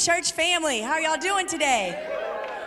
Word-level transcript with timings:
church 0.00 0.32
family. 0.32 0.80
How 0.80 0.92
are 0.92 1.00
y'all 1.02 1.18
doing 1.18 1.46
today? 1.46 1.94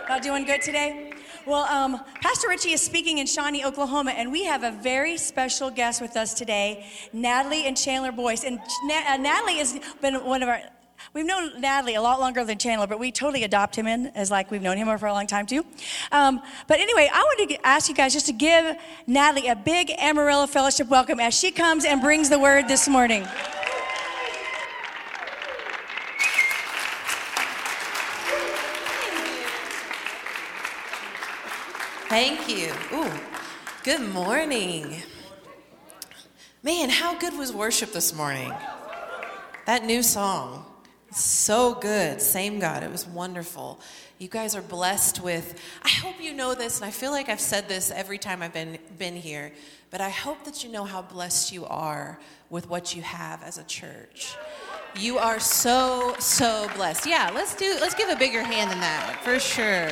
Y'all 0.08 0.20
doing 0.20 0.44
good 0.44 0.62
today? 0.62 1.10
Well, 1.44 1.64
um, 1.64 2.00
Pastor 2.22 2.46
Richie 2.48 2.70
is 2.70 2.80
speaking 2.80 3.18
in 3.18 3.26
Shawnee, 3.26 3.64
Oklahoma, 3.64 4.12
and 4.12 4.30
we 4.30 4.44
have 4.44 4.62
a 4.62 4.70
very 4.70 5.18
special 5.18 5.68
guest 5.68 6.00
with 6.00 6.16
us 6.16 6.32
today, 6.32 6.86
Natalie 7.12 7.66
and 7.66 7.76
Chandler 7.76 8.12
Boyce. 8.12 8.44
And 8.44 8.60
uh, 8.60 9.16
Natalie 9.16 9.56
has 9.56 9.76
been 10.00 10.24
one 10.24 10.44
of 10.44 10.48
our 10.48 10.60
We've 11.12 11.26
known 11.26 11.60
Natalie 11.60 11.96
a 11.96 12.02
lot 12.02 12.18
longer 12.18 12.44
than 12.44 12.56
Chandler, 12.56 12.86
but 12.86 12.98
we 12.98 13.12
totally 13.12 13.42
adopt 13.42 13.76
him 13.76 13.86
in 13.88 14.06
as 14.14 14.30
like 14.30 14.50
we've 14.50 14.62
known 14.62 14.76
him 14.76 14.96
for 14.96 15.06
a 15.06 15.12
long 15.12 15.26
time 15.26 15.44
too. 15.44 15.64
Um, 16.12 16.40
but 16.66 16.78
anyway, 16.78 17.10
I 17.12 17.18
want 17.18 17.50
to 17.50 17.66
ask 17.66 17.88
you 17.88 17.94
guys 17.94 18.12
just 18.12 18.26
to 18.26 18.32
give 18.32 18.76
Natalie 19.06 19.48
a 19.48 19.56
big 19.56 19.90
Amarillo 19.98 20.46
Fellowship 20.46 20.88
welcome 20.88 21.20
as 21.20 21.34
she 21.34 21.50
comes 21.50 21.84
and 21.84 22.00
brings 22.00 22.30
the 22.30 22.38
word 22.38 22.68
this 22.68 22.88
morning. 22.88 23.26
Thank 32.14 32.48
you. 32.48 32.72
Ooh, 32.92 33.10
good 33.82 34.00
morning. 34.00 35.02
Man, 36.62 36.88
how 36.88 37.18
good 37.18 37.36
was 37.36 37.52
worship 37.52 37.92
this 37.92 38.14
morning? 38.14 38.52
That 39.66 39.84
new 39.84 40.00
song. 40.00 40.64
So 41.10 41.74
good. 41.74 42.22
Same 42.22 42.60
God. 42.60 42.84
It 42.84 42.92
was 42.92 43.04
wonderful. 43.04 43.80
You 44.18 44.28
guys 44.28 44.54
are 44.54 44.62
blessed 44.62 45.24
with, 45.24 45.60
I 45.82 45.88
hope 45.88 46.20
you 46.20 46.32
know 46.32 46.54
this, 46.54 46.76
and 46.80 46.86
I 46.86 46.92
feel 46.92 47.10
like 47.10 47.28
I've 47.28 47.40
said 47.40 47.68
this 47.68 47.90
every 47.90 48.18
time 48.18 48.42
I've 48.42 48.54
been, 48.54 48.78
been 48.96 49.16
here, 49.16 49.50
but 49.90 50.00
I 50.00 50.10
hope 50.10 50.44
that 50.44 50.62
you 50.62 50.70
know 50.70 50.84
how 50.84 51.02
blessed 51.02 51.50
you 51.50 51.66
are 51.66 52.20
with 52.48 52.68
what 52.68 52.94
you 52.94 53.02
have 53.02 53.42
as 53.42 53.58
a 53.58 53.64
church. 53.64 54.36
You 54.94 55.18
are 55.18 55.40
so, 55.40 56.14
so 56.20 56.70
blessed. 56.76 57.06
Yeah, 57.06 57.32
let's 57.34 57.56
do, 57.56 57.76
let's 57.80 57.96
give 57.96 58.08
a 58.08 58.14
bigger 58.14 58.44
hand 58.44 58.70
than 58.70 58.78
that, 58.78 59.18
for 59.24 59.40
sure. 59.40 59.90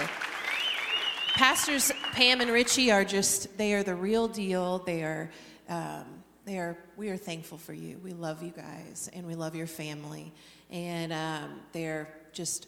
Pastors 1.35 1.91
Pam 2.13 2.43
and 2.43 2.51
Richie 2.51 2.93
are 2.93 3.05
just, 3.05 3.57
they 3.57 3.73
are 3.73 3.83
the 3.83 3.95
real 3.95 4.29
deal. 4.29 4.79
They 4.81 5.03
are, 5.03 5.31
um, 5.69 6.05
they 6.45 6.59
are, 6.59 6.77
we 6.97 7.09
are 7.09 7.17
thankful 7.17 7.57
for 7.57 7.73
you. 7.73 7.99
We 8.05 8.13
love 8.13 8.43
you 8.43 8.51
guys, 8.51 9.09
and 9.15 9.27
we 9.27 9.35
love 9.35 9.57
your 9.57 9.67
family. 9.67 10.33
And 10.71 11.13
um, 11.13 11.61
they're 11.73 12.13
just 12.33 12.67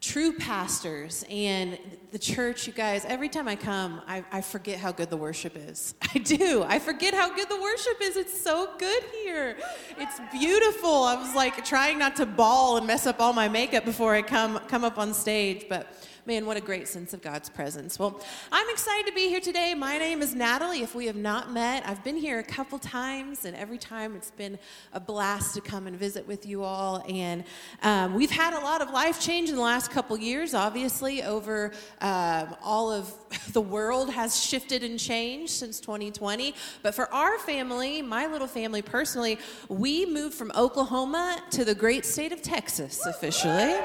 true 0.00 0.32
pastors. 0.32 1.24
And 1.28 1.78
the 2.12 2.18
church 2.18 2.66
you 2.66 2.72
guys 2.72 3.04
every 3.06 3.28
time 3.28 3.48
i 3.48 3.56
come 3.56 4.00
I, 4.06 4.22
I, 4.30 4.40
forget 4.40 4.78
how 4.78 4.92
good 4.92 5.10
the 5.10 5.16
worship 5.16 5.56
is. 5.56 5.94
I 6.14 6.18
do. 6.18 6.64
I 6.66 6.78
forget 6.78 7.12
how 7.12 7.34
good 7.34 7.48
the 7.48 7.60
worship 7.60 7.96
is. 8.00 8.16
It's 8.16 8.40
so 8.40 8.70
good 8.78 9.02
here. 9.24 9.56
It's 9.98 10.20
beautiful. 10.30 11.04
I 11.04 11.16
was 11.16 11.34
like 11.34 11.64
trying 11.64 11.98
not 11.98 12.14
to 12.16 12.26
bawl 12.26 12.76
and 12.76 12.86
mess 12.86 13.06
up 13.06 13.20
all 13.20 13.32
my 13.32 13.48
makeup 13.48 13.84
before 13.84 14.14
i 14.14 14.22
come 14.22 14.58
come 14.68 14.84
up 14.84 14.98
on 14.98 15.12
stage 15.12 15.66
but 15.68 15.92
Man, 16.26 16.44
what 16.44 16.56
a 16.56 16.60
great 16.60 16.88
sense 16.88 17.14
of 17.14 17.22
God's 17.22 17.48
presence. 17.48 18.00
Well, 18.00 18.20
I'm 18.50 18.68
excited 18.70 19.06
to 19.06 19.14
be 19.14 19.28
here 19.28 19.38
today. 19.38 19.74
My 19.74 19.96
name 19.96 20.22
is 20.22 20.34
Natalie. 20.34 20.82
If 20.82 20.92
we 20.92 21.06
have 21.06 21.14
not 21.14 21.52
met, 21.52 21.86
I've 21.86 22.02
been 22.02 22.16
here 22.16 22.40
a 22.40 22.42
couple 22.42 22.80
times, 22.80 23.44
and 23.44 23.56
every 23.56 23.78
time 23.78 24.16
it's 24.16 24.32
been 24.32 24.58
a 24.92 24.98
blast 24.98 25.54
to 25.54 25.60
come 25.60 25.86
and 25.86 25.96
visit 25.96 26.26
with 26.26 26.44
you 26.44 26.64
all. 26.64 27.04
And 27.08 27.44
um, 27.84 28.12
we've 28.14 28.32
had 28.32 28.54
a 28.54 28.58
lot 28.58 28.82
of 28.82 28.90
life 28.90 29.20
change 29.20 29.50
in 29.50 29.54
the 29.54 29.62
last 29.62 29.92
couple 29.92 30.18
years, 30.18 30.52
obviously, 30.52 31.22
over 31.22 31.70
um, 32.00 32.56
all 32.60 32.90
of 32.90 33.14
the 33.52 33.60
world 33.60 34.10
has 34.10 34.44
shifted 34.44 34.82
and 34.82 34.98
changed 34.98 35.52
since 35.52 35.78
2020. 35.78 36.56
But 36.82 36.96
for 36.96 37.08
our 37.14 37.38
family, 37.38 38.02
my 38.02 38.26
little 38.26 38.48
family 38.48 38.82
personally, 38.82 39.38
we 39.68 40.04
moved 40.04 40.34
from 40.34 40.50
Oklahoma 40.56 41.40
to 41.52 41.64
the 41.64 41.74
great 41.76 42.04
state 42.04 42.32
of 42.32 42.42
Texas 42.42 43.06
officially. 43.06 43.76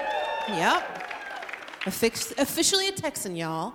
Yep 0.48 1.11
officially 1.86 2.88
a 2.90 2.92
Texan, 2.92 3.36
y'all. 3.36 3.74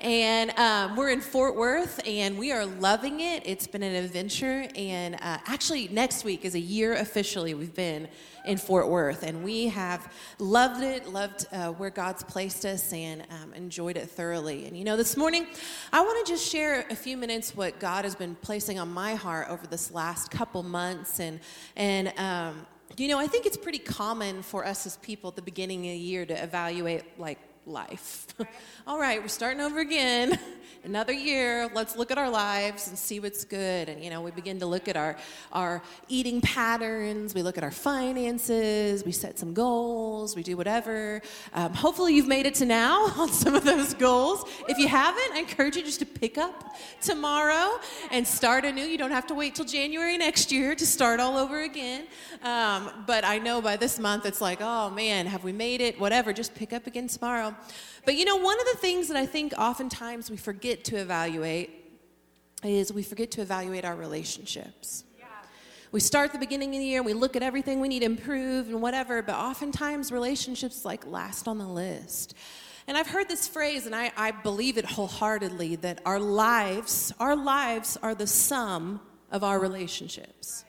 And 0.00 0.50
um, 0.58 0.96
we're 0.96 1.10
in 1.10 1.20
Fort 1.20 1.54
Worth, 1.56 2.00
and 2.04 2.36
we 2.36 2.50
are 2.50 2.66
loving 2.66 3.20
it. 3.20 3.44
It's 3.46 3.66
been 3.66 3.82
an 3.82 3.94
adventure, 3.94 4.66
and 4.74 5.14
uh, 5.14 5.38
actually, 5.46 5.88
next 5.88 6.24
week 6.24 6.44
is 6.44 6.56
a 6.56 6.60
year 6.60 6.94
officially 6.94 7.54
we've 7.54 7.74
been 7.74 8.08
in 8.44 8.58
Fort 8.58 8.88
Worth, 8.88 9.22
and 9.22 9.44
we 9.44 9.68
have 9.68 10.12
loved 10.38 10.82
it, 10.82 11.08
loved 11.08 11.46
uh, 11.52 11.70
where 11.70 11.90
God's 11.90 12.24
placed 12.24 12.66
us, 12.66 12.92
and 12.92 13.22
um, 13.30 13.54
enjoyed 13.54 13.96
it 13.96 14.10
thoroughly. 14.10 14.66
And 14.66 14.76
you 14.76 14.84
know, 14.84 14.96
this 14.96 15.16
morning, 15.16 15.46
I 15.92 16.00
want 16.00 16.26
to 16.26 16.32
just 16.32 16.50
share 16.50 16.84
a 16.90 16.96
few 16.96 17.16
minutes 17.16 17.56
what 17.56 17.78
God 17.78 18.04
has 18.04 18.16
been 18.16 18.34
placing 18.34 18.80
on 18.80 18.92
my 18.92 19.14
heart 19.14 19.48
over 19.48 19.66
this 19.66 19.92
last 19.92 20.30
couple 20.30 20.64
months, 20.64 21.20
and 21.20 21.38
and 21.76 22.12
um, 22.18 22.66
you 23.02 23.08
know, 23.08 23.18
I 23.18 23.26
think 23.26 23.46
it's 23.46 23.56
pretty 23.56 23.78
common 23.78 24.42
for 24.42 24.64
us 24.64 24.86
as 24.86 24.96
people 24.98 25.28
at 25.28 25.36
the 25.36 25.42
beginning 25.42 25.80
of 25.80 25.92
the 25.92 25.96
year 25.96 26.26
to 26.26 26.42
evaluate 26.42 27.18
like 27.18 27.38
life. 27.66 28.26
All 28.86 28.98
right, 28.98 29.20
we're 29.20 29.28
starting 29.28 29.60
over 29.60 29.80
again. 29.80 30.38
Another 30.84 31.14
year. 31.14 31.70
Let's 31.74 31.96
look 31.96 32.10
at 32.10 32.18
our 32.18 32.28
lives 32.28 32.88
and 32.88 32.98
see 32.98 33.18
what's 33.18 33.42
good. 33.46 33.88
And 33.88 34.04
you 34.04 34.10
know, 34.10 34.20
we 34.20 34.30
begin 34.32 34.60
to 34.60 34.66
look 34.66 34.86
at 34.86 34.98
our 34.98 35.16
our 35.50 35.82
eating 36.08 36.42
patterns. 36.42 37.34
We 37.34 37.42
look 37.42 37.56
at 37.56 37.64
our 37.64 37.70
finances. 37.70 39.02
We 39.02 39.12
set 39.12 39.38
some 39.38 39.54
goals. 39.54 40.36
We 40.36 40.42
do 40.42 40.58
whatever. 40.58 41.22
Um, 41.54 41.72
hopefully, 41.72 42.14
you've 42.14 42.28
made 42.28 42.44
it 42.44 42.54
to 42.56 42.66
now 42.66 43.06
on 43.16 43.30
some 43.30 43.54
of 43.54 43.64
those 43.64 43.94
goals. 43.94 44.44
If 44.68 44.76
you 44.76 44.86
haven't, 44.86 45.32
I 45.32 45.38
encourage 45.38 45.74
you 45.76 45.82
just 45.82 46.00
to 46.00 46.06
pick 46.06 46.36
up 46.36 46.76
tomorrow 47.00 47.80
and 48.10 48.26
start 48.26 48.66
anew. 48.66 48.84
You 48.84 48.98
don't 48.98 49.10
have 49.10 49.26
to 49.28 49.34
wait 49.34 49.54
till 49.54 49.64
January 49.64 50.18
next 50.18 50.52
year 50.52 50.74
to 50.74 50.86
start 50.86 51.18
all 51.18 51.38
over 51.38 51.62
again. 51.62 52.02
Um, 52.42 52.90
but 53.06 53.24
I 53.24 53.38
know 53.38 53.62
by 53.62 53.76
this 53.76 53.98
month 53.98 54.26
it's 54.26 54.42
like, 54.42 54.58
oh 54.60 54.90
man, 54.90 55.24
have 55.24 55.44
we 55.44 55.52
made 55.52 55.80
it? 55.80 55.98
Whatever. 55.98 56.34
Just 56.34 56.54
pick 56.54 56.74
up 56.74 56.86
again 56.86 57.08
tomorrow. 57.08 57.53
But 58.04 58.16
you 58.16 58.24
know, 58.24 58.36
one 58.36 58.58
of 58.60 58.66
the 58.66 58.78
things 58.78 59.08
that 59.08 59.16
I 59.16 59.26
think 59.26 59.54
oftentimes 59.56 60.30
we 60.30 60.36
forget 60.36 60.84
to 60.84 60.96
evaluate 60.96 61.70
is 62.62 62.92
we 62.92 63.02
forget 63.02 63.30
to 63.32 63.42
evaluate 63.42 63.84
our 63.84 63.96
relationships. 63.96 65.04
We 65.92 66.00
start 66.00 66.32
the 66.32 66.38
beginning 66.38 66.70
of 66.70 66.80
the 66.80 66.86
year, 66.86 67.04
we 67.04 67.12
look 67.12 67.36
at 67.36 67.44
everything 67.44 67.78
we 67.78 67.86
need 67.86 68.00
to 68.00 68.06
improve 68.06 68.66
and 68.66 68.82
whatever, 68.82 69.22
but 69.22 69.36
oftentimes 69.36 70.10
relationships 70.10 70.84
like 70.84 71.06
last 71.06 71.46
on 71.46 71.58
the 71.58 71.68
list. 71.68 72.34
And 72.88 72.98
I've 72.98 73.06
heard 73.06 73.28
this 73.28 73.46
phrase, 73.46 73.86
and 73.86 73.94
I, 73.94 74.10
I 74.16 74.32
believe 74.32 74.76
it 74.76 74.84
wholeheartedly 74.84 75.76
that 75.76 76.00
our 76.04 76.18
lives, 76.18 77.12
our 77.20 77.36
lives 77.36 77.96
are 78.02 78.14
the 78.14 78.26
sum 78.26 79.00
of 79.30 79.44
our 79.44 79.60
relationships. 79.60 80.64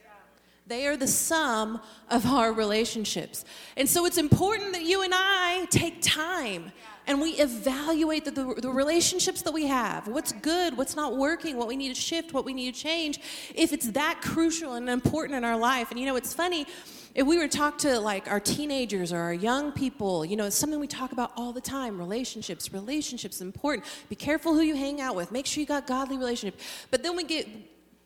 They 0.68 0.88
are 0.88 0.98
the 0.98 1.08
sum 1.08 1.80
of 2.10 2.26
our 2.26 2.52
relationships. 2.52 3.46
And 3.78 3.88
so 3.88 4.06
it's 4.06 4.18
important 4.18 4.74
that 4.74 4.84
you 4.84 5.04
and 5.04 5.14
I 5.16 5.68
take 5.70 6.02
time 6.02 6.72
and 7.08 7.22
we 7.22 7.32
evaluate 7.34 8.26
the, 8.26 8.32
the, 8.32 8.56
the, 8.62 8.70
relationships 8.70 9.44
that 9.44 9.52
we 9.52 9.68
have 9.68 10.08
what's 10.08 10.32
good, 10.32 10.76
what's 10.76 10.96
not 10.96 11.16
working, 11.18 11.56
what 11.56 11.68
we 11.68 11.76
need 11.76 11.94
to 11.94 12.02
shift, 12.02 12.34
what 12.34 12.46
we 12.46 12.54
need 12.54 12.74
to 12.74 12.82
change, 12.82 13.20
if 13.54 13.74
it's 13.74 13.92
that 13.92 14.22
crucial 14.24 14.74
and 14.74 14.90
important 14.90 15.38
in 15.38 15.44
our 15.44 15.58
life. 15.58 15.92
And 15.92 16.00
you 16.00 16.08
know, 16.08 16.16
it's 16.16 16.34
funny. 16.34 16.66
If 17.14 17.26
we 17.26 17.38
were 17.38 17.48
to 17.48 17.58
talk 17.58 17.78
to 17.80 18.00
like 18.00 18.28
our 18.30 18.40
teenagers 18.40 19.14
or 19.14 19.20
our 19.20 19.34
young 19.34 19.72
people, 19.72 20.26
you 20.26 20.36
know, 20.36 20.46
it's 20.46 20.56
something 20.56 20.80
we 20.80 20.88
talk 20.88 21.12
about 21.12 21.32
all 21.38 21.54
the 21.54 21.62
time 21.62 21.98
relationships. 21.98 22.74
Relationships 22.74 23.40
important. 23.40 23.86
Be 24.10 24.16
careful 24.16 24.54
who 24.54 24.62
you 24.62 24.76
hang 24.76 25.00
out 25.00 25.16
with. 25.16 25.32
Make 25.32 25.46
sure 25.46 25.62
you 25.62 25.68
got 25.68 25.88
godly 25.88 26.18
relationships. 26.18 26.64
But 26.92 27.04
then 27.04 27.16
we 27.16 27.24
get 27.24 27.48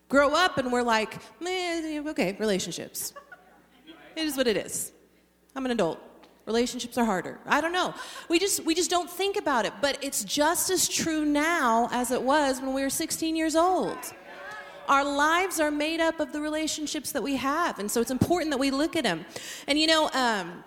grow 0.10 0.34
up 0.34 0.58
and 0.58 0.72
we're 0.72 0.84
like, 0.84 1.18
okay, 1.42 2.36
relationships. 2.40 3.14
It 4.16 4.26
is 4.26 4.36
what 4.36 4.48
it 4.48 4.58
is. 4.58 4.92
I'm 5.56 5.66
an 5.66 5.72
adult. 5.72 6.00
Relationships 6.46 6.98
are 6.98 7.06
harder. 7.06 7.40
I 7.46 7.62
don't 7.62 7.72
know. 7.72 7.94
We 8.28 8.40
just 8.40 8.66
we 8.66 8.74
just 8.74 8.90
don't 8.90 9.10
think 9.10 9.38
about 9.38 9.66
it, 9.66 9.74
but 9.82 10.00
it's 10.02 10.24
just 10.24 10.72
as 10.72 10.90
true 10.90 11.24
now 11.24 11.90
as 11.92 12.10
it 12.10 12.22
was 12.22 12.60
when 12.60 12.74
we 12.74 12.82
were 12.82 12.90
16 12.90 13.36
years 13.36 13.56
old. 13.56 13.98
Our 14.88 15.04
lives 15.04 15.60
are 15.60 15.70
made 15.70 16.00
up 16.00 16.20
of 16.20 16.34
the 16.34 16.42
relationships 16.42 17.12
that 17.12 17.22
we 17.22 17.36
have, 17.36 17.78
and 17.78 17.90
so 17.90 18.02
it's 18.02 18.10
important 18.10 18.50
that 18.50 18.58
we 18.58 18.72
look 18.72 18.96
at 18.96 19.04
them. 19.04 19.26
And 19.68 19.78
you 19.78 19.86
know, 19.86 20.10
um, 20.14 20.64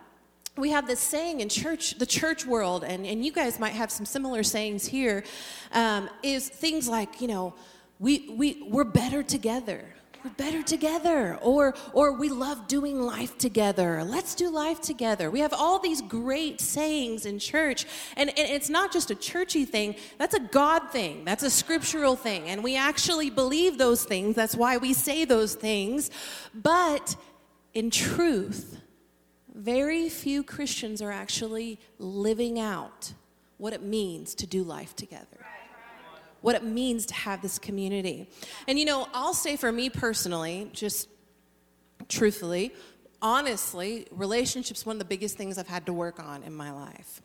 we 0.56 0.71
have 0.71 0.87
this 0.87 1.00
saying 1.00 1.41
in 1.41 1.49
church, 1.49 1.99
the 1.99 2.06
church 2.06 2.47
world, 2.47 2.85
and, 2.85 3.05
and 3.05 3.25
you 3.25 3.33
guys 3.33 3.59
might 3.59 3.73
have 3.73 3.91
some 3.91 4.06
similar 4.06 4.43
sayings 4.43 4.87
here. 4.87 5.25
Um, 5.73 6.09
is 6.23 6.49
things 6.49 6.89
like, 6.89 7.21
you 7.21 7.27
know, 7.27 7.55
we, 8.03 8.29
we, 8.31 8.67
we're 8.69 8.83
better 8.83 9.23
together. 9.23 9.85
We're 10.25 10.33
better 10.33 10.65
together. 10.65 11.39
Or, 11.41 11.75
or 11.93 12.15
we 12.15 12.31
love 12.31 12.67
doing 12.67 13.01
life 13.01 13.39
together. 13.39 14.03
Let's 14.03 14.35
do 14.35 14.51
life 14.51 14.81
together. 14.81 15.31
We 15.31 15.39
have 15.39 15.53
all 15.53 15.79
these 15.79 16.03
great 16.03 16.61
sayings 16.61 17.27
in 17.27 17.39
church. 17.39 17.87
And, 18.17 18.29
and 18.31 18.51
it's 18.51 18.69
not 18.69 18.93
just 18.93 19.13
a 19.13 19.15
churchy 19.15 19.65
thing, 19.65 19.95
that's 20.19 20.35
a 20.35 20.41
God 20.41 20.91
thing, 20.91 21.25
that's 21.25 21.45
a 21.45 21.51
scriptural 21.51 22.17
thing. 22.17 22.49
And 22.49 22.65
we 22.65 22.77
actually 22.77 23.31
believe 23.31 23.79
those 23.79 24.05
things. 24.05 24.35
That's 24.35 24.57
why 24.57 24.79
we 24.79 24.95
say 24.95 25.25
those 25.25 25.55
things. 25.55 26.11
But 26.53 27.15
in 27.75 27.89
truth, 27.91 28.81
very 29.55 30.09
few 30.09 30.43
Christians 30.43 31.01
are 31.03 31.13
actually 31.13 31.79
living 32.01 32.59
out 32.59 33.13
what 33.59 33.73
it 33.73 33.83
means 33.83 34.35
to 34.35 34.47
do 34.49 34.65
life 34.65 34.97
together 34.97 35.47
what 36.43 36.55
it 36.55 36.62
means 36.62 37.06
to 37.06 37.15
have 37.15 37.41
this 37.41 37.59
community. 37.59 38.29
And 38.69 38.79
you 38.79 38.85
know, 38.85 39.09
I'll 39.15 39.35
say 39.35 39.56
for 39.56 39.73
me 39.73 39.89
personally, 39.89 40.69
just 40.73 41.09
truthfully, 42.09 42.75
honestly, 43.23 44.06
relationships 44.11 44.85
one 44.85 44.97
of 44.97 44.99
the 44.99 45.06
biggest 45.06 45.37
things 45.37 45.56
I've 45.56 45.69
had 45.69 45.87
to 45.87 45.93
work 45.93 46.21
on 46.21 46.43
in 46.43 46.53
my 46.53 46.71
life. 46.71 47.23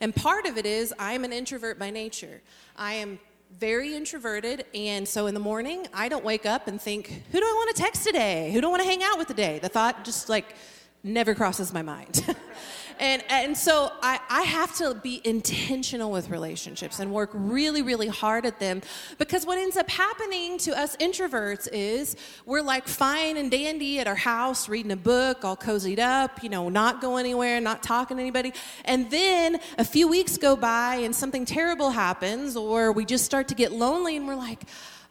And 0.00 0.14
part 0.14 0.46
of 0.46 0.58
it 0.58 0.66
is 0.66 0.92
I'm 0.98 1.24
an 1.24 1.32
introvert 1.32 1.78
by 1.78 1.90
nature. 1.90 2.42
I 2.76 2.94
am 2.94 3.18
very 3.58 3.94
introverted, 3.94 4.64
and 4.74 5.06
so 5.06 5.28
in 5.28 5.34
the 5.34 5.40
morning, 5.40 5.86
I 5.94 6.08
don't 6.08 6.24
wake 6.24 6.44
up 6.44 6.66
and 6.66 6.80
think, 6.80 7.22
who 7.30 7.38
do 7.38 7.44
I 7.44 7.52
want 7.56 7.76
to 7.76 7.80
text 7.80 8.04
today? 8.04 8.50
Who 8.52 8.60
do 8.60 8.66
I 8.66 8.70
want 8.70 8.82
to 8.82 8.88
hang 8.88 9.04
out 9.04 9.18
with 9.18 9.28
today? 9.28 9.60
The 9.60 9.68
thought 9.68 10.04
just 10.04 10.28
like 10.28 10.56
never 11.06 11.34
crosses 11.34 11.72
my 11.72 11.82
mind. 11.82 12.24
and, 12.98 13.22
and 13.28 13.56
so 13.56 13.92
I, 14.02 14.20
I 14.28 14.42
have 14.42 14.74
to 14.76 14.94
be 14.94 15.20
intentional 15.24 16.10
with 16.10 16.30
relationships 16.30 16.98
and 16.98 17.12
work 17.12 17.30
really, 17.32 17.82
really 17.82 18.08
hard 18.08 18.46
at 18.46 18.58
them 18.58 18.82
because 19.18 19.44
what 19.44 19.58
ends 19.58 19.76
up 19.76 19.88
happening 19.90 20.58
to 20.58 20.78
us 20.78 20.96
introverts 20.96 21.68
is 21.72 22.16
we're 22.44 22.62
like 22.62 22.88
fine 22.88 23.36
and 23.36 23.50
dandy 23.50 24.00
at 24.00 24.06
our 24.06 24.14
house, 24.14 24.68
reading 24.68 24.92
a 24.92 24.96
book, 24.96 25.44
all 25.44 25.56
cozied 25.56 25.98
up, 25.98 26.42
you 26.42 26.48
know, 26.48 26.68
not 26.68 27.00
going 27.00 27.24
anywhere, 27.26 27.60
not 27.60 27.82
talking 27.82 28.16
to 28.16 28.22
anybody. 28.22 28.52
And 28.84 29.10
then 29.10 29.60
a 29.78 29.84
few 29.84 30.08
weeks 30.08 30.36
go 30.36 30.56
by 30.56 30.96
and 30.96 31.14
something 31.14 31.44
terrible 31.44 31.90
happens, 31.90 32.56
or 32.56 32.92
we 32.92 33.04
just 33.04 33.24
start 33.24 33.48
to 33.48 33.54
get 33.54 33.72
lonely 33.72 34.16
and 34.16 34.26
we're 34.26 34.36
like, 34.36 34.62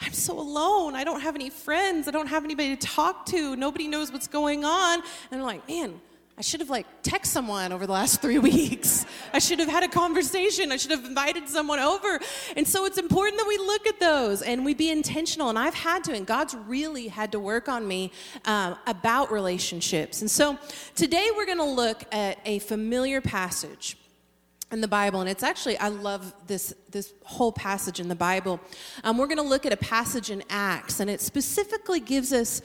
I'm 0.02 0.14
so 0.14 0.40
alone. 0.40 0.96
I 0.96 1.04
don't 1.04 1.22
have 1.22 1.36
any 1.36 1.50
friends. 1.50 2.08
I 2.08 2.12
don't 2.12 2.28
have 2.28 2.44
anybody 2.44 2.76
to 2.76 2.88
talk 2.88 3.26
to. 3.28 3.56
Nobody 3.56 3.88
knows 3.88 4.12
what's 4.12 4.28
going 4.28 4.66
on. 4.66 5.02
And 5.32 5.42
I'm 5.42 5.46
like, 5.46 5.68
man, 5.68 6.00
I 6.38 6.42
should 6.42 6.60
have 6.60 6.70
like 6.70 6.86
text 7.02 7.32
someone 7.32 7.72
over 7.72 7.86
the 7.86 7.94
last 7.94 8.22
three 8.22 8.40
weeks. 8.40 9.06
I 9.34 9.40
should 9.40 9.60
have 9.60 9.70
had 9.70 9.84
a 9.84 9.88
conversation. 9.88 10.72
I 10.72 10.78
should 10.78 10.92
have 10.92 11.06
invited 11.06 11.48
someone 11.48 11.80
over. 11.80 12.20
And 12.58 12.68
so 12.68 12.86
it's 12.86 12.98
important 12.98 13.38
that 13.38 13.48
we 13.48 13.58
look 13.58 13.88
at 13.88 14.00
those 14.00 14.42
and 14.42 14.66
we 14.66 14.74
be 14.74 14.92
intentional. 14.92 15.50
And 15.50 15.58
I've 15.58 15.74
had 15.74 16.04
to, 16.06 16.14
and 16.14 16.26
God's 16.26 16.56
really 16.68 17.08
had 17.08 17.32
to 17.32 17.40
work 17.40 17.70
on 17.70 17.88
me 17.88 18.12
um, 18.46 18.76
about 18.86 19.32
relationships. 19.32 20.22
And 20.22 20.30
so 20.30 20.58
today 20.96 21.30
we're 21.36 21.46
going 21.46 21.58
to 21.58 21.64
look 21.64 22.04
at 22.14 22.40
a 22.46 22.60
familiar 22.60 23.22
passage 23.22 23.98
in 24.72 24.82
the 24.82 24.88
Bible, 24.88 25.22
and 25.22 25.30
it's 25.30 25.44
actually 25.44 25.78
I 25.78 25.90
love 25.90 26.34
this 26.48 26.74
this 26.92 27.14
whole 27.24 27.52
passage 27.52 28.00
in 28.00 28.08
the 28.08 28.16
Bible. 28.16 28.60
Um, 29.04 29.18
we're 29.18 29.28
going 29.28 29.38
to 29.38 29.44
look 29.44 29.66
at 29.66 29.74
a 29.74 29.78
passage 29.78 30.32
in 30.32 30.44
Acts, 30.50 31.00
and 31.00 31.10
it 31.10 31.22
specifically 31.22 32.00
gives 32.00 32.34
us 32.34 32.62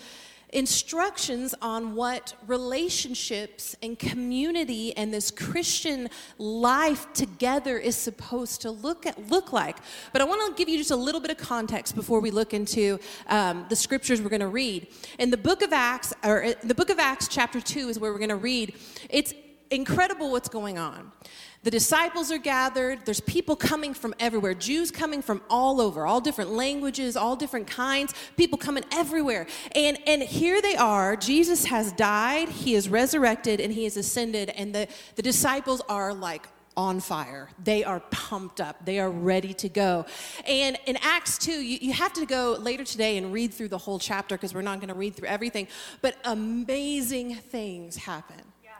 instructions 0.52 1.54
on 1.62 1.94
what 1.94 2.34
relationships 2.46 3.76
and 3.82 3.98
community 3.98 4.96
and 4.96 5.14
this 5.14 5.30
Christian 5.30 6.08
life 6.38 7.12
together 7.12 7.78
is 7.78 7.94
supposed 7.94 8.60
to 8.62 8.70
look 8.70 9.06
at 9.06 9.30
look 9.30 9.52
like. 9.52 9.76
But 10.12 10.22
I 10.22 10.24
want 10.24 10.56
to 10.56 10.58
give 10.60 10.68
you 10.68 10.78
just 10.78 10.90
a 10.90 10.96
little 10.96 11.20
bit 11.20 11.30
of 11.30 11.36
context 11.36 11.94
before 11.94 12.20
we 12.20 12.30
look 12.30 12.52
into 12.54 12.98
um, 13.28 13.66
the 13.68 13.76
scriptures 13.76 14.20
we're 14.20 14.30
going 14.30 14.40
to 14.40 14.48
read. 14.48 14.88
In 15.18 15.30
the 15.30 15.36
book 15.36 15.62
of 15.62 15.72
Acts, 15.72 16.12
or 16.24 16.44
uh, 16.44 16.54
the 16.64 16.74
book 16.74 16.90
of 16.90 16.98
Acts, 16.98 17.28
chapter 17.28 17.60
two, 17.60 17.88
is 17.88 17.98
where 17.98 18.10
we're 18.12 18.18
going 18.18 18.30
to 18.30 18.36
read. 18.36 18.74
It's 19.08 19.34
incredible 19.70 20.32
what's 20.32 20.48
going 20.48 20.78
on. 20.78 21.12
The 21.62 21.70
disciples 21.70 22.32
are 22.32 22.38
gathered. 22.38 23.04
There's 23.04 23.20
people 23.20 23.54
coming 23.54 23.92
from 23.92 24.14
everywhere. 24.18 24.54
Jews 24.54 24.90
coming 24.90 25.20
from 25.20 25.42
all 25.50 25.78
over, 25.80 26.06
all 26.06 26.20
different 26.20 26.52
languages, 26.52 27.16
all 27.18 27.36
different 27.36 27.66
kinds, 27.66 28.14
people 28.38 28.56
coming 28.56 28.84
everywhere. 28.92 29.46
And, 29.74 29.98
and 30.06 30.22
here 30.22 30.62
they 30.62 30.76
are. 30.76 31.16
Jesus 31.16 31.66
has 31.66 31.92
died, 31.92 32.48
he 32.48 32.74
is 32.74 32.88
resurrected, 32.88 33.60
and 33.60 33.72
he 33.74 33.84
is 33.84 33.98
ascended. 33.98 34.48
And 34.50 34.74
the, 34.74 34.88
the 35.16 35.22
disciples 35.22 35.82
are 35.88 36.14
like, 36.14 36.46
on 36.76 37.00
fire. 37.00 37.50
They 37.62 37.82
are 37.84 38.00
pumped 38.10 38.60
up. 38.60 38.86
They 38.86 39.00
are 39.00 39.10
ready 39.10 39.52
to 39.54 39.68
go. 39.68 40.06
And 40.46 40.78
in 40.86 40.96
Acts 41.02 41.36
2, 41.38 41.52
you, 41.52 41.78
you 41.82 41.92
have 41.92 42.12
to 42.14 42.24
go 42.24 42.56
later 42.58 42.84
today 42.84 43.18
and 43.18 43.32
read 43.32 43.52
through 43.52 43.68
the 43.68 43.76
whole 43.76 43.98
chapter 43.98 44.36
because 44.36 44.54
we're 44.54 44.62
not 44.62 44.78
going 44.78 44.88
to 44.88 44.94
read 44.94 45.14
through 45.14 45.28
everything. 45.28 45.66
But 46.00 46.16
amazing 46.24 47.34
things 47.34 47.96
happen. 47.96 48.40
Yeah. 48.64 48.70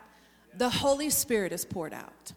The 0.57 0.69
Holy 0.69 1.09
Spirit 1.11 1.51
is 1.51 1.65
poured 1.65 1.93
out 1.93 2.31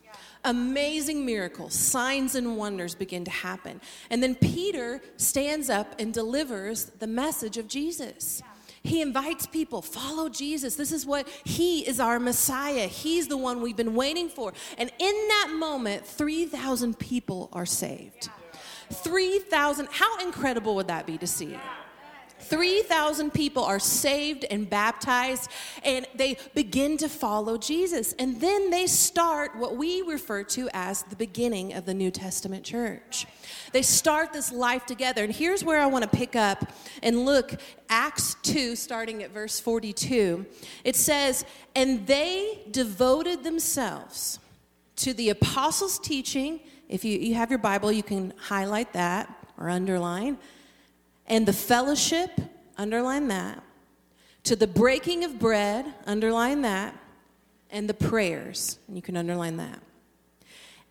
amazing 0.44 1.24
miracles, 1.24 1.74
signs 1.74 2.34
and 2.34 2.56
wonders 2.56 2.94
begin 2.94 3.24
to 3.24 3.30
happen. 3.30 3.80
And 4.10 4.22
then 4.22 4.34
Peter 4.34 5.00
stands 5.16 5.70
up 5.70 5.98
and 5.98 6.12
delivers 6.12 6.86
the 6.98 7.06
message 7.06 7.56
of 7.56 7.68
Jesus. 7.68 8.42
He 8.82 9.00
invites 9.00 9.46
people, 9.46 9.80
follow 9.80 10.28
Jesus. 10.28 10.76
This 10.76 10.92
is 10.92 11.06
what 11.06 11.26
He 11.44 11.80
is 11.88 11.98
our 12.00 12.20
Messiah. 12.20 12.86
He's 12.86 13.28
the 13.28 13.38
one 13.38 13.62
we've 13.62 13.76
been 13.76 13.94
waiting 13.94 14.28
for. 14.28 14.52
And 14.76 14.90
in 14.98 15.14
that 15.28 15.54
moment, 15.58 16.06
3,000 16.06 16.98
people 16.98 17.48
are 17.52 17.64
saved. 17.64 18.28
3,000, 18.92 19.88
how 19.90 20.18
incredible 20.18 20.74
would 20.74 20.88
that 20.88 21.06
be 21.06 21.16
to 21.16 21.26
see? 21.26 21.58
3,000 22.44 23.32
people 23.32 23.64
are 23.64 23.78
saved 23.78 24.44
and 24.50 24.68
baptized, 24.68 25.50
and 25.82 26.06
they 26.14 26.36
begin 26.54 26.96
to 26.98 27.08
follow 27.08 27.56
Jesus. 27.56 28.12
And 28.18 28.40
then 28.40 28.70
they 28.70 28.86
start 28.86 29.56
what 29.56 29.76
we 29.76 30.02
refer 30.02 30.44
to 30.44 30.68
as 30.72 31.02
the 31.04 31.16
beginning 31.16 31.74
of 31.74 31.86
the 31.86 31.94
New 31.94 32.10
Testament 32.10 32.64
church. 32.64 33.26
They 33.72 33.82
start 33.82 34.32
this 34.32 34.52
life 34.52 34.86
together. 34.86 35.24
And 35.24 35.32
here's 35.32 35.64
where 35.64 35.80
I 35.80 35.86
want 35.86 36.04
to 36.04 36.16
pick 36.16 36.36
up 36.36 36.72
and 37.02 37.24
look 37.24 37.54
Acts 37.88 38.36
2, 38.42 38.76
starting 38.76 39.22
at 39.22 39.30
verse 39.30 39.60
42. 39.60 40.46
It 40.84 40.96
says, 40.96 41.44
And 41.74 42.06
they 42.06 42.60
devoted 42.70 43.44
themselves 43.44 44.38
to 44.96 45.12
the 45.12 45.30
apostles' 45.30 45.98
teaching. 45.98 46.60
If 46.88 47.04
you, 47.04 47.18
you 47.18 47.34
have 47.34 47.50
your 47.50 47.58
Bible, 47.58 47.90
you 47.90 48.02
can 48.02 48.32
highlight 48.38 48.92
that 48.92 49.34
or 49.58 49.68
underline 49.68 50.38
and 51.26 51.46
the 51.46 51.52
fellowship, 51.52 52.30
underline 52.76 53.28
that, 53.28 53.62
to 54.44 54.56
the 54.56 54.66
breaking 54.66 55.24
of 55.24 55.38
bread, 55.38 55.86
underline 56.06 56.62
that, 56.62 56.94
and 57.70 57.88
the 57.88 57.94
prayers, 57.94 58.78
and 58.86 58.96
you 58.96 59.02
can 59.02 59.16
underline 59.16 59.56
that. 59.56 59.80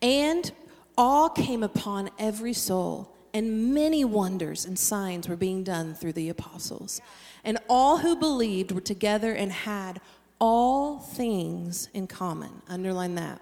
And 0.01 0.51
all 0.97 1.29
came 1.29 1.63
upon 1.63 2.09
every 2.19 2.53
soul, 2.53 3.15
and 3.33 3.73
many 3.73 4.03
wonders 4.03 4.65
and 4.65 4.77
signs 4.77 5.27
were 5.27 5.35
being 5.35 5.63
done 5.63 5.93
through 5.93 6.13
the 6.13 6.29
apostles. 6.29 7.01
And 7.43 7.57
all 7.69 7.97
who 7.97 8.15
believed 8.15 8.71
were 8.71 8.81
together 8.81 9.33
and 9.33 9.51
had 9.51 10.01
all 10.39 10.99
things 10.99 11.89
in 11.93 12.07
common. 12.07 12.61
Underline 12.67 13.15
that. 13.15 13.41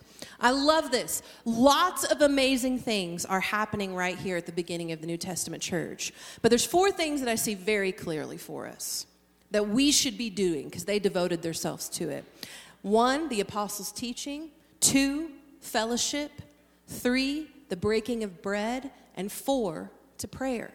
I 0.41 0.51
love 0.51 0.91
this. 0.91 1.21
Lots 1.45 2.03
of 2.03 2.21
amazing 2.21 2.79
things 2.79 3.25
are 3.25 3.39
happening 3.39 3.95
right 3.95 4.17
here 4.17 4.37
at 4.37 4.47
the 4.47 4.51
beginning 4.51 4.91
of 4.91 4.99
the 4.99 5.07
New 5.07 5.17
Testament 5.17 5.61
church. 5.61 6.11
But 6.41 6.49
there's 6.49 6.65
four 6.65 6.91
things 6.91 7.21
that 7.21 7.29
I 7.29 7.35
see 7.35 7.53
very 7.53 7.91
clearly 7.91 8.37
for 8.37 8.67
us 8.67 9.05
that 9.51 9.69
we 9.69 9.91
should 9.91 10.17
be 10.17 10.29
doing 10.29 10.65
because 10.65 10.85
they 10.85 10.97
devoted 10.97 11.41
themselves 11.41 11.87
to 11.89 12.09
it. 12.09 12.25
One, 12.81 13.29
the 13.29 13.41
apostles' 13.41 13.91
teaching. 13.91 14.49
Two, 14.79 15.29
fellowship. 15.59 16.31
Three, 16.87 17.47
the 17.69 17.75
breaking 17.75 18.23
of 18.23 18.41
bread. 18.41 18.91
And 19.15 19.31
four, 19.31 19.91
to 20.17 20.27
prayer. 20.27 20.71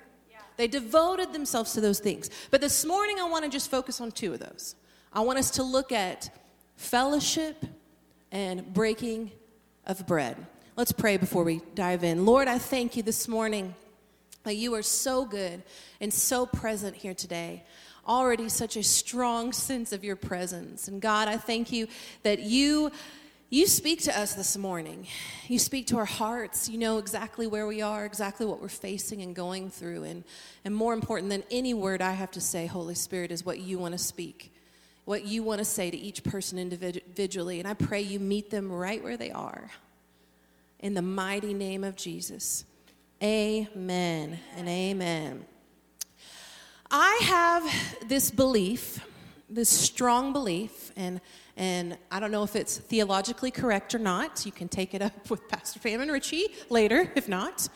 They 0.57 0.69
devoted 0.69 1.33
themselves 1.33 1.73
to 1.75 1.81
those 1.81 1.99
things. 1.99 2.31
But 2.51 2.61
this 2.61 2.85
morning, 2.85 3.19
I 3.21 3.29
want 3.29 3.45
to 3.45 3.51
just 3.51 3.71
focus 3.71 4.01
on 4.01 4.11
two 4.11 4.33
of 4.33 4.41
those. 4.41 4.75
I 5.13 5.21
want 5.21 5.39
us 5.39 5.51
to 5.53 5.63
look 5.63 5.93
at 5.93 6.31
fellowship 6.77 7.65
and 8.33 8.73
breaking 8.73 9.33
of 9.87 10.07
bread. 10.07 10.37
Let's 10.77 10.93
pray 10.93 11.17
before 11.17 11.45
we 11.45 11.63
dive 11.75 12.05
in. 12.05 12.27
Lord, 12.27 12.49
I 12.49 12.59
thank 12.59 12.97
you 12.97 13.03
this 13.03 13.29
morning 13.29 13.75
that 14.45 14.57
you 14.57 14.75
are 14.75 14.83
so 14.83 15.25
good 15.25 15.63
and 16.01 16.13
so 16.13 16.47
present 16.47 16.97
here 16.97 17.15
today. 17.15 17.65
Already 18.07 18.49
such 18.49 18.77
a 18.77 18.83
strong 18.83 19.53
sense 19.53 19.93
of 19.93 20.05
your 20.05 20.17
presence. 20.17 20.87
And 20.87 21.01
God, 21.01 21.29
I 21.29 21.37
thank 21.37 21.73
you 21.73 21.89
that 22.23 22.41
you 22.41 22.93
you 23.49 23.69
speak 23.69 24.03
to 24.03 24.19
us 24.19 24.35
this 24.35 24.57
morning. 24.57 25.07
You 25.47 25.61
speak 25.61 25.87
to 25.89 25.99
our 25.99 26.05
hearts. 26.05 26.69
You 26.69 26.79
know 26.79 26.99
exactly 26.99 27.47
where 27.47 27.69
we 27.69 27.81
are, 27.81 28.05
exactly 28.05 28.45
what 28.45 28.61
we're 28.61 28.69
facing 28.69 29.23
and 29.23 29.37
going 29.37 29.71
through. 29.71 30.03
And, 30.03 30.25
and 30.65 30.75
more 30.75 30.93
important 30.93 31.31
than 31.31 31.45
any 31.49 31.73
word 31.73 32.03
I 32.03 32.11
have 32.11 32.33
to 32.33 32.41
say, 32.41 32.67
Holy 32.67 32.97
Spirit, 32.97 33.31
is 33.31 33.47
what 33.47 33.61
you 33.61 33.79
want 33.79 33.93
to 33.93 33.99
speak, 33.99 34.53
what 35.07 35.25
you 35.25 35.43
want 35.43 35.61
to 35.61 35.65
say 35.65 35.91
to 35.91 35.97
each 35.97 36.23
person 36.23 36.59
individually. 36.59 37.59
And 37.59 37.67
I 37.67 37.73
pray 37.73 38.03
you 38.03 38.21
meet 38.21 38.51
them 38.51 38.71
right 38.71 39.03
where 39.03 39.17
they 39.17 39.31
are 39.31 39.71
in 40.81 40.93
the 40.93 41.03
mighty 41.03 41.55
name 41.55 41.83
of 41.83 41.97
Jesus. 41.97 42.67
Amen 43.23 44.39
and 44.55 44.69
amen. 44.69 45.47
I 46.91 47.21
have 47.23 48.09
this 48.09 48.31
belief 48.31 49.01
this 49.49 49.69
strong 49.69 50.33
belief, 50.33 50.93
and, 50.97 51.21
and 51.57 51.97
I 52.11 52.21
don't 52.21 52.31
know 52.31 52.43
if 52.43 52.57
it's 52.57 52.79
theologically 52.79 53.51
correct 53.51 53.95
or 53.95 53.99
not. 53.99 54.45
You 54.45 54.53
can 54.53 54.69
take 54.69 54.95
it 54.95 55.03
up 55.03 55.31
with 55.31 55.49
Pastor 55.49 55.79
Pam 55.79 56.01
and 56.01 56.11
Richie 56.11 56.47
later, 56.69 57.11
if 57.15 57.29
not. 57.29 57.69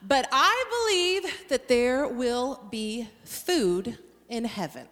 But 0.00 0.28
I 0.32 0.64
believe 1.22 1.48
that 1.48 1.68
there 1.68 2.08
will 2.08 2.66
be 2.70 3.08
food 3.24 3.98
in 4.28 4.44
heaven. 4.44 4.88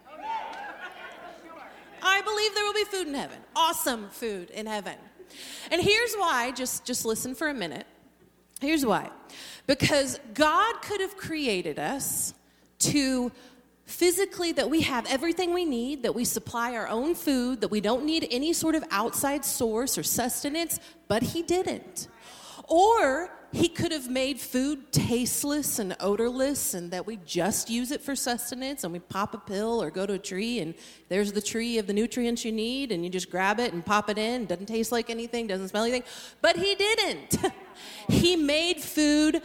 I 2.02 2.22
believe 2.22 2.54
there 2.54 2.64
will 2.64 2.74
be 2.74 2.84
food 2.84 3.08
in 3.08 3.14
heaven. 3.14 3.38
Awesome 3.54 4.08
food 4.10 4.50
in 4.50 4.66
heaven. 4.66 4.96
And 5.70 5.80
here's 5.80 6.14
why, 6.14 6.50
just, 6.52 6.84
just 6.84 7.04
listen 7.04 7.34
for 7.34 7.48
a 7.48 7.54
minute. 7.54 7.86
Here's 8.60 8.84
why. 8.84 9.10
Because 9.66 10.18
God 10.34 10.82
could 10.82 11.00
have 11.00 11.16
created 11.16 11.78
us 11.78 12.34
to 12.80 13.30
physically 13.86 14.52
that 14.52 14.70
we 14.70 14.82
have 14.82 15.06
everything 15.06 15.52
we 15.52 15.64
need, 15.64 16.02
that 16.02 16.14
we 16.14 16.24
supply 16.24 16.74
our 16.74 16.88
own 16.88 17.14
food, 17.14 17.60
that 17.60 17.68
we 17.68 17.80
don't 17.80 18.04
need 18.04 18.26
any 18.30 18.52
sort 18.52 18.74
of 18.74 18.84
outside 18.90 19.44
source 19.44 19.98
or 19.98 20.02
sustenance, 20.02 20.78
but 21.08 21.22
He 21.22 21.42
didn't. 21.42 22.08
Or 22.68 23.30
he 23.52 23.68
could 23.68 23.90
have 23.90 24.08
made 24.08 24.38
food 24.38 24.92
tasteless 24.92 25.80
and 25.80 25.96
odorless 25.98 26.74
and 26.74 26.90
that 26.92 27.06
we 27.06 27.16
just 27.24 27.68
use 27.68 27.90
it 27.90 28.00
for 28.00 28.14
sustenance 28.14 28.84
and 28.84 28.92
we 28.92 29.00
pop 29.00 29.34
a 29.34 29.38
pill 29.38 29.82
or 29.82 29.90
go 29.90 30.06
to 30.06 30.12
a 30.12 30.18
tree 30.18 30.60
and 30.60 30.74
there's 31.08 31.32
the 31.32 31.40
tree 31.40 31.78
of 31.78 31.86
the 31.86 31.92
nutrients 31.92 32.44
you 32.44 32.52
need 32.52 32.92
and 32.92 33.02
you 33.02 33.10
just 33.10 33.28
grab 33.28 33.58
it 33.58 33.72
and 33.72 33.84
pop 33.84 34.08
it 34.08 34.18
in. 34.18 34.46
Doesn't 34.46 34.66
taste 34.66 34.92
like 34.92 35.10
anything, 35.10 35.48
doesn't 35.48 35.68
smell 35.68 35.82
anything. 35.82 36.04
But 36.40 36.56
he 36.56 36.76
didn't. 36.76 37.38
he 38.08 38.36
made 38.36 38.80
food 38.80 39.42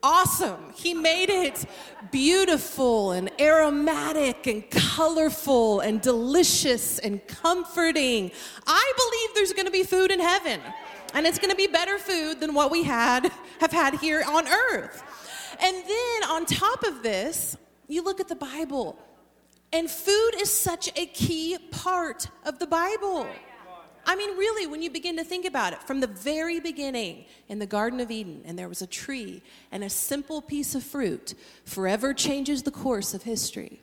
awesome. 0.00 0.72
He 0.76 0.94
made 0.94 1.30
it 1.30 1.64
beautiful 2.12 3.12
and 3.12 3.30
aromatic 3.40 4.46
and 4.46 4.70
colorful 4.70 5.80
and 5.80 6.00
delicious 6.00 6.98
and 7.00 7.26
comforting. 7.26 8.30
I 8.66 8.92
believe 8.96 9.34
there's 9.34 9.54
going 9.54 9.66
to 9.66 9.72
be 9.72 9.82
food 9.82 10.12
in 10.12 10.20
heaven 10.20 10.60
and 11.14 11.26
it's 11.26 11.38
going 11.38 11.50
to 11.50 11.56
be 11.56 11.68
better 11.68 11.98
food 11.98 12.40
than 12.40 12.52
what 12.52 12.70
we 12.70 12.82
had 12.82 13.30
have 13.60 13.72
had 13.72 13.94
here 13.94 14.22
on 14.26 14.46
earth. 14.46 15.02
And 15.60 15.76
then 15.76 16.30
on 16.30 16.44
top 16.44 16.82
of 16.82 17.02
this, 17.02 17.56
you 17.88 18.02
look 18.02 18.20
at 18.20 18.28
the 18.28 18.34
Bible, 18.34 18.98
and 19.72 19.90
food 19.90 20.32
is 20.40 20.52
such 20.52 20.90
a 20.96 21.06
key 21.06 21.56
part 21.70 22.28
of 22.44 22.58
the 22.58 22.66
Bible. 22.66 23.26
I 24.06 24.16
mean, 24.16 24.36
really, 24.36 24.66
when 24.66 24.82
you 24.82 24.90
begin 24.90 25.16
to 25.16 25.24
think 25.24 25.46
about 25.46 25.72
it, 25.72 25.82
from 25.84 26.00
the 26.00 26.06
very 26.06 26.60
beginning 26.60 27.24
in 27.48 27.58
the 27.58 27.66
Garden 27.66 28.00
of 28.00 28.10
Eden, 28.10 28.42
and 28.44 28.58
there 28.58 28.68
was 28.68 28.82
a 28.82 28.86
tree 28.86 29.42
and 29.72 29.82
a 29.82 29.88
simple 29.88 30.42
piece 30.42 30.74
of 30.74 30.82
fruit, 30.82 31.34
forever 31.64 32.12
changes 32.12 32.64
the 32.64 32.70
course 32.70 33.14
of 33.14 33.22
history 33.22 33.80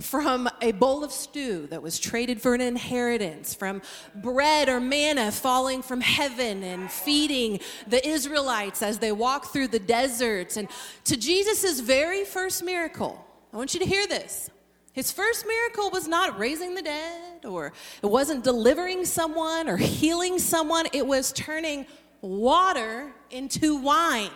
from 0.00 0.48
a 0.60 0.72
bowl 0.72 1.04
of 1.04 1.12
stew 1.12 1.66
that 1.68 1.82
was 1.82 1.98
traded 1.98 2.40
for 2.40 2.54
an 2.54 2.60
inheritance, 2.60 3.54
from 3.54 3.82
bread 4.14 4.68
or 4.68 4.80
manna 4.80 5.30
falling 5.30 5.82
from 5.82 6.00
heaven 6.00 6.62
and 6.62 6.90
feeding 6.90 7.60
the 7.86 8.06
Israelites 8.06 8.82
as 8.82 8.98
they 8.98 9.12
walk 9.12 9.52
through 9.52 9.68
the 9.68 9.78
deserts, 9.78 10.56
and 10.56 10.68
to 11.04 11.16
Jesus' 11.16 11.80
very 11.80 12.24
first 12.24 12.64
miracle. 12.64 13.24
I 13.52 13.56
want 13.56 13.74
you 13.74 13.80
to 13.80 13.86
hear 13.86 14.06
this. 14.06 14.50
His 14.92 15.12
first 15.12 15.46
miracle 15.46 15.90
was 15.90 16.08
not 16.08 16.38
raising 16.38 16.74
the 16.74 16.82
dead, 16.82 17.44
or 17.44 17.72
it 18.02 18.06
wasn't 18.06 18.42
delivering 18.42 19.04
someone 19.04 19.68
or 19.68 19.76
healing 19.76 20.38
someone, 20.38 20.86
it 20.92 21.06
was 21.06 21.32
turning 21.32 21.86
water 22.20 23.12
into 23.30 23.76
wine. 23.76 24.30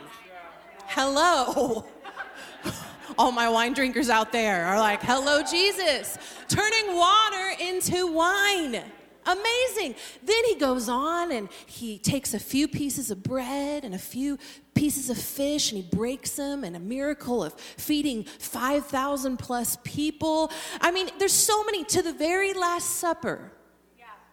Hello 0.87 1.87
all 3.19 3.33
my 3.33 3.49
wine 3.49 3.73
drinkers 3.73 4.09
out 4.09 4.33
there 4.33 4.65
are 4.67 4.79
like, 4.79 5.03
hello, 5.03 5.43
Jesus, 5.43 6.19
turning 6.49 6.97
water 6.97 7.53
into 7.61 8.07
wine. 8.13 8.83
Amazing. 9.27 9.95
Then 10.23 10.45
he 10.47 10.57
goes 10.57 10.89
on 10.89 11.33
and 11.33 11.49
he 11.67 11.99
takes 11.99 12.35
a 12.35 12.39
few 12.39 12.69
pieces 12.69 13.11
of 13.11 13.23
bread 13.23 13.85
and 13.85 13.95
a 13.95 13.99
few 13.99 14.39
pieces 14.75 15.09
of 15.09 15.17
fish 15.17 15.73
and 15.73 15.83
he 15.83 15.97
breaks 15.97 16.33
them 16.33 16.63
and 16.63 16.77
a 16.77 16.81
miracle 16.81 17.43
of 17.43 17.55
feeding 17.55 18.25
5,000 18.25 19.39
plus 19.39 19.79
people. 19.83 20.51
I 20.81 20.91
mean, 20.91 21.09
there's 21.19 21.33
so 21.33 21.65
many 21.65 21.85
to 21.85 22.03
the 22.03 22.13
very 22.13 22.53
last 22.53 22.97
supper 22.97 23.53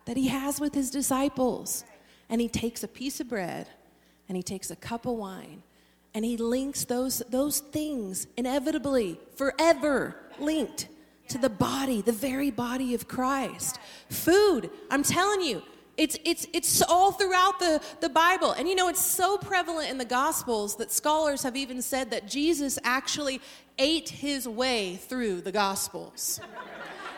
that 0.05 0.17
he 0.17 0.27
has 0.27 0.59
with 0.59 0.73
his 0.73 0.91
disciples. 0.91 1.85
And 2.29 2.41
he 2.41 2.49
takes 2.49 2.83
a 2.83 2.87
piece 2.87 3.19
of 3.19 3.29
bread 3.29 3.67
and 4.27 4.35
he 4.35 4.43
takes 4.43 4.71
a 4.71 4.75
cup 4.75 5.05
of 5.05 5.13
wine 5.13 5.63
and 6.13 6.25
he 6.25 6.37
links 6.37 6.85
those, 6.85 7.19
those 7.29 7.59
things 7.59 8.27
inevitably, 8.37 9.19
forever 9.35 10.15
linked 10.39 10.87
to 11.29 11.37
the 11.37 11.49
body, 11.49 12.01
the 12.01 12.11
very 12.11 12.51
body 12.51 12.93
of 12.93 13.07
Christ. 13.07 13.79
Food, 14.09 14.69
I'm 14.89 15.03
telling 15.03 15.41
you, 15.41 15.61
it's, 15.97 16.17
it's, 16.25 16.47
it's 16.53 16.81
all 16.81 17.11
throughout 17.11 17.59
the, 17.59 17.81
the 17.99 18.09
Bible. 18.09 18.51
And 18.51 18.67
you 18.67 18.75
know, 18.75 18.87
it's 18.87 19.05
so 19.05 19.37
prevalent 19.37 19.89
in 19.89 19.97
the 19.97 20.05
Gospels 20.05 20.75
that 20.77 20.91
scholars 20.91 21.43
have 21.43 21.55
even 21.55 21.81
said 21.81 22.11
that 22.11 22.27
Jesus 22.27 22.79
actually 22.83 23.41
ate 23.77 24.09
his 24.09 24.47
way 24.47 24.95
through 24.95 25.41
the 25.41 25.51
Gospels. 25.51 26.41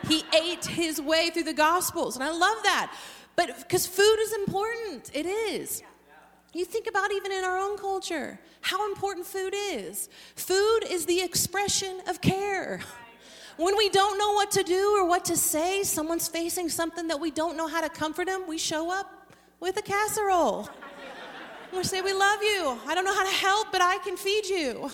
he 0.07 0.23
ate 0.35 0.65
his 0.65 1.01
way 1.01 1.29
through 1.29 1.43
the 1.43 1.53
Gospels. 1.53 2.15
And 2.15 2.23
I 2.23 2.31
love 2.31 2.57
that. 2.63 2.95
But 3.35 3.57
because 3.59 3.87
food 3.87 4.17
is 4.19 4.33
important, 4.33 5.11
it 5.13 5.25
is. 5.25 5.81
You 6.53 6.65
think 6.65 6.87
about 6.87 7.11
even 7.11 7.31
in 7.31 7.43
our 7.43 7.57
own 7.57 7.77
culture 7.77 8.39
how 8.61 8.87
important 8.91 9.25
food 9.25 9.53
is. 9.55 10.07
Food 10.35 10.81
is 10.89 11.05
the 11.05 11.21
expression 11.21 12.01
of 12.07 12.21
care. 12.21 12.79
When 13.57 13.75
we 13.77 13.89
don't 13.89 14.17
know 14.17 14.33
what 14.33 14.51
to 14.51 14.63
do 14.63 14.95
or 14.95 15.07
what 15.07 15.25
to 15.25 15.37
say, 15.37 15.83
someone's 15.83 16.27
facing 16.27 16.69
something 16.69 17.07
that 17.07 17.19
we 17.19 17.31
don't 17.31 17.57
know 17.57 17.67
how 17.67 17.81
to 17.81 17.89
comfort 17.89 18.27
them, 18.27 18.47
we 18.47 18.57
show 18.57 18.91
up 18.91 19.35
with 19.59 19.77
a 19.77 19.81
casserole. 19.81 20.69
We 21.75 21.83
say, 21.83 22.01
We 22.01 22.13
love 22.13 22.41
you. 22.43 22.77
I 22.87 22.93
don't 22.93 23.05
know 23.05 23.13
how 23.15 23.23
to 23.23 23.35
help, 23.35 23.71
but 23.71 23.81
I 23.81 23.97
can 23.99 24.15
feed 24.15 24.45
you 24.45 24.91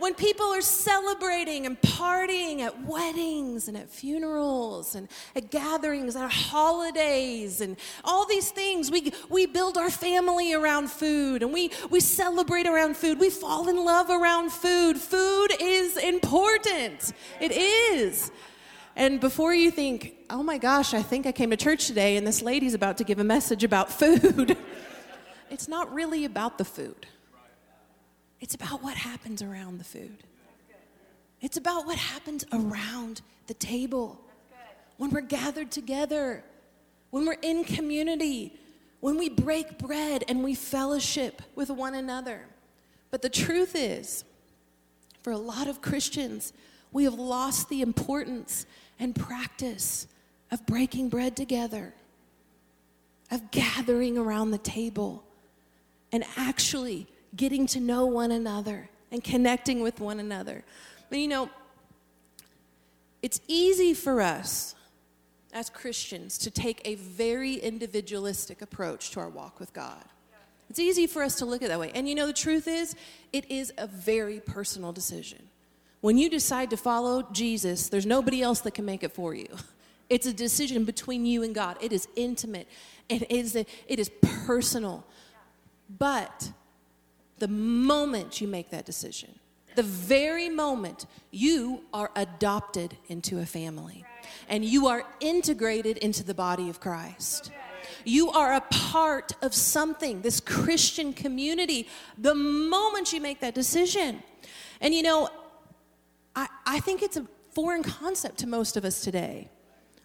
when 0.00 0.14
people 0.14 0.46
are 0.46 0.62
celebrating 0.62 1.66
and 1.66 1.80
partying 1.80 2.60
at 2.60 2.84
weddings 2.84 3.68
and 3.68 3.76
at 3.76 3.90
funerals 3.90 4.94
and 4.94 5.08
at 5.36 5.50
gatherings, 5.50 6.16
at 6.16 6.30
holidays, 6.30 7.60
and 7.60 7.76
all 8.04 8.26
these 8.26 8.50
things, 8.50 8.90
we, 8.90 9.12
we 9.28 9.46
build 9.46 9.76
our 9.76 9.90
family 9.90 10.54
around 10.54 10.90
food 10.90 11.42
and 11.42 11.52
we, 11.52 11.70
we 11.90 12.00
celebrate 12.00 12.66
around 12.66 12.96
food. 12.96 13.20
We 13.20 13.30
fall 13.30 13.68
in 13.68 13.84
love 13.84 14.08
around 14.10 14.50
food. 14.50 14.96
Food 14.96 15.48
is 15.60 15.96
important. 15.96 17.12
It 17.40 17.52
is. 17.52 18.32
And 18.96 19.20
before 19.20 19.54
you 19.54 19.70
think, 19.70 20.14
oh 20.30 20.42
my 20.42 20.58
gosh, 20.58 20.94
I 20.94 21.02
think 21.02 21.26
I 21.26 21.32
came 21.32 21.50
to 21.50 21.56
church 21.56 21.86
today 21.86 22.16
and 22.16 22.26
this 22.26 22.42
lady's 22.42 22.74
about 22.74 22.98
to 22.98 23.04
give 23.04 23.18
a 23.18 23.24
message 23.24 23.64
about 23.64 23.92
food, 23.92 24.56
it's 25.50 25.68
not 25.68 25.92
really 25.92 26.24
about 26.24 26.58
the 26.58 26.64
food. 26.64 27.06
It's 28.40 28.54
about 28.54 28.82
what 28.82 28.96
happens 28.96 29.42
around 29.42 29.78
the 29.78 29.84
food. 29.84 30.24
It's 31.40 31.56
about 31.56 31.86
what 31.86 31.98
happens 31.98 32.44
around 32.52 33.22
the 33.46 33.54
table. 33.54 34.20
When 34.96 35.10
we're 35.10 35.20
gathered 35.22 35.70
together, 35.70 36.44
when 37.10 37.26
we're 37.26 37.38
in 37.42 37.64
community, 37.64 38.58
when 39.00 39.16
we 39.16 39.28
break 39.28 39.78
bread 39.78 40.24
and 40.28 40.44
we 40.44 40.54
fellowship 40.54 41.42
with 41.54 41.70
one 41.70 41.94
another. 41.94 42.42
But 43.10 43.22
the 43.22 43.30
truth 43.30 43.74
is, 43.74 44.24
for 45.22 45.32
a 45.32 45.38
lot 45.38 45.66
of 45.66 45.82
Christians, 45.82 46.52
we 46.92 47.04
have 47.04 47.14
lost 47.14 47.68
the 47.68 47.82
importance 47.82 48.66
and 48.98 49.14
practice 49.14 50.06
of 50.50 50.64
breaking 50.66 51.08
bread 51.08 51.36
together, 51.36 51.94
of 53.30 53.50
gathering 53.50 54.18
around 54.18 54.50
the 54.50 54.58
table, 54.58 55.24
and 56.12 56.24
actually 56.36 57.06
getting 57.36 57.66
to 57.68 57.80
know 57.80 58.06
one 58.06 58.30
another 58.30 58.88
and 59.10 59.22
connecting 59.22 59.82
with 59.82 60.00
one 60.00 60.20
another. 60.20 60.64
But 61.08 61.18
you 61.18 61.28
know, 61.28 61.50
it's 63.22 63.40
easy 63.48 63.94
for 63.94 64.20
us 64.20 64.74
as 65.52 65.68
Christians 65.68 66.38
to 66.38 66.50
take 66.50 66.80
a 66.84 66.94
very 66.94 67.54
individualistic 67.54 68.62
approach 68.62 69.10
to 69.10 69.20
our 69.20 69.28
walk 69.28 69.58
with 69.58 69.72
God. 69.72 70.04
It's 70.68 70.78
easy 70.78 71.08
for 71.08 71.22
us 71.24 71.34
to 71.36 71.46
look 71.46 71.62
at 71.62 71.68
that 71.68 71.80
way. 71.80 71.90
And 71.94 72.08
you 72.08 72.14
know, 72.14 72.28
the 72.28 72.32
truth 72.32 72.68
is, 72.68 72.94
it 73.32 73.50
is 73.50 73.72
a 73.76 73.88
very 73.88 74.38
personal 74.38 74.92
decision. 74.92 75.48
When 76.00 76.16
you 76.16 76.30
decide 76.30 76.70
to 76.70 76.76
follow 76.76 77.26
Jesus, 77.32 77.88
there's 77.88 78.06
nobody 78.06 78.40
else 78.40 78.60
that 78.60 78.72
can 78.72 78.84
make 78.84 79.02
it 79.02 79.12
for 79.12 79.34
you. 79.34 79.48
It's 80.08 80.26
a 80.26 80.32
decision 80.32 80.84
between 80.84 81.24
you 81.24 81.44
and 81.44 81.54
God. 81.54 81.76
It 81.80 81.92
is 81.92 82.08
intimate. 82.16 82.66
and 83.08 83.22
It 83.22 83.30
is, 83.30 83.54
it 83.54 83.68
is 83.86 84.10
personal. 84.20 85.06
But 86.00 86.50
the 87.40 87.48
moment 87.48 88.40
you 88.40 88.46
make 88.46 88.70
that 88.70 88.86
decision, 88.86 89.34
the 89.74 89.82
very 89.82 90.48
moment 90.48 91.06
you 91.30 91.82
are 91.92 92.10
adopted 92.14 92.96
into 93.08 93.40
a 93.40 93.46
family 93.46 94.04
and 94.48 94.64
you 94.64 94.86
are 94.86 95.04
integrated 95.20 95.96
into 95.98 96.22
the 96.22 96.34
body 96.34 96.68
of 96.68 96.80
Christ. 96.80 97.50
You 98.04 98.30
are 98.30 98.54
a 98.54 98.60
part 98.60 99.32
of 99.42 99.54
something, 99.54 100.20
this 100.22 100.38
Christian 100.38 101.12
community, 101.12 101.88
the 102.18 102.34
moment 102.34 103.12
you 103.12 103.20
make 103.20 103.40
that 103.40 103.54
decision. 103.54 104.22
And 104.80 104.94
you 104.94 105.02
know, 105.02 105.28
I, 106.36 106.46
I 106.66 106.80
think 106.80 107.02
it's 107.02 107.16
a 107.16 107.26
foreign 107.52 107.82
concept 107.82 108.38
to 108.38 108.46
most 108.46 108.76
of 108.76 108.84
us 108.84 109.00
today. 109.00 109.48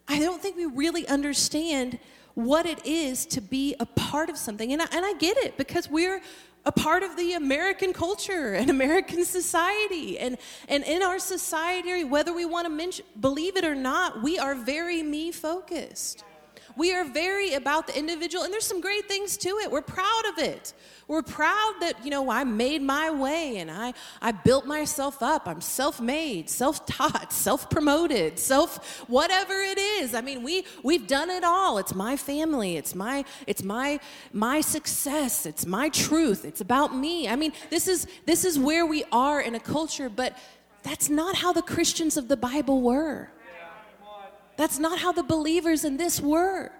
I 0.07 0.19
don't 0.19 0.41
think 0.41 0.55
we 0.55 0.65
really 0.65 1.07
understand 1.07 1.99
what 2.33 2.65
it 2.65 2.85
is 2.85 3.25
to 3.27 3.41
be 3.41 3.75
a 3.79 3.85
part 3.85 4.29
of 4.29 4.37
something. 4.37 4.71
And 4.71 4.81
I, 4.81 4.85
and 4.91 5.05
I 5.05 5.13
get 5.13 5.37
it 5.37 5.57
because 5.57 5.89
we're 5.89 6.21
a 6.65 6.71
part 6.71 7.03
of 7.03 7.15
the 7.15 7.33
American 7.33 7.93
culture 7.93 8.53
and 8.53 8.69
American 8.79 9.23
society. 9.25 10.17
And, 10.19 10.37
and 10.67 10.83
in 10.83 11.03
our 11.03 11.19
society, 11.19 12.03
whether 12.03 12.33
we 12.33 12.45
want 12.45 12.65
to 12.65 12.69
mention, 12.71 13.05
believe 13.19 13.55
it 13.55 13.65
or 13.65 13.75
not, 13.75 14.23
we 14.23 14.39
are 14.39 14.55
very 14.55 15.03
me 15.03 15.31
focused. 15.31 16.23
We 16.77 16.93
are 16.93 17.05
very 17.05 17.53
about 17.53 17.87
the 17.87 17.97
individual, 17.97 18.43
and 18.43 18.53
there's 18.53 18.65
some 18.65 18.81
great 18.81 19.07
things 19.07 19.37
to 19.37 19.49
it. 19.59 19.71
We're 19.71 19.81
proud 19.81 20.23
of 20.31 20.39
it. 20.39 20.73
We're 21.07 21.21
proud 21.21 21.75
that, 21.81 22.03
you 22.03 22.09
know, 22.09 22.31
I 22.31 22.43
made 22.43 22.81
my 22.81 23.11
way 23.11 23.57
and 23.57 23.69
I, 23.69 23.93
I 24.21 24.31
built 24.31 24.65
myself 24.65 25.21
up. 25.21 25.47
I'm 25.47 25.61
self 25.61 26.01
made, 26.01 26.49
self 26.49 26.85
taught, 26.87 27.31
self 27.45 27.69
promoted, 27.69 28.39
self 28.39 29.05
whatever 29.07 29.53
it 29.53 29.77
is. 29.77 30.15
I 30.15 30.21
mean, 30.21 30.41
we, 30.41 30.65
we've 30.83 31.05
done 31.05 31.29
it 31.29 31.43
all. 31.43 31.77
It's 31.77 31.93
my 31.93 32.17
family, 32.17 32.75
it's, 32.77 32.95
my, 32.95 33.23
it's 33.45 33.63
my, 33.63 33.99
my 34.33 34.61
success, 34.61 35.45
it's 35.45 35.65
my 35.65 35.89
truth, 35.89 36.43
it's 36.43 36.61
about 36.61 36.95
me. 36.95 37.27
I 37.27 37.35
mean, 37.35 37.53
this 37.69 37.87
is, 37.87 38.07
this 38.25 38.43
is 38.43 38.57
where 38.57 38.85
we 38.85 39.03
are 39.11 39.39
in 39.39 39.53
a 39.53 39.59
culture, 39.59 40.09
but 40.09 40.35
that's 40.81 41.09
not 41.09 41.35
how 41.35 41.53
the 41.53 41.61
Christians 41.61 42.17
of 42.17 42.27
the 42.27 42.37
Bible 42.37 42.81
were. 42.81 43.29
That's 44.57 44.79
not 44.79 44.99
how 44.99 45.11
the 45.11 45.23
believers 45.23 45.83
in 45.83 45.97
this 45.97 46.21
were. 46.21 46.71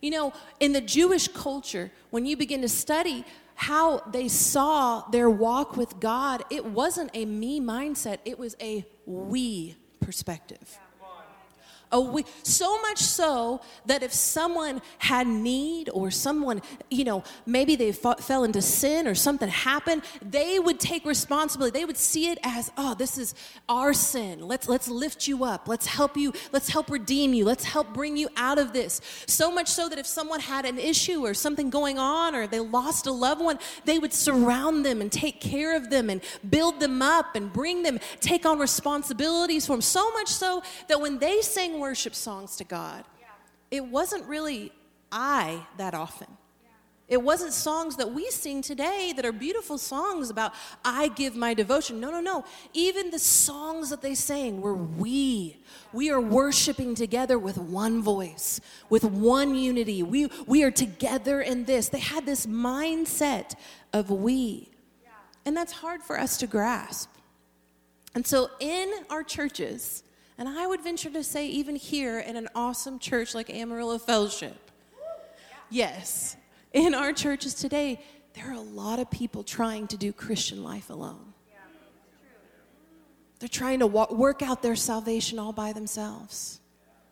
You 0.00 0.10
know, 0.10 0.32
in 0.58 0.72
the 0.72 0.80
Jewish 0.80 1.28
culture, 1.28 1.92
when 2.10 2.26
you 2.26 2.36
begin 2.36 2.62
to 2.62 2.68
study 2.68 3.24
how 3.54 4.00
they 4.10 4.28
saw 4.28 5.08
their 5.10 5.30
walk 5.30 5.76
with 5.76 6.00
God, 6.00 6.42
it 6.50 6.64
wasn't 6.64 7.10
a 7.14 7.24
me 7.24 7.60
mindset, 7.60 8.18
it 8.24 8.38
was 8.38 8.56
a 8.60 8.84
we 9.06 9.76
perspective. 10.00 10.78
So 12.42 12.80
much 12.82 12.98
so 12.98 13.60
that 13.86 14.02
if 14.02 14.12
someone 14.12 14.80
had 14.98 15.26
need 15.26 15.90
or 15.92 16.10
someone, 16.10 16.62
you 16.90 17.04
know, 17.04 17.22
maybe 17.44 17.76
they 17.76 17.92
fought, 17.92 18.22
fell 18.22 18.44
into 18.44 18.62
sin 18.62 19.06
or 19.06 19.14
something 19.14 19.48
happened, 19.48 20.02
they 20.22 20.58
would 20.58 20.80
take 20.80 21.04
responsibility. 21.04 21.78
They 21.78 21.84
would 21.84 21.98
see 21.98 22.30
it 22.30 22.38
as, 22.42 22.72
oh, 22.76 22.94
this 22.94 23.18
is 23.18 23.34
our 23.68 23.92
sin. 23.92 24.48
Let's 24.48 24.68
let's 24.68 24.88
lift 24.88 25.28
you 25.28 25.44
up. 25.44 25.68
Let's 25.68 25.86
help 25.86 26.16
you. 26.16 26.32
Let's 26.52 26.68
help 26.68 26.90
redeem 26.90 27.34
you. 27.34 27.44
Let's 27.44 27.64
help 27.64 27.92
bring 27.92 28.16
you 28.16 28.28
out 28.36 28.58
of 28.58 28.72
this. 28.72 29.00
So 29.26 29.50
much 29.50 29.68
so 29.68 29.88
that 29.88 29.98
if 29.98 30.06
someone 30.06 30.40
had 30.40 30.64
an 30.64 30.78
issue 30.78 31.24
or 31.24 31.34
something 31.34 31.68
going 31.70 31.98
on 31.98 32.34
or 32.34 32.46
they 32.46 32.60
lost 32.60 33.06
a 33.06 33.12
loved 33.12 33.42
one, 33.42 33.58
they 33.84 33.98
would 33.98 34.12
surround 34.12 34.86
them 34.86 35.00
and 35.00 35.12
take 35.12 35.40
care 35.40 35.76
of 35.76 35.90
them 35.90 36.08
and 36.08 36.22
build 36.48 36.80
them 36.80 37.02
up 37.02 37.36
and 37.36 37.52
bring 37.52 37.82
them, 37.82 37.98
take 38.20 38.46
on 38.46 38.58
responsibilities 38.58 39.66
for 39.66 39.74
them. 39.74 39.82
So 39.82 40.10
much 40.12 40.28
so 40.28 40.62
that 40.88 41.00
when 41.00 41.18
they 41.18 41.42
sang 41.42 41.81
worship 41.82 42.14
songs 42.14 42.54
to 42.56 42.64
God, 42.64 43.04
it 43.70 43.84
wasn't 43.84 44.24
really 44.26 44.72
I 45.10 45.66
that 45.78 45.94
often. 45.94 46.28
It 47.08 47.22
wasn't 47.22 47.52
songs 47.52 47.96
that 47.96 48.14
we 48.14 48.30
sing 48.30 48.62
today 48.62 49.12
that 49.16 49.26
are 49.26 49.32
beautiful 49.32 49.76
songs 49.76 50.30
about 50.30 50.54
I 50.84 51.08
give 51.08 51.34
my 51.36 51.52
devotion. 51.52 52.00
No, 52.00 52.10
no, 52.10 52.20
no. 52.20 52.44
Even 52.72 53.10
the 53.10 53.18
songs 53.18 53.90
that 53.90 54.00
they 54.00 54.14
sang 54.14 54.62
were 54.62 54.74
we. 54.74 55.58
We 55.92 56.10
are 56.10 56.20
worshiping 56.20 56.94
together 56.94 57.38
with 57.38 57.58
one 57.58 58.00
voice, 58.00 58.60
with 58.88 59.04
one 59.04 59.54
unity. 59.54 60.02
We, 60.02 60.30
we 60.46 60.62
are 60.62 60.70
together 60.70 61.42
in 61.42 61.64
this. 61.64 61.88
They 61.88 61.98
had 61.98 62.24
this 62.24 62.46
mindset 62.46 63.56
of 63.92 64.08
we. 64.10 64.70
And 65.44 65.56
that's 65.56 65.72
hard 65.72 66.02
for 66.02 66.18
us 66.18 66.38
to 66.38 66.46
grasp. 66.46 67.10
And 68.14 68.26
so 68.26 68.48
in 68.60 68.90
our 69.10 69.24
churches, 69.24 70.04
and 70.38 70.48
I 70.48 70.66
would 70.66 70.82
venture 70.82 71.10
to 71.10 71.22
say, 71.22 71.46
even 71.48 71.76
here 71.76 72.18
in 72.18 72.36
an 72.36 72.48
awesome 72.54 72.98
church 72.98 73.34
like 73.34 73.50
Amarillo 73.50 73.98
Fellowship, 73.98 74.70
yes, 75.70 76.36
in 76.72 76.94
our 76.94 77.12
churches 77.12 77.54
today, 77.54 78.00
there 78.34 78.48
are 78.50 78.54
a 78.54 78.60
lot 78.60 78.98
of 78.98 79.10
people 79.10 79.42
trying 79.42 79.86
to 79.88 79.96
do 79.96 80.12
Christian 80.12 80.62
life 80.62 80.90
alone. 80.90 81.32
They're 83.38 83.48
trying 83.48 83.80
to 83.80 83.88
work 83.88 84.40
out 84.40 84.62
their 84.62 84.76
salvation 84.76 85.38
all 85.40 85.52
by 85.52 85.72
themselves, 85.72 86.60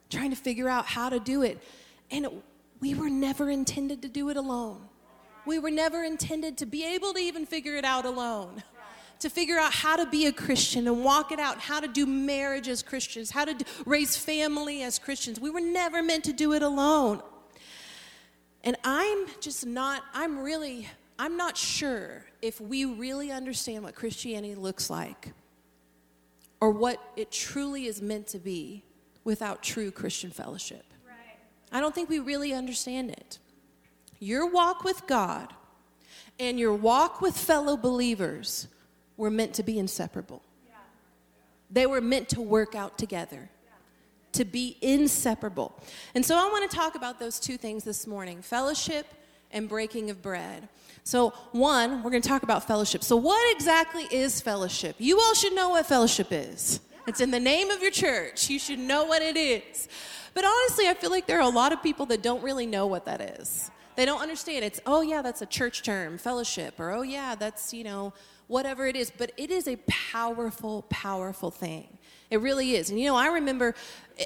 trying 0.09 0.31
to 0.31 0.37
figure 0.37 0.69
out 0.69 0.87
how 0.87 1.09
to 1.09 1.19
do 1.19 1.43
it. 1.43 1.61
And 2.11 2.25
it, 2.25 2.33
we 2.79 2.95
were 2.95 3.11
never 3.11 3.51
intended 3.51 4.03
to 4.03 4.09
do 4.09 4.31
it 4.31 4.37
alone. 4.37 4.81
We 5.45 5.59
were 5.59 5.73
never 5.73 6.05
intended 6.05 6.59
to 6.59 6.67
be 6.67 6.85
able 6.95 7.15
to 7.15 7.19
even 7.19 7.47
figure 7.47 7.75
it 7.75 7.85
out 7.85 8.07
alone 8.07 8.63
to 9.21 9.29
figure 9.29 9.59
out 9.59 9.73
how 9.73 9.97
to 9.97 10.07
be 10.07 10.27
a 10.27 10.33
Christian 10.33 10.89
and 10.89 11.05
walk 11.05 11.31
it 11.31 11.39
out, 11.39 11.59
how 11.59 11.79
to 11.79 11.89
do 11.89 12.07
marriage 12.07 12.69
as 12.69 12.83
Christians, 12.83 13.31
how 13.31 13.45
to 13.45 13.55
do, 13.55 13.65
raise 13.85 14.17
family 14.17 14.83
as 14.83 14.99
Christians. 14.99 15.39
We 15.39 15.51
were 15.51 15.61
never 15.61 16.03
meant 16.03 16.25
to 16.25 16.33
do 16.33 16.53
it 16.55 16.63
alone. 16.63 17.23
And 18.65 18.77
I'm 18.83 19.27
just 19.41 19.67
not, 19.67 20.03
I'm 20.15 20.41
really, 20.41 20.89
I'm 21.19 21.37
not 21.37 21.57
sure 21.57 22.25
if 22.41 22.61
we 22.61 22.87
really 22.87 23.31
understand 23.31 23.85
what 23.85 23.95
Christianity 23.95 24.55
looks 24.55 24.89
like 24.89 25.33
or 26.61 26.71
what 26.71 26.99
it 27.17 27.31
truly 27.31 27.87
is 27.87 28.01
meant 28.01 28.27
to 28.29 28.39
be 28.39 28.83
without 29.25 29.63
true 29.63 29.91
Christian 29.91 30.31
fellowship. 30.31 30.85
Right. 31.07 31.37
I 31.73 31.81
don't 31.81 31.95
think 31.95 32.09
we 32.09 32.19
really 32.19 32.55
understand 32.55 33.11
it. 33.11 33.39
Your 34.19 34.51
walk 34.51 34.83
with 34.83 35.07
God 35.07 35.53
and 36.39 36.59
your 36.59 36.75
walk 36.75 37.21
with 37.21 37.37
fellow 37.37 37.77
believers 37.77 38.67
were 39.21 39.31
meant 39.31 39.53
to 39.55 39.63
be 39.63 39.79
inseparable. 39.79 40.43
They 41.71 41.87
were 41.87 42.01
meant 42.01 42.31
to 42.31 42.41
work 42.41 42.75
out 42.75 42.99
together, 42.99 43.51
to 44.33 44.45
be 44.45 44.77
inseparable. 44.81 45.79
And 46.15 46.25
so 46.25 46.37
I 46.37 46.51
want 46.51 46.69
to 46.69 46.77
talk 46.77 46.97
about 46.97 47.21
those 47.21 47.39
two 47.39 47.57
things 47.57 47.85
this 47.85 48.07
morning 48.07 48.43
fellowship 48.43 49.07
and 49.53 49.69
breaking 49.69 50.11
of 50.11 50.23
bread. 50.23 50.69
So, 51.05 51.31
one, 51.53 52.03
we're 52.03 52.11
going 52.11 52.23
to 52.23 52.29
talk 52.29 52.43
about 52.43 52.67
fellowship. 52.67 53.05
So, 53.05 53.17
what 53.17 53.55
exactly 53.55 54.05
is 54.11 54.41
fellowship? 54.41 54.97
You 54.99 55.21
all 55.21 55.35
should 55.35 55.55
know 55.55 55.71
what 55.71 55.87
fellowship 55.87 56.29
is. 56.31 56.81
It's 57.07 57.21
in 57.21 57.31
the 57.31 57.41
name 57.41 57.71
of 57.71 57.83
your 57.83 57.91
church. 57.91 58.49
You 58.51 58.59
should 58.59 58.79
know 58.79 59.05
what 59.05 59.23
it 59.23 59.37
is. 59.37 59.89
But 60.35 60.45
honestly, 60.45 60.89
I 60.89 60.95
feel 60.95 61.11
like 61.11 61.27
there 61.27 61.39
are 61.39 61.49
a 61.49 61.55
lot 61.55 61.73
of 61.73 61.83
people 61.83 62.07
that 62.07 62.23
don't 62.23 62.43
really 62.43 62.67
know 62.67 62.87
what 62.87 63.05
that 63.05 63.21
is. 63.21 63.71
They 63.97 64.05
don't 64.05 64.21
understand. 64.21 64.65
It's, 64.65 64.81
oh, 64.87 65.03
yeah, 65.03 65.23
that's 65.23 65.43
a 65.43 65.47
church 65.47 65.83
term, 65.83 66.19
fellowship, 66.19 66.79
or 66.79 66.91
oh, 66.91 67.03
yeah, 67.03 67.35
that's, 67.35 67.75
you 67.75 67.85
know, 67.85 68.13
whatever 68.51 68.87
it 68.89 68.97
is, 68.97 69.13
but 69.17 69.31
it 69.37 69.51
is 69.51 69.69
a 69.69 69.77
powerful, 69.87 70.83
powerful 70.91 71.53
thing. 71.53 71.87
It 72.31 72.41
really 72.41 72.75
is. 72.75 72.91
And 72.91 72.99
you 72.99 73.07
know, 73.07 73.15
I 73.15 73.29
remember 73.29 73.77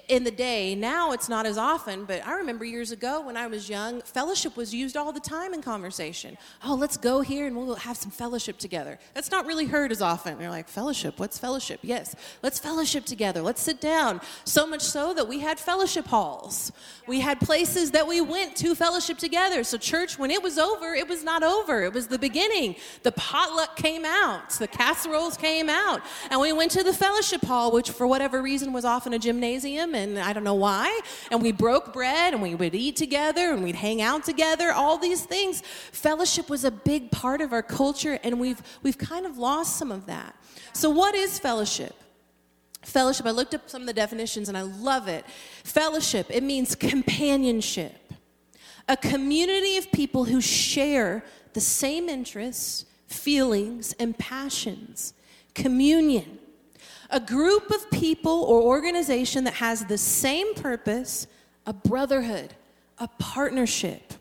in 0.09 0.25
the 0.25 0.31
day, 0.31 0.75
now 0.75 1.13
it's 1.13 1.29
not 1.29 1.47
as 1.47 1.57
often, 1.57 2.05
but 2.05 2.27
I 2.27 2.35
remember 2.35 2.65
years 2.65 2.91
ago 2.91 3.21
when 3.21 3.37
I 3.37 3.47
was 3.47 3.69
young, 3.69 4.01
fellowship 4.03 4.57
was 4.57 4.75
used 4.75 4.97
all 4.97 5.13
the 5.13 5.21
time 5.21 5.55
in 5.55 5.63
conversation. 5.63 6.37
Oh, 6.65 6.75
let's 6.75 6.97
go 6.97 7.21
here 7.21 7.47
and 7.47 7.57
we'll 7.57 7.77
have 7.77 7.97
some 7.97 8.11
fellowship 8.11 8.59
together. 8.59 8.99
That's 9.15 9.31
not 9.31 9.47
really 9.47 9.67
heard 9.67 9.93
as 9.93 10.03
often. 10.03 10.39
They're 10.39 10.51
like, 10.51 10.69
fellowship, 10.69 11.21
what's 11.21 11.39
fellowship? 11.39 11.81
Yes, 11.83 12.17
let's 12.43 12.59
fellowship 12.59 13.05
together. 13.05 13.41
Let's 13.41 13.63
sit 13.63 13.81
down. 13.81 14.21
So 14.45 14.67
much 14.67 14.83
so 14.83 15.15
that 15.15 15.29
we 15.29 15.41
had 15.41 15.61
fellowship 15.61 16.07
halls. 16.07 16.73
We 17.07 17.21
had 17.21 17.39
places 17.39 17.93
that 17.93 18.07
we 18.07 18.21
went 18.21 18.57
to 18.57 18.75
fellowship 18.75 19.19
together. 19.19 19.63
So, 19.63 19.79
church, 19.79 20.19
when 20.19 20.31
it 20.31 20.43
was 20.43 20.59
over, 20.59 20.95
it 20.95 21.09
was 21.09 21.23
not 21.23 21.43
over. 21.43 21.85
It 21.85 21.93
was 21.93 22.09
the 22.09 22.19
beginning. 22.19 22.77
The 23.03 23.13
potluck 23.13 23.77
came 23.77 24.05
out, 24.05 24.51
the 24.51 24.69
casseroles 24.69 25.37
came 25.37 25.69
out, 25.69 26.01
and 26.31 26.41
we 26.41 26.53
went 26.53 26.73
to 26.73 26.83
the 26.83 26.93
fellowship 26.93 27.43
hall, 27.43 27.71
which 27.71 27.91
for 27.91 28.07
whatever 28.07 28.43
reason 28.43 28.73
was 28.73 28.85
often 28.85 29.13
a 29.13 29.19
gymnasium 29.19 29.84
and 29.93 30.21
I 30.21 30.33
don't 30.33 30.45
know 30.45 30.55
why. 30.55 31.01
And 31.33 31.43
we 31.43 31.51
broke 31.51 31.93
bread 31.93 32.33
and 32.33 32.41
we 32.41 32.55
would 32.55 32.77
eat 32.77 32.95
together 32.95 33.53
and 33.53 33.65
we'd 33.65 33.75
hang 33.75 34.01
out 34.01 34.25
together, 34.25 34.71
all 34.71 34.99
these 34.99 35.23
things. 35.23 35.63
Fellowship 35.91 36.49
was 36.49 36.65
a 36.65 36.71
big 36.71 37.11
part 37.11 37.41
of 37.41 37.53
our 37.53 37.63
culture 37.63 38.21
and 38.23 38.39
we've, 38.39 38.63
we've 38.85 38.99
kind 38.99 39.27
of 39.27 39.37
lost 39.37 39.77
some 39.77 39.91
of 39.91 40.07
that. 40.07 40.37
So, 40.73 40.91
what 40.91 41.17
is 41.17 41.41
fellowship? 41.41 41.95
Fellowship, 42.83 43.27
I 43.27 43.31
looked 43.31 43.55
up 43.55 43.69
some 43.69 43.81
of 43.81 43.87
the 43.87 43.95
definitions 43.95 44.49
and 44.49 44.59
I 44.59 44.63
love 44.63 45.09
it. 45.09 45.25
Fellowship, 45.65 46.27
it 46.31 46.43
means 46.43 46.75
companionship, 46.75 48.13
a 48.89 48.97
community 48.97 49.79
of 49.79 49.91
people 49.91 50.25
who 50.25 50.41
share 50.41 51.25
the 51.55 51.61
same 51.61 52.09
interests, 52.09 52.85
feelings, 53.07 53.95
and 53.99 54.17
passions. 54.19 55.15
Communion, 55.55 56.39
a 57.11 57.21
group 57.21 57.71
of 57.71 57.91
people 57.91 58.45
or 58.45 58.63
organization 58.63 59.45
that 59.45 59.55
has 59.55 59.85
the 59.85 59.99
same 59.99 60.55
purpose, 60.55 61.27
a 61.67 61.73
brotherhood, 61.73 62.55
a 62.99 63.09
partnership. 63.19 64.15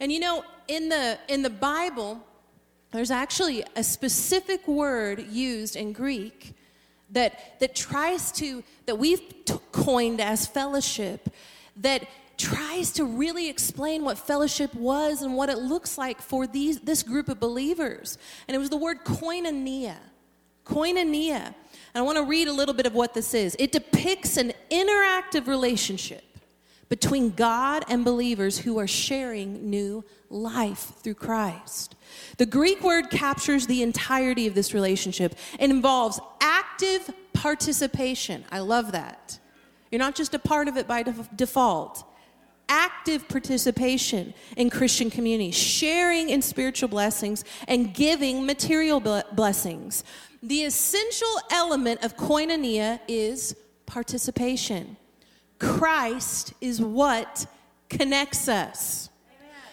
And 0.00 0.10
you 0.10 0.20
know, 0.20 0.44
in 0.68 0.88
the 0.88 1.18
in 1.28 1.42
the 1.42 1.50
Bible, 1.50 2.20
there's 2.92 3.10
actually 3.10 3.64
a 3.76 3.82
specific 3.82 4.66
word 4.66 5.26
used 5.28 5.76
in 5.76 5.92
Greek 5.92 6.54
that 7.10 7.58
that 7.60 7.74
tries 7.74 8.32
to 8.32 8.62
that 8.86 8.96
we've 8.96 9.22
t- 9.44 9.54
coined 9.72 10.20
as 10.20 10.46
fellowship 10.46 11.28
that 11.76 12.06
tries 12.36 12.90
to 12.92 13.04
really 13.04 13.48
explain 13.48 14.04
what 14.04 14.18
fellowship 14.18 14.74
was 14.74 15.22
and 15.22 15.34
what 15.36 15.48
it 15.48 15.58
looks 15.58 15.96
like 15.96 16.20
for 16.20 16.46
these 16.46 16.80
this 16.80 17.02
group 17.02 17.28
of 17.28 17.38
believers. 17.38 18.18
And 18.48 18.54
it 18.54 18.58
was 18.58 18.70
the 18.70 18.76
word 18.76 19.04
koinonia. 19.04 19.96
Koinonia. 20.64 21.54
And 21.94 22.02
I 22.02 22.04
want 22.04 22.18
to 22.18 22.24
read 22.24 22.48
a 22.48 22.52
little 22.52 22.74
bit 22.74 22.86
of 22.86 22.94
what 22.94 23.14
this 23.14 23.34
is. 23.34 23.54
It 23.58 23.70
depicts 23.70 24.36
an 24.36 24.52
interactive 24.70 25.46
relationship 25.46 26.24
between 26.88 27.30
God 27.30 27.84
and 27.88 28.04
believers 28.04 28.58
who 28.58 28.78
are 28.78 28.86
sharing 28.86 29.70
new 29.70 30.04
life 30.28 30.92
through 31.02 31.14
Christ. 31.14 31.94
The 32.36 32.46
Greek 32.46 32.82
word 32.82 33.10
captures 33.10 33.66
the 33.66 33.82
entirety 33.82 34.46
of 34.46 34.54
this 34.54 34.74
relationship 34.74 35.36
It 35.58 35.70
involves 35.70 36.20
active 36.40 37.10
participation. 37.32 38.44
I 38.50 38.58
love 38.58 38.92
that. 38.92 39.38
You're 39.90 40.00
not 40.00 40.14
just 40.14 40.34
a 40.34 40.38
part 40.38 40.66
of 40.66 40.76
it 40.76 40.88
by 40.88 41.04
default. 41.36 42.04
Active 42.68 43.28
participation 43.28 44.34
in 44.56 44.70
Christian 44.70 45.10
community, 45.10 45.50
sharing 45.50 46.30
in 46.30 46.42
spiritual 46.42 46.88
blessings, 46.88 47.44
and 47.68 47.94
giving 47.94 48.46
material 48.46 49.00
blessings. 49.34 50.02
The 50.44 50.64
essential 50.64 51.40
element 51.50 52.04
of 52.04 52.18
koinonia 52.18 53.00
is 53.08 53.56
participation. 53.86 54.98
Christ 55.58 56.52
is 56.60 56.82
what 56.82 57.46
connects 57.88 58.46
us. 58.46 59.08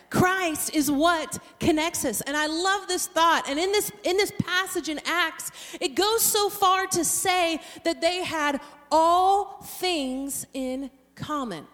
Christ 0.09 0.73
is 0.73 0.89
what 0.89 1.39
connects 1.59 2.05
us. 2.05 2.21
And 2.21 2.37
I 2.37 2.47
love 2.47 2.87
this 2.87 3.07
thought. 3.07 3.49
And 3.49 3.59
in 3.59 3.73
this 3.73 3.91
in 4.05 4.15
this 4.15 4.31
passage 4.39 4.87
in 4.87 5.01
Acts, 5.05 5.51
it 5.81 5.95
goes 5.95 6.21
so 6.21 6.49
far 6.49 6.87
to 6.87 7.03
say 7.03 7.59
that 7.83 7.99
they 7.99 8.23
had 8.23 8.61
all 8.89 9.61
things 9.63 10.45
in 10.53 10.89
common. 11.15 11.67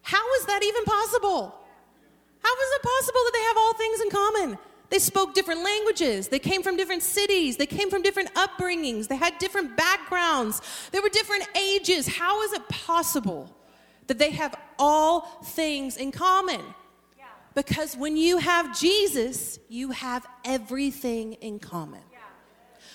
How 0.00 0.34
is 0.36 0.46
that 0.46 0.62
even 0.62 0.84
possible? 0.84 1.54
How 2.42 2.54
is 2.54 2.70
it 2.76 2.82
possible 2.82 3.20
that 3.24 3.32
they 3.34 3.44
have 3.44 3.56
all 3.58 3.74
things 3.74 4.00
in 4.00 4.10
common? 4.10 4.58
They 4.90 4.98
spoke 4.98 5.34
different 5.34 5.62
languages. 5.62 6.28
They 6.28 6.38
came 6.38 6.62
from 6.62 6.76
different 6.76 7.02
cities. 7.02 7.56
They 7.56 7.66
came 7.66 7.90
from 7.90 8.02
different 8.02 8.32
upbringings. 8.34 9.08
They 9.08 9.16
had 9.16 9.38
different 9.38 9.76
backgrounds. 9.76 10.62
They 10.92 11.00
were 11.00 11.10
different 11.10 11.46
ages. 11.56 12.06
How 12.06 12.42
is 12.42 12.52
it 12.54 12.66
possible 12.68 13.54
that 14.06 14.18
they 14.18 14.30
have 14.30 14.54
all 14.78 15.20
things 15.44 15.96
in 15.96 16.10
common? 16.10 16.62
Because 17.54 17.96
when 17.96 18.16
you 18.16 18.38
have 18.38 18.78
Jesus, 18.78 19.58
you 19.68 19.90
have 19.90 20.24
everything 20.44 21.34
in 21.34 21.58
common. 21.58 22.00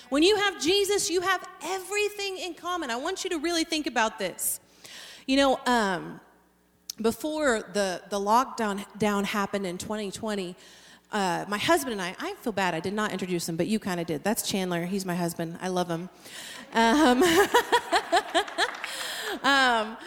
When 0.09 0.21
you 0.23 0.35
have 0.35 0.61
Jesus, 0.61 1.09
you 1.09 1.21
have 1.21 1.43
everything 1.63 2.37
in 2.37 2.53
common. 2.53 2.91
I 2.91 2.97
want 2.97 3.23
you 3.23 3.31
to 3.31 3.39
really 3.39 3.63
think 3.63 3.87
about 3.87 4.19
this. 4.19 4.59
You 5.25 5.37
know, 5.37 5.59
um, 5.65 6.19
before 7.01 7.63
the, 7.73 8.01
the 8.09 8.19
lockdown 8.19 8.85
down 8.99 9.23
happened 9.23 9.65
in 9.65 9.77
2020, 9.77 10.55
uh, 11.13 11.45
my 11.47 11.59
husband 11.59 11.93
and 11.93 12.01
I, 12.01 12.15
I 12.19 12.33
feel 12.41 12.51
bad, 12.51 12.73
I 12.73 12.79
did 12.79 12.93
not 12.93 13.11
introduce 13.11 13.47
him, 13.47 13.55
but 13.55 13.67
you 13.67 13.79
kind 13.79 13.99
of 13.99 14.07
did. 14.07 14.23
That's 14.23 14.41
Chandler. 14.41 14.85
He's 14.85 15.05
my 15.05 15.15
husband. 15.15 15.59
I 15.61 15.67
love 15.67 15.87
him. 15.87 16.09
Um, 16.73 17.23
um, 19.43 19.97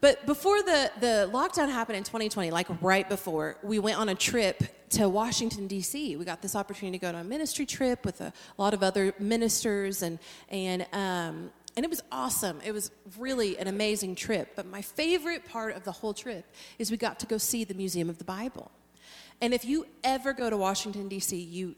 but 0.00 0.24
before 0.26 0.62
the, 0.62 0.90
the 1.00 1.28
lockdown 1.32 1.68
happened 1.68 1.98
in 1.98 2.04
2020, 2.04 2.50
like 2.50 2.66
right 2.80 3.08
before, 3.08 3.58
we 3.62 3.78
went 3.78 3.98
on 3.98 4.08
a 4.08 4.14
trip 4.14 4.62
to 4.90 5.08
Washington, 5.08 5.66
D.C. 5.66 6.16
We 6.16 6.24
got 6.24 6.40
this 6.40 6.56
opportunity 6.56 6.98
to 6.98 7.02
go 7.02 7.08
on 7.08 7.16
a 7.16 7.24
ministry 7.24 7.66
trip 7.66 8.06
with 8.06 8.20
a 8.20 8.32
lot 8.56 8.72
of 8.72 8.82
other 8.82 9.12
ministers, 9.18 10.02
and, 10.02 10.18
and, 10.48 10.82
um, 10.92 11.50
and 11.76 11.84
it 11.84 11.90
was 11.90 12.00
awesome. 12.10 12.60
It 12.64 12.72
was 12.72 12.90
really 13.18 13.58
an 13.58 13.66
amazing 13.66 14.14
trip. 14.14 14.52
But 14.56 14.66
my 14.66 14.80
favorite 14.80 15.44
part 15.44 15.76
of 15.76 15.84
the 15.84 15.92
whole 15.92 16.14
trip 16.14 16.46
is 16.78 16.90
we 16.90 16.96
got 16.96 17.18
to 17.20 17.26
go 17.26 17.36
see 17.36 17.64
the 17.64 17.74
Museum 17.74 18.08
of 18.08 18.16
the 18.16 18.24
Bible. 18.24 18.70
And 19.40 19.54
if 19.54 19.64
you 19.64 19.86
ever 20.02 20.32
go 20.32 20.50
to 20.50 20.56
Washington, 20.56 21.08
D.C., 21.08 21.36
you 21.36 21.76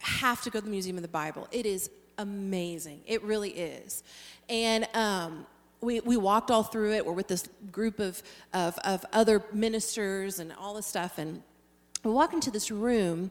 have 0.00 0.42
to 0.42 0.50
go 0.50 0.60
to 0.60 0.64
the 0.64 0.70
Museum 0.70 0.96
of 0.96 1.02
the 1.02 1.08
Bible. 1.08 1.48
It 1.50 1.66
is 1.66 1.90
amazing. 2.18 3.00
It 3.06 3.22
really 3.22 3.50
is. 3.50 4.02
And 4.48 4.88
um, 4.94 5.46
we, 5.80 6.00
we 6.00 6.16
walked 6.16 6.50
all 6.50 6.62
through 6.62 6.92
it. 6.92 7.04
We're 7.04 7.12
with 7.12 7.28
this 7.28 7.48
group 7.70 8.00
of, 8.00 8.22
of, 8.52 8.78
of 8.84 9.04
other 9.12 9.44
ministers 9.52 10.38
and 10.38 10.52
all 10.52 10.74
this 10.74 10.86
stuff. 10.86 11.18
And 11.18 11.42
we 12.02 12.10
walk 12.10 12.32
into 12.32 12.50
this 12.50 12.70
room, 12.70 13.30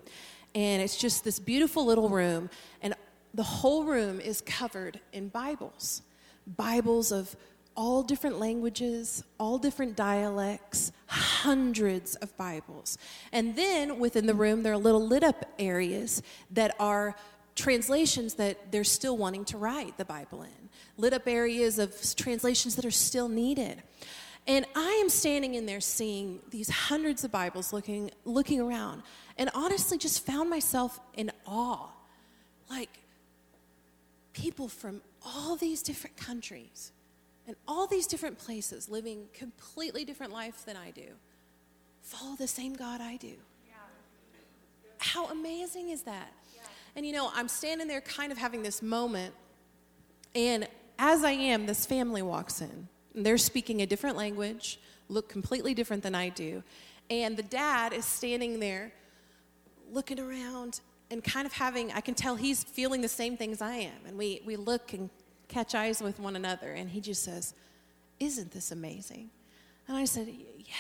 and 0.56 0.82
it's 0.82 0.98
just 0.98 1.24
this 1.24 1.40
beautiful 1.40 1.86
little 1.86 2.10
room. 2.10 2.50
And 2.82 2.96
the 3.34 3.44
whole 3.44 3.84
room 3.84 4.20
is 4.20 4.42
covered 4.42 5.00
in 5.12 5.30
Bibles 5.30 6.02
Bibles 6.58 7.14
of 7.14 7.38
all 7.76 8.04
different 8.04 8.40
languages, 8.40 9.24
all 9.40 9.58
different 9.58 9.96
dialects, 9.96 10.92
hundreds 11.08 12.16
of 12.16 12.36
Bibles. 12.38 12.98
And 13.32 13.56
then 13.56 14.00
within 14.00 14.26
the 14.26 14.34
room, 14.34 14.64
there 14.64 14.74
are 14.74 14.78
little 14.78 15.06
lit 15.06 15.24
up 15.24 15.46
areas 15.60 16.22
that 16.52 16.76
are 16.80 17.16
translations 17.56 18.36
that 18.36 18.72
they're 18.72 18.84
still 18.84 19.18
wanting 19.18 19.46
to 19.46 19.58
write 19.58 19.98
the 19.98 20.06
Bible 20.06 20.44
in, 20.44 20.70
lit 20.98 21.14
up 21.14 21.28
areas 21.28 21.80
of 21.80 21.96
translations 22.16 22.76
that 22.76 22.86
are 22.86 22.92
still 22.92 23.30
needed. 23.30 23.82
And 24.46 24.66
I 24.76 25.00
am 25.02 25.10
standing 25.10 25.56
in 25.56 25.66
there 25.66 25.80
seeing 25.80 26.40
these 26.50 26.70
hundreds 26.70 27.24
of 27.24 27.32
Bibles 27.32 27.72
looking, 27.72 28.12
looking 28.26 28.60
around, 28.60 29.04
and 29.38 29.50
honestly 29.54 29.98
just 29.98 30.26
found 30.26 30.50
myself 30.50 31.00
in 31.14 31.32
awe. 31.46 31.88
Like, 32.70 32.90
people 34.34 34.68
from 34.68 35.02
all 35.26 35.56
these 35.56 35.82
different 35.82 36.18
countries 36.18 36.92
and 37.48 37.56
all 37.68 37.88
these 37.88 38.08
different 38.08 38.38
places 38.38 38.90
living 38.90 39.28
completely 39.34 40.06
different 40.06 40.32
life 40.32 40.66
than 40.66 40.78
I 40.78 40.92
do 40.92 41.08
follow 42.04 42.36
the 42.36 42.48
same 42.48 42.74
God 42.74 43.02
I 43.02 43.16
do. 43.16 43.34
Yeah. 43.66 43.76
How 45.00 45.28
amazing 45.28 45.90
is 45.90 46.04
that? 46.04 46.32
Yeah. 46.54 46.62
And 46.96 47.06
you 47.06 47.14
know, 47.14 47.32
I'm 47.34 47.48
standing 47.48 47.88
there 47.88 48.02
kind 48.02 48.32
of 48.32 48.38
having 48.38 48.62
this 48.62 48.82
moment, 48.82 49.34
and 50.36 50.68
as 51.00 51.24
I 51.24 51.32
am, 51.32 51.66
this 51.66 51.86
family 51.86 52.22
walks 52.22 52.62
in. 52.62 52.88
And 53.16 53.26
they're 53.26 53.38
speaking 53.38 53.82
a 53.82 53.86
different 53.86 54.18
language, 54.18 54.80
look 55.08 55.30
completely 55.30 55.74
different 55.74 56.04
than 56.04 56.16
I 56.16 56.30
do. 56.30 56.64
And 57.10 57.38
the 57.38 57.44
dad 57.44 57.94
is 57.94 58.06
standing 58.06 58.60
there 58.60 58.92
looking 59.92 60.20
around 60.20 60.82
and 61.12 61.24
kind 61.24 61.46
of 61.46 61.54
having, 61.54 61.92
I 61.92 62.02
can 62.02 62.16
tell 62.16 62.36
he's 62.36 62.64
feeling 62.64 63.02
the 63.02 63.08
same 63.08 63.38
things 63.38 63.62
I 63.62 63.76
am. 63.76 64.06
And 64.08 64.18
we, 64.18 64.42
we 64.46 64.56
look 64.56 64.94
and 64.94 65.10
catch 65.54 65.76
eyes 65.76 66.02
with 66.02 66.20
one 66.20 66.36
another. 66.36 66.72
And 66.72 66.90
he 66.90 67.00
just 67.00 67.24
says, 67.24 67.54
Isn't 68.20 68.52
this 68.52 68.72
amazing? 68.72 69.30
And 69.88 69.98
I 69.98 70.06
said, 70.06 70.28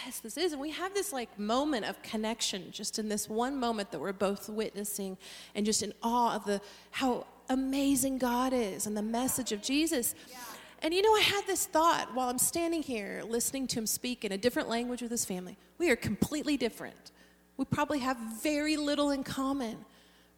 Yes, 0.05 0.19
this 0.19 0.37
is. 0.37 0.53
And 0.53 0.61
we 0.61 0.71
have 0.71 0.93
this 0.93 1.13
like 1.13 1.37
moment 1.37 1.85
of 1.85 2.01
connection 2.01 2.71
just 2.71 2.97
in 2.99 3.09
this 3.09 3.29
one 3.29 3.59
moment 3.59 3.91
that 3.91 3.99
we're 3.99 4.13
both 4.13 4.49
witnessing 4.49 5.17
and 5.55 5.65
just 5.65 5.83
in 5.83 5.93
awe 6.01 6.35
of 6.35 6.45
the 6.45 6.61
how 6.91 7.27
amazing 7.49 8.17
God 8.17 8.53
is 8.53 8.87
and 8.87 8.95
the 8.95 9.01
message 9.01 9.51
of 9.51 9.61
Jesus. 9.61 10.15
Yeah. 10.29 10.37
And 10.81 10.93
you 10.93 11.01
know, 11.01 11.15
I 11.15 11.21
had 11.21 11.45
this 11.47 11.65
thought 11.65 12.13
while 12.13 12.29
I'm 12.29 12.37
standing 12.37 12.81
here 12.81 13.23
listening 13.25 13.67
to 13.67 13.79
him 13.79 13.87
speak 13.87 14.25
in 14.25 14.31
a 14.31 14.37
different 14.37 14.67
language 14.67 15.01
with 15.01 15.11
his 15.11 15.23
family. 15.23 15.57
We 15.77 15.89
are 15.89 15.95
completely 15.95 16.57
different. 16.57 17.11
We 17.55 17.65
probably 17.65 17.99
have 17.99 18.17
very 18.41 18.75
little 18.75 19.11
in 19.11 19.23
common, 19.23 19.77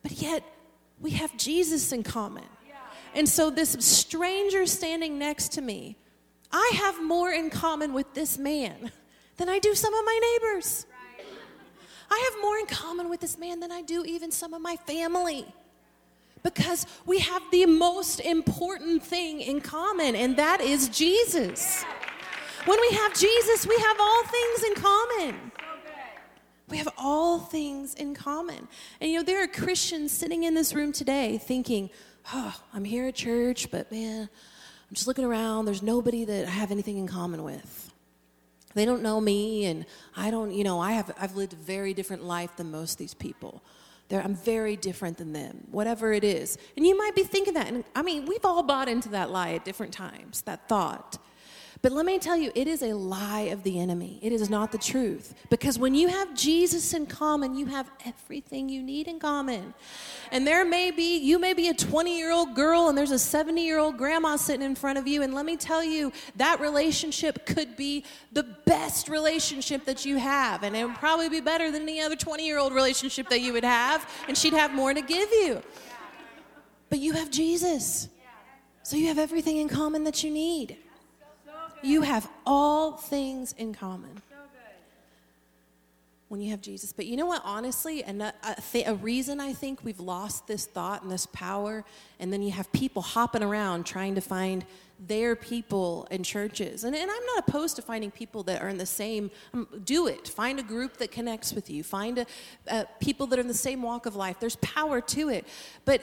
but 0.03 0.11
yet 0.13 0.43
we 0.99 1.11
have 1.11 1.35
Jesus 1.37 1.91
in 1.91 2.03
common. 2.03 2.43
And 3.15 3.27
so, 3.29 3.49
this 3.49 3.77
stranger 3.79 4.65
standing 4.65 5.17
next 5.17 5.53
to 5.53 5.61
me, 5.61 5.95
I 6.51 6.71
have 6.75 7.01
more 7.01 7.31
in 7.31 7.49
common 7.49 7.93
with 7.93 8.13
this 8.13 8.37
man 8.37 8.91
than 9.37 9.47
I 9.49 9.57
do 9.59 9.73
some 9.73 9.93
of 9.93 10.05
my 10.05 10.19
neighbors. 10.21 10.85
I 12.11 12.29
have 12.29 12.41
more 12.41 12.57
in 12.57 12.67
common 12.67 13.09
with 13.09 13.21
this 13.21 13.37
man 13.37 13.61
than 13.61 13.71
I 13.71 13.81
do 13.81 14.03
even 14.05 14.31
some 14.31 14.53
of 14.53 14.61
my 14.61 14.75
family. 14.75 15.45
Because 16.43 16.85
we 17.05 17.19
have 17.19 17.41
the 17.51 17.65
most 17.65 18.19
important 18.19 19.01
thing 19.01 19.41
in 19.41 19.61
common, 19.61 20.15
and 20.15 20.37
that 20.37 20.61
is 20.61 20.89
Jesus. 20.89 21.83
When 22.65 22.79
we 22.79 22.89
have 22.97 23.13
Jesus, 23.15 23.65
we 23.65 23.77
have 23.77 23.97
all 23.99 24.23
things 24.25 24.63
in 24.63 24.75
common. 24.75 25.51
We 26.67 26.77
have 26.77 26.89
all 26.97 27.39
things 27.39 27.93
in 27.93 28.13
common. 28.13 28.67
And 28.99 29.11
you 29.11 29.17
know, 29.17 29.23
there 29.23 29.43
are 29.43 29.47
Christians 29.47 30.11
sitting 30.11 30.43
in 30.43 30.53
this 30.53 30.73
room 30.73 30.91
today 30.91 31.37
thinking, 31.37 31.89
oh, 32.33 32.55
I'm 32.73 32.85
here 32.85 33.07
at 33.07 33.15
church, 33.15 33.69
but 33.71 33.91
man, 33.91 34.21
I'm 34.21 34.93
just 34.93 35.07
looking 35.07 35.25
around. 35.25 35.65
There's 35.65 35.83
nobody 35.83 36.25
that 36.25 36.45
I 36.45 36.49
have 36.49 36.71
anything 36.71 36.97
in 36.97 37.07
common 37.07 37.43
with. 37.43 37.91
They 38.73 38.83
don't 38.83 39.01
know 39.01 39.21
me, 39.21 39.65
and 39.65 39.85
I 40.17 40.31
don't, 40.31 40.51
you 40.51 40.63
know, 40.63 40.79
I 40.79 40.91
have, 40.93 41.13
I've 41.19 41.35
lived 41.37 41.53
a 41.53 41.55
very 41.55 41.93
different 41.93 42.25
life 42.25 42.57
than 42.57 42.71
most 42.71 42.93
of 42.93 42.97
these 42.97 43.13
people. 43.13 43.63
They're, 44.09 44.21
I'm 44.21 44.35
very 44.35 44.75
different 44.75 45.17
than 45.17 45.33
them, 45.33 45.65
whatever 45.71 46.11
it 46.11 46.23
is. 46.23 46.57
And 46.75 46.85
you 46.85 46.97
might 46.97 47.15
be 47.15 47.23
thinking 47.23 47.53
that. 47.55 47.67
And 47.67 47.83
I 47.95 48.03
mean, 48.03 48.25
we've 48.25 48.43
all 48.45 48.61
bought 48.63 48.87
into 48.87 49.09
that 49.09 49.31
lie 49.31 49.53
at 49.53 49.65
different 49.65 49.93
times, 49.93 50.41
that 50.41 50.67
thought. 50.67 51.17
But 51.81 51.91
let 51.91 52.05
me 52.05 52.19
tell 52.19 52.37
you, 52.37 52.51
it 52.55 52.67
is 52.67 52.81
a 52.81 52.93
lie 52.93 53.49
of 53.51 53.63
the 53.63 53.79
enemy. 53.79 54.19
It 54.21 54.31
is 54.31 54.49
not 54.49 54.71
the 54.71 54.77
truth. 54.77 55.33
Because 55.49 55.77
when 55.77 55.93
you 55.93 56.07
have 56.07 56.33
Jesus 56.33 56.93
in 56.93 57.05
common, 57.05 57.55
you 57.55 57.65
have 57.67 57.89
everything 58.05 58.69
you 58.69 58.81
need 58.81 59.07
in 59.07 59.19
common. 59.19 59.73
And 60.31 60.47
there 60.47 60.65
may 60.65 60.91
be, 60.91 61.17
you 61.17 61.37
may 61.37 61.53
be 61.53 61.67
a 61.67 61.73
20 61.73 62.17
year 62.17 62.31
old 62.31 62.55
girl 62.55 62.89
and 62.89 62.97
there's 62.97 63.11
a 63.11 63.19
70 63.19 63.63
year 63.63 63.79
old 63.79 63.97
grandma 63.97 64.35
sitting 64.35 64.65
in 64.65 64.75
front 64.75 64.97
of 64.97 65.07
you. 65.07 65.21
And 65.21 65.33
let 65.33 65.45
me 65.45 65.57
tell 65.57 65.83
you, 65.83 66.11
that 66.37 66.59
relationship 66.59 67.45
could 67.45 67.75
be 67.75 68.05
the 68.31 68.43
best 68.43 69.09
relationship 69.09 69.85
that 69.85 70.05
you 70.05 70.17
have. 70.17 70.63
And 70.63 70.75
it 70.75 70.85
would 70.85 70.95
probably 70.95 71.29
be 71.29 71.41
better 71.41 71.71
than 71.71 71.83
any 71.83 72.01
other 72.01 72.15
20 72.15 72.45
year 72.45 72.57
old 72.57 72.73
relationship 72.73 73.29
that 73.29 73.41
you 73.41 73.53
would 73.53 73.65
have. 73.65 74.09
And 74.27 74.37
she'd 74.37 74.53
have 74.53 74.73
more 74.73 74.93
to 74.93 75.01
give 75.01 75.29
you. 75.31 75.61
But 76.89 76.99
you 76.99 77.13
have 77.13 77.29
Jesus. 77.29 78.07
So 78.83 78.97
you 78.97 79.07
have 79.07 79.17
everything 79.17 79.57
in 79.57 79.67
common 79.67 80.03
that 80.03 80.23
you 80.23 80.31
need. 80.31 80.77
You 81.85 82.01
have 82.01 82.27
all 82.45 82.93
things 82.93 83.53
in 83.57 83.73
common 83.73 84.21
when 86.29 86.41
you 86.41 86.49
have 86.49 86.61
Jesus. 86.61 86.91
But 86.91 87.05
you 87.05 87.15
know 87.15 87.27
what, 87.27 87.41
honestly, 87.45 88.03
and 88.03 88.21
a, 88.21 88.33
a, 88.43 88.59
th- 88.59 88.87
a, 88.87 88.95
reason 88.95 89.39
I 89.39 89.53
think 89.53 89.83
we've 89.83 89.99
lost 89.99 90.47
this 90.47 90.65
thought 90.65 91.03
and 91.03 91.11
this 91.11 91.27
power, 91.27 91.85
and 92.19 92.33
then 92.33 92.41
you 92.41 92.51
have 92.51 92.71
people 92.71 93.01
hopping 93.01 93.43
around 93.43 93.85
trying 93.85 94.15
to 94.15 94.21
find 94.21 94.65
their 95.07 95.35
people 95.35 96.07
in 96.09 96.23
churches. 96.23 96.83
And, 96.83 96.95
and 96.95 97.11
I'm 97.11 97.25
not 97.35 97.47
opposed 97.47 97.75
to 97.75 97.81
finding 97.81 98.09
people 98.09 98.43
that 98.43 98.61
are 98.61 98.69
in 98.69 98.77
the 98.77 98.85
same, 98.85 99.29
um, 99.53 99.67
do 99.83 100.07
it. 100.07 100.27
Find 100.27 100.59
a 100.59 100.63
group 100.63 100.97
that 100.97 101.11
connects 101.11 101.53
with 101.53 101.69
you, 101.69 101.83
find 101.83 102.17
a, 102.17 102.25
uh, 102.67 102.85
people 102.99 103.27
that 103.27 103.37
are 103.37 103.41
in 103.41 103.47
the 103.47 103.53
same 103.53 103.81
walk 103.81 104.05
of 104.05 104.15
life. 104.15 104.39
There's 104.39 104.55
power 104.57 105.01
to 105.01 105.29
it. 105.29 105.45
But 105.83 106.01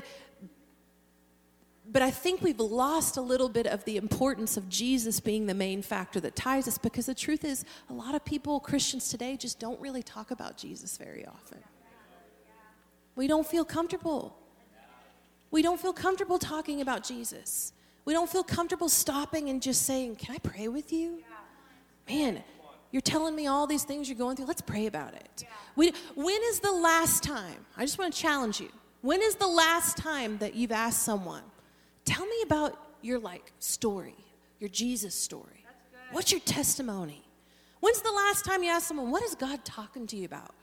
but 1.93 2.01
I 2.01 2.11
think 2.11 2.41
we've 2.41 2.59
lost 2.59 3.19
a 3.19 3.21
little 3.21 3.51
bit 3.51 3.67
of 3.67 3.85
the 3.85 3.99
importance 3.99 4.57
of 4.57 4.69
Jesus 4.71 5.21
being 5.21 5.47
the 5.47 5.55
main 5.55 5.83
factor 5.83 6.21
that 6.21 6.35
ties 6.35 6.67
us 6.67 6.79
because 6.79 7.05
the 7.05 7.15
truth 7.15 7.45
is, 7.45 7.67
a 7.91 7.93
lot 7.93 8.15
of 8.15 8.25
people, 8.25 8.61
Christians 8.61 9.11
today, 9.11 9.37
just 9.37 9.61
don't 9.61 9.79
really 9.79 10.03
talk 10.03 10.31
about 10.31 10.57
Jesus 10.57 10.97
very 10.97 11.27
often. 11.27 11.59
We 13.15 13.27
don't 13.27 13.47
feel 13.47 13.67
comfortable. 13.67 14.35
We 15.51 15.61
don't 15.61 15.79
feel 15.79 15.93
comfortable 15.93 16.39
talking 16.39 16.81
about 16.81 17.05
Jesus. 17.05 17.75
We 18.07 18.15
don't 18.15 18.29
feel 18.29 18.43
comfortable 18.43 18.89
stopping 18.89 19.51
and 19.51 19.61
just 19.61 19.83
saying, 19.83 20.17
Can 20.17 20.35
I 20.35 20.39
pray 20.39 20.69
with 20.69 20.95
you? 20.95 21.23
Man, 22.09 22.43
you're 22.91 23.03
telling 23.03 23.37
me 23.37 23.47
all 23.49 23.67
these 23.67 23.85
things 23.85 24.09
you're 24.09 24.17
going 24.17 24.37
through. 24.37 24.47
Let's 24.47 24.63
pray 24.63 24.87
about 24.87 25.13
it. 25.13 25.45
We, 25.77 25.93
when 26.15 26.41
is 26.45 26.61
the 26.61 26.73
last 26.73 27.23
time? 27.23 27.67
I 27.77 27.85
just 27.85 27.99
want 27.99 28.15
to 28.15 28.19
challenge 28.19 28.61
you. 28.61 28.71
When 29.03 29.21
is 29.21 29.35
the 29.35 29.47
last 29.47 29.99
time 29.99 30.39
that 30.39 30.55
you've 30.55 30.73
asked 30.73 31.03
someone, 31.03 31.43
Tell 32.05 32.25
me 32.27 32.43
about 32.45 32.79
your 33.01 33.19
like 33.19 33.53
story, 33.59 34.17
your 34.59 34.69
Jesus 34.71 35.15
story. 35.15 35.65
What's 36.13 36.31
your 36.31 36.41
testimony? 36.41 37.23
When's 37.81 38.01
the 38.01 38.13
last 38.13 38.45
time 38.45 38.63
you 38.63 38.71
asked 38.71 38.89
someone, 38.89 39.11
what 39.11 39.23
is 39.23 39.35
God 39.35 39.65
talking 39.65 40.07
to 40.09 40.17
you 40.17 40.25
about? 40.25 40.55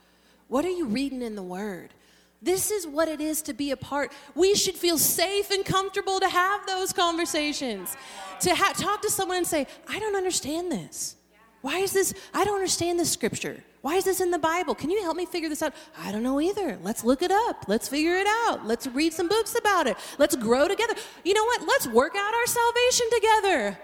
What 0.47 0.63
are 0.65 0.69
you 0.69 0.85
reading 0.85 1.21
in 1.21 1.35
the 1.35 1.43
Word? 1.43 1.93
This 2.41 2.71
is 2.71 2.87
what 2.87 3.09
it 3.09 3.19
is 3.19 3.41
to 3.43 3.53
be 3.53 3.71
a 3.71 3.77
part. 3.77 4.13
We 4.33 4.55
should 4.55 4.75
feel 4.75 4.97
safe 4.97 5.51
and 5.51 5.65
comfortable 5.65 6.19
to 6.21 6.29
have 6.29 6.65
those 6.65 6.93
conversations. 6.93 7.97
To 8.41 8.55
ha- 8.55 8.73
talk 8.77 9.01
to 9.01 9.11
someone 9.11 9.37
and 9.37 9.47
say, 9.47 9.67
I 9.87 9.99
don't 9.99 10.15
understand 10.15 10.71
this. 10.71 11.17
Why 11.61 11.79
is 11.79 11.91
this? 11.91 12.13
I 12.33 12.45
don't 12.45 12.55
understand 12.55 12.99
this 12.99 13.11
scripture. 13.11 13.61
Why 13.81 13.95
is 13.95 14.03
this 14.03 14.19
in 14.19 14.31
the 14.31 14.39
Bible? 14.39 14.75
Can 14.75 14.89
you 14.89 15.01
help 15.01 15.15
me 15.15 15.25
figure 15.25 15.47
this 15.47 15.63
out? 15.63 15.73
I 15.97 16.11
don't 16.11 16.23
know 16.23 16.41
either. 16.41 16.77
Let's 16.81 17.03
look 17.05 17.21
it 17.21 17.31
up. 17.31 17.65
Let's 17.67 17.87
figure 17.87 18.15
it 18.15 18.27
out. 18.27 18.65
Let's 18.65 18.87
read 18.87 19.13
some 19.13 19.29
books 19.29 19.55
about 19.57 19.87
it. 19.87 19.95
Let's 20.17 20.35
grow 20.35 20.67
together. 20.67 20.95
You 21.23 21.33
know 21.33 21.45
what? 21.45 21.61
Let's 21.65 21.87
work 21.87 22.13
out 22.15 22.33
our 22.33 22.45
salvation 22.45 23.05
together. 23.13 23.79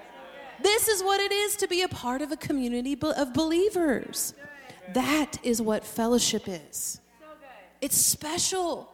This 0.62 0.88
is 0.88 1.02
what 1.02 1.22
it 1.22 1.32
is 1.32 1.56
to 1.58 1.68
be 1.68 1.84
a 1.84 1.88
part 1.88 2.22
of 2.22 2.32
a 2.32 2.38
community 2.38 2.98
of 3.02 3.34
believers. 3.34 4.34
That 4.94 5.38
is 5.44 5.62
what 5.62 5.86
fellowship 5.86 6.44
is. 6.48 7.00
It's 7.82 7.98
special. 7.98 8.92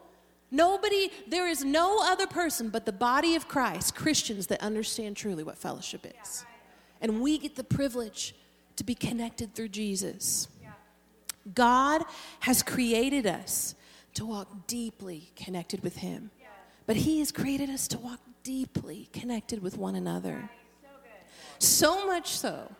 Nobody, 0.51 1.11
there 1.27 1.47
is 1.47 1.63
no 1.63 1.99
other 2.03 2.27
person 2.27 2.69
but 2.69 2.85
the 2.85 2.91
body 2.91 3.35
of 3.35 3.47
Christ, 3.47 3.95
Christians, 3.95 4.47
that 4.47 4.61
understand 4.61 5.17
truly 5.17 5.43
what 5.43 5.57
fellowship 5.57 6.05
is. 6.21 6.45
And 6.99 7.21
we 7.21 7.37
get 7.37 7.55
the 7.55 7.63
privilege 7.63 8.35
to 8.75 8.83
be 8.83 8.93
connected 8.93 9.55
through 9.55 9.69
Jesus. 9.69 10.47
God 11.53 12.03
has 12.41 12.63
created 12.63 13.25
us 13.25 13.75
to 14.13 14.25
walk 14.25 14.67
deeply 14.67 15.31
connected 15.35 15.83
with 15.83 15.97
Him, 15.97 16.31
but 16.85 16.95
He 16.97 17.19
has 17.19 17.31
created 17.31 17.69
us 17.69 17.87
to 17.89 17.97
walk 17.97 18.19
deeply 18.43 19.09
connected 19.13 19.61
with 19.61 19.77
one 19.77 19.95
another. 19.95 20.49
So 21.59 22.07
much 22.07 22.29
so 22.29 22.71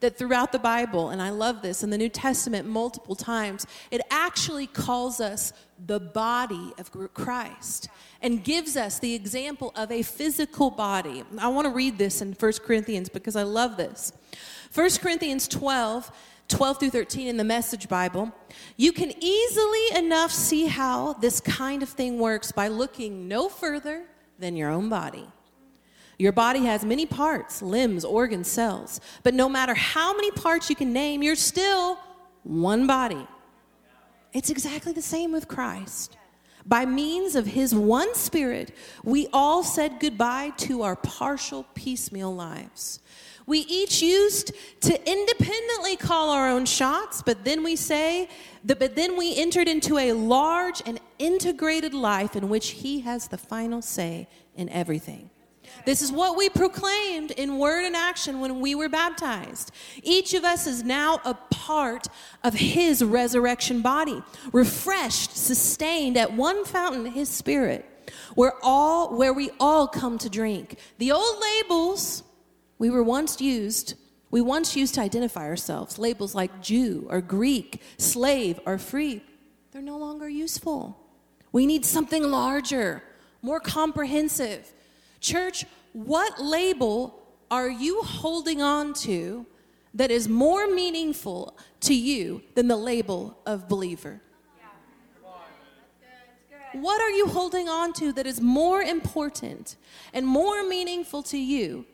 that 0.00 0.18
throughout 0.18 0.52
the 0.52 0.58
Bible, 0.58 1.08
and 1.08 1.22
I 1.22 1.30
love 1.30 1.62
this, 1.62 1.82
in 1.82 1.88
the 1.88 1.96
New 1.96 2.10
Testament 2.10 2.68
multiple 2.68 3.14
times, 3.14 3.66
it 3.90 4.02
actually 4.10 4.66
calls 4.66 5.20
us 5.20 5.54
the 5.86 5.98
body 5.98 6.72
of 6.78 6.90
Christ 7.14 7.88
and 8.20 8.44
gives 8.44 8.76
us 8.76 8.98
the 8.98 9.14
example 9.14 9.72
of 9.74 9.90
a 9.90 10.02
physical 10.02 10.70
body. 10.70 11.24
I 11.38 11.48
want 11.48 11.66
to 11.66 11.72
read 11.72 11.96
this 11.96 12.20
in 12.20 12.32
1 12.32 12.52
Corinthians 12.64 13.08
because 13.08 13.36
I 13.36 13.42
love 13.42 13.78
this. 13.78 14.12
1 14.74 14.90
Corinthians 15.00 15.48
12 15.48 16.12
12 16.48 16.78
through 16.78 16.90
13 16.90 17.26
in 17.26 17.36
the 17.36 17.44
Message 17.44 17.88
Bible, 17.88 18.32
you 18.76 18.92
can 18.92 19.12
easily 19.20 19.96
enough 19.96 20.30
see 20.30 20.66
how 20.66 21.14
this 21.14 21.40
kind 21.40 21.82
of 21.82 21.88
thing 21.88 22.18
works 22.18 22.52
by 22.52 22.68
looking 22.68 23.26
no 23.26 23.48
further 23.48 24.04
than 24.38 24.56
your 24.56 24.70
own 24.70 24.88
body. 24.88 25.26
Your 26.18 26.32
body 26.32 26.60
has 26.64 26.84
many 26.84 27.04
parts, 27.04 27.60
limbs, 27.60 28.04
organs, 28.04 28.48
cells, 28.48 29.00
but 29.22 29.34
no 29.34 29.48
matter 29.48 29.74
how 29.74 30.14
many 30.14 30.30
parts 30.30 30.70
you 30.70 30.76
can 30.76 30.92
name, 30.92 31.22
you're 31.22 31.36
still 31.36 31.98
one 32.42 32.86
body. 32.86 33.26
It's 34.32 34.50
exactly 34.50 34.92
the 34.92 35.02
same 35.02 35.32
with 35.32 35.48
Christ. 35.48 36.16
By 36.64 36.84
means 36.84 37.36
of 37.36 37.46
his 37.46 37.74
one 37.74 38.14
spirit, 38.14 38.74
we 39.04 39.28
all 39.32 39.62
said 39.62 40.00
goodbye 40.00 40.50
to 40.58 40.82
our 40.82 40.96
partial 40.96 41.64
piecemeal 41.74 42.34
lives. 42.34 43.00
We 43.46 43.60
each 43.60 44.02
used 44.02 44.52
to 44.80 45.10
independently 45.10 45.96
call 45.96 46.30
our 46.30 46.48
own 46.48 46.66
shots, 46.66 47.22
but 47.22 47.44
then 47.44 47.62
we 47.62 47.76
say 47.76 48.28
that, 48.64 48.80
but 48.80 48.96
then 48.96 49.16
we 49.16 49.36
entered 49.36 49.68
into 49.68 49.98
a 49.98 50.12
large 50.12 50.82
and 50.84 51.00
integrated 51.20 51.94
life 51.94 52.34
in 52.34 52.48
which 52.48 52.70
He 52.70 53.00
has 53.00 53.28
the 53.28 53.38
final 53.38 53.82
say 53.82 54.28
in 54.56 54.68
everything. 54.68 55.30
This 55.84 56.02
is 56.02 56.10
what 56.10 56.36
we 56.36 56.48
proclaimed 56.48 57.30
in 57.32 57.58
word 57.58 57.84
and 57.84 57.94
action 57.94 58.40
when 58.40 58.60
we 58.60 58.74
were 58.74 58.88
baptized. 58.88 59.70
Each 60.02 60.34
of 60.34 60.44
us 60.44 60.66
is 60.66 60.82
now 60.82 61.20
a 61.24 61.34
part 61.34 62.08
of 62.42 62.54
his 62.54 63.04
resurrection 63.04 63.82
body, 63.82 64.22
refreshed, 64.52 65.36
sustained 65.36 66.16
at 66.16 66.32
one 66.32 66.64
fountain, 66.64 67.06
his 67.06 67.28
spirit, 67.28 67.84
where 68.34 68.54
all 68.62 69.16
where 69.16 69.32
we 69.32 69.50
all 69.60 69.86
come 69.86 70.18
to 70.18 70.28
drink. 70.28 70.78
The 70.98 71.12
old 71.12 71.40
labels 71.40 72.22
we 72.78 72.90
were 72.90 73.02
once 73.02 73.40
used, 73.40 73.94
we 74.30 74.40
once 74.40 74.76
used 74.76 74.94
to 74.94 75.00
identify 75.00 75.46
ourselves, 75.46 75.98
labels 75.98 76.34
like 76.34 76.60
Jew 76.60 77.06
or 77.08 77.20
Greek, 77.20 77.80
slave 77.98 78.60
or 78.66 78.78
free. 78.78 79.22
They're 79.72 79.82
no 79.82 79.98
longer 79.98 80.28
useful. 80.28 80.98
We 81.52 81.66
need 81.66 81.84
something 81.84 82.22
larger, 82.22 83.02
more 83.42 83.60
comprehensive. 83.60 84.72
Church, 85.20 85.64
what 85.92 86.42
label 86.42 87.22
are 87.50 87.70
you 87.70 88.02
holding 88.02 88.60
on 88.60 88.92
to 88.94 89.46
that 89.94 90.10
is 90.10 90.28
more 90.28 90.66
meaningful 90.66 91.56
to 91.80 91.94
you 91.94 92.42
than 92.54 92.68
the 92.68 92.76
label 92.76 93.38
of 93.46 93.68
believer? 93.68 94.20
What 96.72 97.00
are 97.00 97.10
you 97.10 97.28
holding 97.28 97.70
on 97.70 97.94
to 97.94 98.12
that 98.12 98.26
is 98.26 98.40
more 98.40 98.82
important 98.82 99.76
and 100.12 100.26
more 100.26 100.62
meaningful 100.62 101.22
to 101.22 101.38
you 101.38 101.86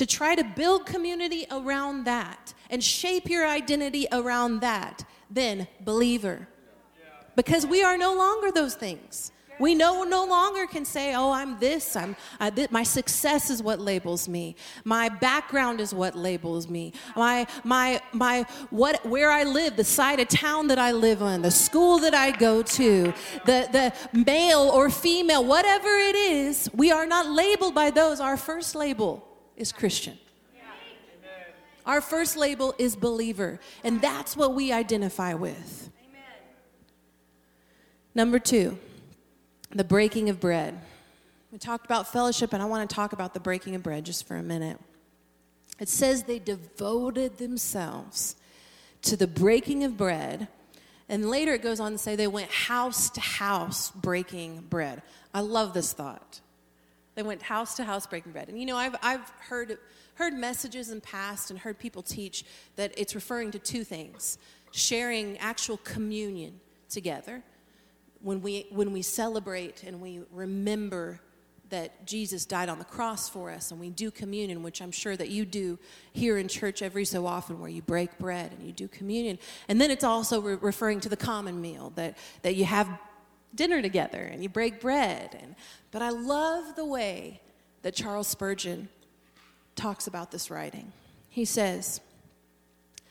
to 0.00 0.06
try 0.06 0.34
to 0.34 0.42
build 0.42 0.86
community 0.86 1.44
around 1.50 2.04
that 2.04 2.54
and 2.70 2.82
shape 2.82 3.28
your 3.28 3.46
identity 3.46 4.06
around 4.12 4.60
that 4.60 5.04
then 5.30 5.68
believer. 5.84 6.48
Because 7.36 7.66
we 7.66 7.82
are 7.82 7.98
no 7.98 8.14
longer 8.16 8.50
those 8.50 8.74
things. 8.74 9.30
We 9.58 9.74
no, 9.74 10.04
no 10.04 10.24
longer 10.24 10.66
can 10.66 10.86
say, 10.86 11.14
oh, 11.14 11.32
I'm 11.32 11.58
this, 11.58 11.96
I'm, 11.96 12.12
uh, 12.12 12.46
I, 12.46 12.48
th- 12.48 12.70
my 12.70 12.82
success 12.82 13.50
is 13.50 13.62
what 13.62 13.78
labels 13.78 14.26
me. 14.26 14.56
My 14.84 15.10
background 15.10 15.82
is 15.82 15.92
what 15.92 16.16
labels 16.16 16.66
me. 16.66 16.94
My, 17.14 17.46
my, 17.62 18.00
my, 18.14 18.46
what, 18.70 19.04
where 19.04 19.30
I 19.30 19.44
live, 19.44 19.76
the 19.76 19.84
side 19.84 20.18
of 20.18 20.28
town 20.28 20.68
that 20.68 20.78
I 20.78 20.92
live 20.92 21.20
in, 21.20 21.42
the 21.42 21.50
school 21.50 21.98
that 21.98 22.14
I 22.14 22.30
go 22.30 22.62
to, 22.62 23.12
the, 23.44 23.68
the 23.70 24.18
male 24.18 24.70
or 24.72 24.88
female, 24.88 25.44
whatever 25.44 25.90
it 25.90 26.16
is, 26.16 26.70
we 26.72 26.90
are 26.90 27.04
not 27.04 27.26
labeled 27.26 27.74
by 27.74 27.90
those. 27.90 28.18
Our 28.18 28.38
first 28.38 28.74
label 28.74 29.26
is 29.60 29.72
Christian. 29.72 30.18
Our 31.84 32.00
first 32.00 32.36
label 32.36 32.74
is 32.78 32.96
believer, 32.96 33.60
and 33.84 34.00
that's 34.00 34.36
what 34.36 34.54
we 34.54 34.72
identify 34.72 35.34
with. 35.34 35.90
Number 38.14 38.38
two, 38.38 38.78
the 39.70 39.84
breaking 39.84 40.28
of 40.30 40.40
bread. 40.40 40.80
We 41.52 41.58
talked 41.58 41.84
about 41.84 42.10
fellowship, 42.12 42.52
and 42.52 42.62
I 42.62 42.66
want 42.66 42.88
to 42.88 42.94
talk 42.94 43.12
about 43.12 43.34
the 43.34 43.40
breaking 43.40 43.74
of 43.74 43.82
bread 43.82 44.04
just 44.04 44.26
for 44.26 44.36
a 44.36 44.42
minute. 44.42 44.78
It 45.78 45.88
says 45.88 46.24
they 46.24 46.38
devoted 46.38 47.38
themselves 47.38 48.36
to 49.02 49.16
the 49.16 49.26
breaking 49.26 49.84
of 49.84 49.96
bread. 49.96 50.48
And 51.08 51.28
later 51.28 51.54
it 51.54 51.62
goes 51.62 51.80
on 51.80 51.92
to 51.92 51.98
say 51.98 52.14
they 52.14 52.28
went 52.28 52.50
house 52.50 53.10
to 53.10 53.20
house 53.20 53.90
breaking 53.90 54.66
bread. 54.70 55.02
I 55.34 55.40
love 55.40 55.74
this 55.74 55.92
thought. 55.92 56.40
They 57.14 57.22
went 57.22 57.42
house 57.42 57.74
to 57.76 57.84
house 57.84 58.06
breaking 58.06 58.32
bread. 58.32 58.48
And 58.48 58.58
you 58.58 58.66
know, 58.66 58.76
I've, 58.76 58.96
I've 59.02 59.28
heard, 59.48 59.78
heard 60.14 60.34
messages 60.34 60.90
in 60.90 61.00
past 61.00 61.50
and 61.50 61.58
heard 61.58 61.78
people 61.78 62.02
teach 62.02 62.44
that 62.76 62.92
it's 62.96 63.14
referring 63.14 63.50
to 63.52 63.58
two 63.58 63.84
things 63.84 64.38
sharing 64.72 65.36
actual 65.38 65.78
communion 65.78 66.60
together 66.88 67.42
when 68.22 68.40
we, 68.40 68.66
when 68.70 68.92
we 68.92 69.02
celebrate 69.02 69.82
and 69.82 70.00
we 70.00 70.20
remember 70.30 71.20
that 71.70 72.04
Jesus 72.04 72.44
died 72.44 72.68
on 72.68 72.78
the 72.78 72.84
cross 72.84 73.28
for 73.28 73.50
us, 73.50 73.70
and 73.70 73.80
we 73.80 73.90
do 73.90 74.10
communion, 74.10 74.62
which 74.62 74.82
I'm 74.82 74.90
sure 74.90 75.16
that 75.16 75.30
you 75.30 75.44
do 75.44 75.78
here 76.12 76.36
in 76.36 76.48
church 76.48 76.82
every 76.82 77.04
so 77.04 77.26
often, 77.26 77.60
where 77.60 77.70
you 77.70 77.80
break 77.80 78.18
bread 78.18 78.52
and 78.52 78.66
you 78.66 78.72
do 78.72 78.88
communion. 78.88 79.38
And 79.68 79.80
then 79.80 79.90
it's 79.90 80.04
also 80.04 80.40
re- 80.40 80.58
referring 80.60 81.00
to 81.00 81.08
the 81.08 81.16
common 81.16 81.60
meal 81.60 81.92
that, 81.94 82.18
that 82.42 82.56
you 82.56 82.64
have 82.64 82.88
dinner 83.54 83.82
together 83.82 84.18
and 84.18 84.42
you 84.42 84.48
break 84.48 84.80
bread. 84.80 85.36
And, 85.40 85.54
but 85.90 86.02
I 86.02 86.10
love 86.10 86.76
the 86.76 86.84
way 86.84 87.40
that 87.82 87.94
Charles 87.94 88.28
Spurgeon 88.28 88.88
talks 89.74 90.06
about 90.06 90.30
this 90.30 90.50
writing. 90.50 90.92
He 91.28 91.44
says, 91.44 92.00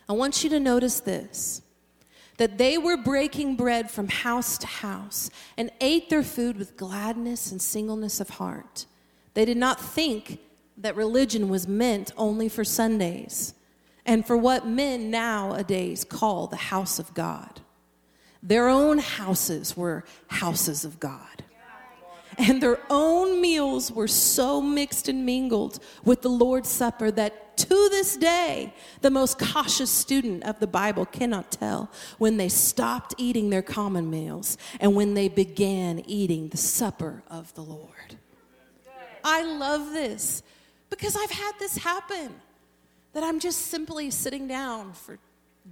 I 0.07 0.13
want 0.13 0.43
you 0.43 0.49
to 0.51 0.59
notice 0.59 0.99
this 0.99 1.61
that 2.37 2.57
they 2.57 2.77
were 2.77 2.95
breaking 2.95 3.53
bread 3.57 3.91
from 3.91 4.07
house 4.07 4.57
to 4.57 4.65
house 4.65 5.29
and 5.57 5.69
ate 5.81 6.09
their 6.09 6.23
food 6.23 6.57
with 6.57 6.77
gladness 6.77 7.51
and 7.51 7.61
singleness 7.61 8.21
of 8.21 8.29
heart. 8.29 8.85
They 9.33 9.43
did 9.43 9.57
not 9.57 9.81
think 9.81 10.39
that 10.77 10.95
religion 10.95 11.49
was 11.49 11.67
meant 11.67 12.13
only 12.15 12.47
for 12.47 12.63
Sundays 12.63 13.53
and 14.05 14.25
for 14.25 14.37
what 14.37 14.65
men 14.65 15.11
nowadays 15.11 16.05
call 16.05 16.47
the 16.47 16.55
house 16.55 16.97
of 16.97 17.13
God. 17.13 17.59
Their 18.41 18.69
own 18.69 18.99
houses 18.99 19.75
were 19.75 20.05
houses 20.27 20.85
of 20.85 20.99
God 20.99 21.43
and 22.39 22.63
their 22.63 22.79
own 22.89 23.41
meals 23.41 23.91
were 23.91 24.07
so 24.07 24.61
mixed 24.61 25.09
and 25.09 25.25
mingled 25.25 25.79
with 26.05 26.21
the 26.21 26.29
Lord's 26.29 26.69
Supper 26.69 27.11
that 27.11 27.57
to 27.57 27.89
this 27.91 28.15
day, 28.15 28.73
the 29.01 29.09
most 29.09 29.37
cautious 29.37 29.91
student 29.91 30.45
of 30.45 30.59
the 30.59 30.67
Bible 30.67 31.05
cannot 31.05 31.51
tell 31.51 31.91
when 32.17 32.37
they 32.37 32.47
stopped 32.47 33.13
eating 33.17 33.49
their 33.49 33.61
common 33.61 34.09
meals 34.09 34.57
and 34.79 34.95
when 34.95 35.13
they 35.13 35.27
began 35.27 35.99
eating 36.07 36.47
the 36.47 36.57
supper 36.57 37.21
of 37.27 37.53
the 37.55 37.61
Lord. 37.61 38.15
I 39.25 39.43
love 39.43 39.91
this 39.91 40.41
because 40.89 41.17
I've 41.17 41.31
had 41.31 41.51
this 41.59 41.77
happen 41.77 42.33
that 43.11 43.23
I'm 43.23 43.41
just 43.41 43.67
simply 43.67 44.09
sitting 44.11 44.47
down 44.47 44.93
for 44.93 45.19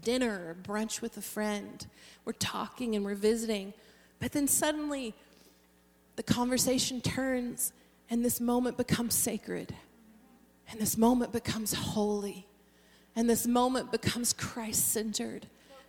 dinner 0.02 0.50
or 0.50 0.56
brunch 0.56 1.02
with 1.02 1.18
a 1.18 1.22
friend. 1.22 1.86
We're 2.26 2.34
talking 2.34 2.96
and 2.96 3.04
we're 3.06 3.16
visiting, 3.16 3.74
but 4.20 4.32
then 4.32 4.48
suddenly 4.48 5.14
the 6.16 6.24
conversation 6.24 7.02
turns 7.02 7.74
and 8.10 8.24
this 8.24 8.40
moment 8.40 8.78
becomes 8.78 9.16
sacred. 9.16 9.74
And 10.70 10.80
this 10.80 10.98
moment 10.98 11.32
becomes 11.32 11.74
holy. 11.74 12.46
And 13.16 13.30
this 13.30 13.48
moment 13.48 13.92
becomes 13.92 14.34
Christ 14.34 14.90
centered. 14.90 15.48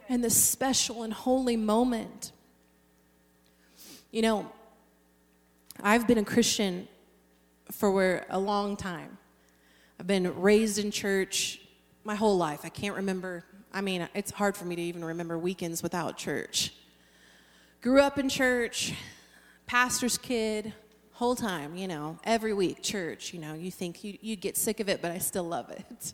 And 0.08 0.22
this 0.24 0.36
special 0.36 1.02
and 1.02 1.12
holy 1.12 1.56
moment. 1.56 2.32
You 4.10 4.22
know, 4.22 4.52
I've 5.82 6.06
been 6.06 6.18
a 6.18 6.24
Christian 6.24 6.88
for 7.70 8.24
a 8.30 8.38
long 8.38 8.76
time. 8.76 9.18
I've 10.00 10.06
been 10.06 10.40
raised 10.40 10.78
in 10.78 10.90
church 10.90 11.60
my 12.04 12.14
whole 12.14 12.36
life. 12.36 12.60
I 12.64 12.68
can't 12.68 12.96
remember, 12.96 13.44
I 13.72 13.80
mean, 13.80 14.08
it's 14.14 14.30
hard 14.30 14.56
for 14.56 14.64
me 14.64 14.76
to 14.76 14.82
even 14.82 15.04
remember 15.04 15.38
weekends 15.38 15.82
without 15.82 16.16
church. 16.16 16.72
Grew 17.82 18.00
up 18.00 18.18
in 18.18 18.28
church, 18.28 18.94
pastor's 19.66 20.18
kid, 20.18 20.72
whole 21.12 21.36
time, 21.36 21.76
you 21.76 21.88
know, 21.88 22.18
every 22.24 22.52
week, 22.52 22.82
church, 22.82 23.34
you 23.34 23.40
know, 23.40 23.54
you 23.54 23.70
think 23.70 24.02
you, 24.02 24.16
you'd 24.20 24.40
get 24.40 24.56
sick 24.56 24.80
of 24.80 24.88
it, 24.88 25.02
but 25.02 25.10
I 25.10 25.18
still 25.18 25.44
love 25.44 25.70
it. 25.70 26.12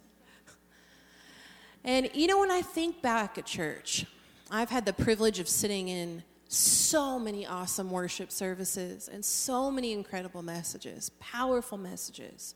and, 1.85 2.11
you 2.15 2.27
know, 2.27 2.39
when 2.41 2.51
I 2.51 2.63
think 2.63 3.03
back 3.03 3.39
at 3.39 3.47
church, 3.47 4.07
I've 4.51 4.71
had 4.71 4.85
the 4.85 4.93
privilege 4.93 5.39
of 5.39 5.49
sitting 5.49 5.89
in 5.89 6.23
so 6.49 7.19
many 7.19 7.47
awesome 7.47 7.91
worship 7.91 8.31
services 8.31 9.09
and 9.09 9.25
so 9.25 9.71
many 9.71 9.93
incredible 9.93 10.43
messages, 10.43 11.11
powerful 11.21 11.79
messages. 11.79 12.55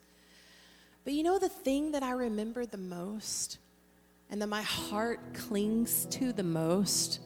But 1.04 1.14
you 1.14 1.22
know 1.22 1.38
the 1.38 1.48
thing 1.48 1.92
that 1.92 2.02
I 2.02 2.10
remember 2.12 2.66
the 2.66 2.76
most 2.76 3.58
and 4.30 4.42
that 4.42 4.48
my 4.48 4.62
heart 4.62 5.34
clings 5.34 6.06
to 6.06 6.32
the 6.32 6.42
most, 6.42 7.20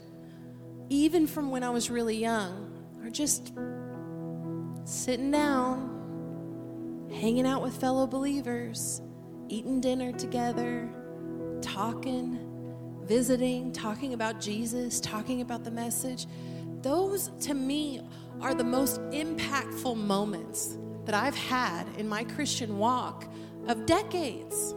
even 0.88 1.27
from 1.27 1.51
when 1.51 1.62
I 1.62 1.71
was 1.71 1.91
really 1.91 2.17
young, 2.17 2.71
or 3.03 3.11
just 3.11 3.53
sitting 4.85 5.31
down, 5.31 7.09
hanging 7.12 7.47
out 7.47 7.62
with 7.62 7.75
fellow 7.75 8.07
believers, 8.07 9.03
eating 9.49 9.81
dinner 9.81 10.12
together, 10.12 10.88
talking, 11.61 12.38
visiting, 13.05 13.73
talking 13.73 14.15
about 14.15 14.41
Jesus, 14.41 15.01
talking 15.01 15.41
about 15.41 15.65
the 15.65 15.71
message. 15.71 16.27
Those, 16.83 17.31
to 17.41 17.55
me, 17.55 18.01
are 18.41 18.55
the 18.55 18.65
most 18.65 19.01
impactful 19.11 19.97
moments 19.97 20.79
that 21.05 21.15
I've 21.15 21.37
had 21.37 21.87
in 21.99 22.09
my 22.09 22.25
Christian 22.25 22.79
walk 22.79 23.27
of 23.69 23.87
decades. 23.87 24.75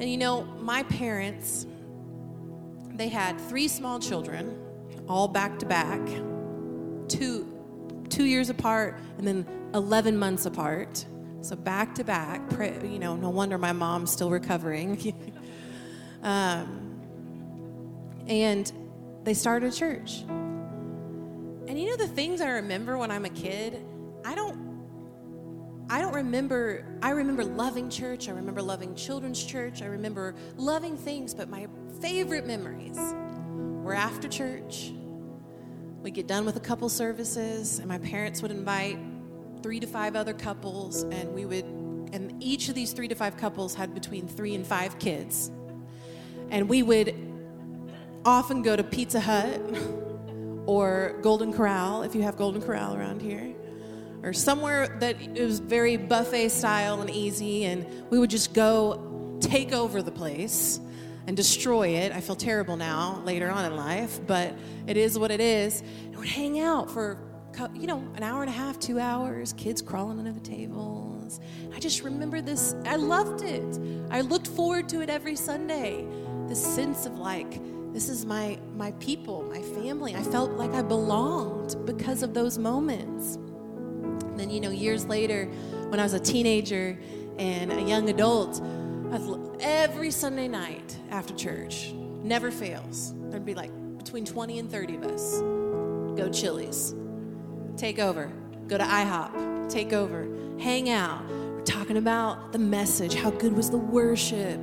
And 0.00 0.10
you 0.10 0.16
know, 0.16 0.44
my 0.60 0.82
parents, 0.84 1.66
they 2.94 3.08
had 3.08 3.40
three 3.40 3.68
small 3.68 3.98
children, 3.98 4.58
all 5.08 5.28
back 5.28 5.58
to 5.60 5.66
back 5.66 6.00
two, 7.08 7.46
two 8.08 8.24
years 8.24 8.50
apart 8.50 8.98
and 9.18 9.26
then 9.26 9.46
11 9.74 10.16
months 10.16 10.46
apart. 10.46 11.04
So 11.40 11.56
back 11.56 11.94
to 11.96 12.04
back, 12.04 12.40
you 12.82 12.98
know, 12.98 13.16
no 13.16 13.30
wonder 13.30 13.58
my 13.58 13.72
mom's 13.72 14.12
still 14.12 14.30
recovering. 14.30 15.14
um, 16.22 17.00
and 18.28 18.72
they 19.24 19.34
started 19.34 19.72
a 19.72 19.76
church. 19.76 20.20
And 20.20 21.80
you 21.80 21.90
know 21.90 21.96
the 21.96 22.08
things 22.08 22.40
I 22.40 22.50
remember 22.50 22.98
when 22.98 23.10
I'm 23.10 23.24
a 23.24 23.30
kid? 23.30 23.84
I 24.24 24.34
don't 24.34 24.71
I 25.92 26.00
don't 26.00 26.14
remember 26.14 26.86
I 27.02 27.10
remember 27.10 27.44
loving 27.44 27.90
church, 27.90 28.28
I 28.28 28.32
remember 28.32 28.62
loving 28.62 28.94
children's 28.94 29.44
church, 29.44 29.82
I 29.82 29.86
remember 29.86 30.34
loving 30.56 30.96
things, 30.96 31.34
but 31.34 31.50
my 31.50 31.66
favorite 32.00 32.46
memories 32.46 32.98
were 33.84 33.94
after 33.94 34.26
church 34.26 34.92
We'd 36.02 36.14
get 36.14 36.26
done 36.26 36.44
with 36.44 36.56
a 36.56 36.60
couple 36.60 36.88
services, 36.88 37.78
and 37.78 37.86
my 37.86 37.98
parents 37.98 38.42
would 38.42 38.50
invite 38.50 38.98
three 39.62 39.78
to 39.78 39.86
five 39.86 40.16
other 40.16 40.34
couples, 40.34 41.04
and 41.04 41.32
we 41.32 41.44
would, 41.44 41.64
and 41.64 42.42
each 42.42 42.68
of 42.68 42.74
these 42.74 42.92
three 42.92 43.06
to 43.06 43.14
five 43.14 43.36
couples 43.36 43.72
had 43.76 43.94
between 43.94 44.26
three 44.26 44.56
and 44.56 44.66
five 44.66 44.98
kids. 44.98 45.52
And 46.50 46.68
we 46.68 46.82
would 46.82 47.14
often 48.24 48.62
go 48.62 48.74
to 48.74 48.82
Pizza 48.82 49.20
Hut 49.20 49.60
or 50.66 51.16
Golden 51.22 51.52
Corral, 51.52 52.02
if 52.02 52.16
you 52.16 52.22
have 52.22 52.36
Golden 52.36 52.60
Corral 52.60 52.96
around 52.96 53.22
here, 53.22 53.54
or 54.22 54.32
somewhere 54.32 54.96
that 55.00 55.20
it 55.20 55.44
was 55.44 55.58
very 55.58 55.96
buffet 55.96 56.48
style 56.50 57.00
and 57.00 57.10
easy, 57.10 57.64
and 57.64 57.86
we 58.10 58.18
would 58.18 58.30
just 58.30 58.54
go 58.54 59.38
take 59.40 59.72
over 59.72 60.02
the 60.02 60.12
place 60.12 60.80
and 61.26 61.36
destroy 61.36 61.88
it. 61.88 62.12
I 62.12 62.20
feel 62.20 62.36
terrible 62.36 62.76
now 62.76 63.20
later 63.24 63.50
on 63.50 63.64
in 63.64 63.76
life, 63.76 64.20
but 64.26 64.54
it 64.86 64.96
is 64.96 65.18
what 65.18 65.30
it 65.30 65.40
is. 65.40 65.80
And 65.80 66.16
we'd 66.18 66.28
hang 66.28 66.60
out 66.60 66.90
for, 66.90 67.18
you 67.74 67.86
know, 67.86 67.98
an 68.16 68.22
hour 68.22 68.42
and 68.42 68.50
a 68.50 68.52
half, 68.52 68.78
two 68.78 68.98
hours, 68.98 69.52
kids 69.52 69.82
crawling 69.82 70.18
under 70.18 70.32
the 70.32 70.40
tables. 70.40 71.40
I 71.74 71.78
just 71.78 72.02
remember 72.02 72.40
this. 72.40 72.74
I 72.84 72.96
loved 72.96 73.42
it. 73.42 73.78
I 74.10 74.20
looked 74.20 74.48
forward 74.48 74.88
to 74.90 75.00
it 75.00 75.10
every 75.10 75.36
Sunday. 75.36 76.06
This 76.48 76.62
sense 76.62 77.06
of 77.06 77.18
like, 77.18 77.60
this 77.92 78.08
is 78.08 78.24
my 78.24 78.58
my 78.74 78.92
people, 78.92 79.42
my 79.42 79.60
family. 79.60 80.14
I 80.14 80.22
felt 80.22 80.52
like 80.52 80.72
I 80.72 80.82
belonged 80.82 81.76
because 81.84 82.22
of 82.22 82.34
those 82.34 82.58
moments. 82.58 83.38
Then, 84.36 84.50
you 84.50 84.60
know, 84.60 84.70
years 84.70 85.06
later, 85.06 85.46
when 85.88 86.00
I 86.00 86.02
was 86.02 86.14
a 86.14 86.20
teenager 86.20 86.98
and 87.38 87.72
a 87.72 87.82
young 87.82 88.08
adult, 88.08 88.60
every 89.60 90.10
Sunday 90.10 90.48
night 90.48 90.96
after 91.10 91.34
church, 91.34 91.92
never 92.22 92.50
fails. 92.50 93.14
There'd 93.30 93.44
be 93.44 93.54
like 93.54 93.70
between 93.98 94.24
20 94.24 94.58
and 94.58 94.70
30 94.70 94.96
of 94.96 95.02
us. 95.04 95.40
Go 95.40 96.28
Chili's, 96.30 96.94
take 97.76 97.98
over. 97.98 98.30
Go 98.68 98.78
to 98.78 98.84
IHOP, 98.84 99.68
take 99.70 99.92
over. 99.92 100.28
Hang 100.58 100.90
out. 100.90 101.24
We're 101.28 101.62
talking 101.64 101.96
about 101.96 102.52
the 102.52 102.58
message, 102.58 103.14
how 103.14 103.30
good 103.30 103.54
was 103.54 103.70
the 103.70 103.78
worship, 103.78 104.60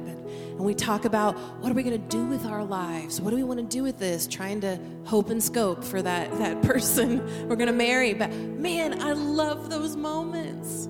and, 0.60 0.66
we 0.66 0.76
talk 0.76 1.06
about 1.06 1.38
what 1.62 1.72
are 1.72 1.74
we 1.74 1.84
going 1.84 2.02
to 2.02 2.10
do 2.10 2.26
with 2.26 2.46
our 2.46 2.66
lives? 2.66 3.22
What 3.22 3.30
do 3.30 3.38
we 3.38 3.44
want 3.44 3.62
to 3.62 3.66
do 3.66 3.82
with 3.82 3.98
this? 3.98 4.28
Trying 4.28 4.60
to 4.60 4.78
hope 5.06 5.30
and 5.30 5.42
scope 5.42 5.86
for 5.86 6.02
that, 6.02 6.30
that 6.38 6.62
person 6.64 7.48
we're 7.48 7.56
going 7.56 7.68
to 7.68 7.74
marry. 7.74 8.14
But 8.14 8.34
man, 8.34 9.02
I 9.02 9.14
love 9.14 9.70
those 9.70 9.96
moments. 9.96 10.90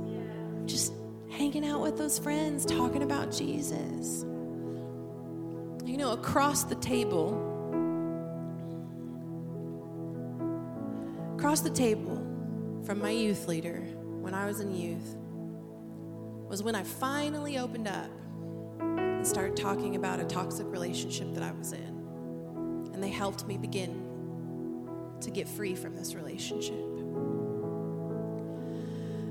Just 0.66 0.92
hanging 1.30 1.64
out 1.64 1.82
with 1.82 2.00
those 2.00 2.18
friends, 2.18 2.66
talking 2.66 3.04
about 3.04 3.32
Jesus. 3.32 4.24
You 5.86 5.98
know, 5.98 6.14
across 6.14 6.64
the 6.64 6.76
table, 6.76 7.36
across 11.38 11.62
the 11.62 11.70
table 11.70 12.16
from 12.88 13.00
my 13.00 13.12
youth 13.12 13.48
leader 13.48 13.82
when 14.22 14.34
I 14.34 14.48
was 14.48 14.62
in 14.62 14.74
youth 14.74 15.16
was 16.48 16.64
when 16.64 16.74
I 16.74 16.82
finally 16.82 17.60
opened 17.60 17.88
up 17.88 18.10
and 19.20 19.28
started 19.28 19.58
talking 19.58 19.98
about 19.98 20.22
a 20.22 20.24
toxic 20.24 20.66
relationship 20.72 21.34
that 21.34 21.44
I 21.44 21.52
was 21.52 21.74
in. 21.74 22.90
And 22.94 23.04
they 23.04 23.10
helped 23.10 23.46
me 23.46 23.58
begin 23.58 24.08
to 25.20 25.30
get 25.30 25.46
free 25.46 25.76
from 25.76 25.94
this 25.94 26.16
relationship. 26.16 26.86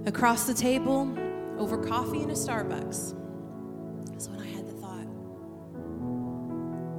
across 0.05 0.45
the 0.45 0.53
table 0.53 1.09
over 1.59 1.79
coffee 1.79 2.21
in 2.21 2.29
a 2.29 2.35
Starbucks. 2.35 3.15
That's 4.11 4.29
when 4.29 4.41
I 4.41 4.47
had 4.47 4.67
the 4.67 4.73
thought 4.73 5.07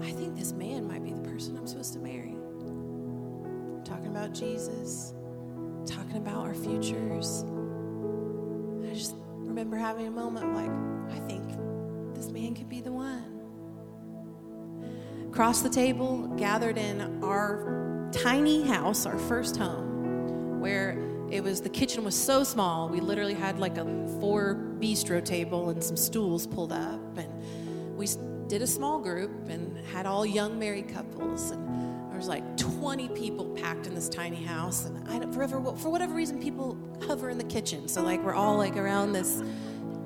I 0.02 0.12
think 0.12 0.36
this 0.36 0.52
man 0.52 0.88
might 0.88 1.04
be 1.04 1.12
the 1.12 1.22
person 1.22 1.56
I'm 1.58 1.68
supposed 1.68 1.94
to 1.94 2.00
marry. 2.00 2.36
talking 3.84 4.08
about 4.08 4.34
Jesus, 4.34 5.14
talking 5.86 6.18
about 6.18 6.38
our 6.38 6.56
futures. 6.56 7.44
I 8.84 8.96
just 8.96 9.14
remember 9.38 9.78
having 9.78 10.08
a 10.08 10.12
moment 10.12 10.56
like, 10.56 10.72
I 11.16 11.20
think 11.28 11.44
this 12.20 12.32
man 12.32 12.54
could 12.54 12.68
be 12.68 12.82
the 12.82 12.92
one. 12.92 13.40
Across 15.30 15.62
the 15.62 15.70
table, 15.70 16.28
gathered 16.36 16.78
in 16.78 17.24
our 17.24 18.10
tiny 18.12 18.62
house, 18.62 19.06
our 19.06 19.18
first 19.18 19.56
home, 19.56 20.60
where 20.60 20.98
it 21.32 21.42
was 21.42 21.62
the 21.62 21.70
kitchen 21.70 22.04
was 22.04 22.16
so 22.16 22.44
small 22.44 22.90
we 22.90 23.00
literally 23.00 23.36
had 23.36 23.58
like 23.58 23.78
a 23.78 23.86
four 24.20 24.56
bistro 24.80 25.24
table 25.24 25.70
and 25.70 25.82
some 25.82 25.96
stools 25.96 26.46
pulled 26.46 26.74
up. 26.74 27.18
And 27.18 27.98
we 27.98 28.06
did 28.48 28.62
a 28.62 28.68
small 28.68 29.00
group 29.00 29.48
and 29.48 29.78
had 29.88 30.06
all 30.06 30.26
young 30.26 30.60
married 30.60 30.90
couples. 30.90 31.52
And 31.52 32.10
there 32.10 32.18
was 32.18 32.28
like 32.28 32.58
20 32.58 33.08
people 33.10 33.46
packed 33.56 33.88
in 33.88 33.96
this 33.96 34.10
tiny 34.10 34.44
house. 34.44 34.84
And 34.84 35.08
I, 35.08 35.26
forever, 35.32 35.64
for 35.78 35.90
whatever 35.90 36.16
reason 36.16 36.42
people 36.42 36.78
hover 37.08 37.30
in 37.30 37.38
the 37.38 37.46
kitchen. 37.46 37.88
So 37.88 38.04
like 38.04 38.22
we're 38.22 38.36
all 38.36 38.58
like 38.58 38.76
around 38.76 39.14
this 39.14 39.42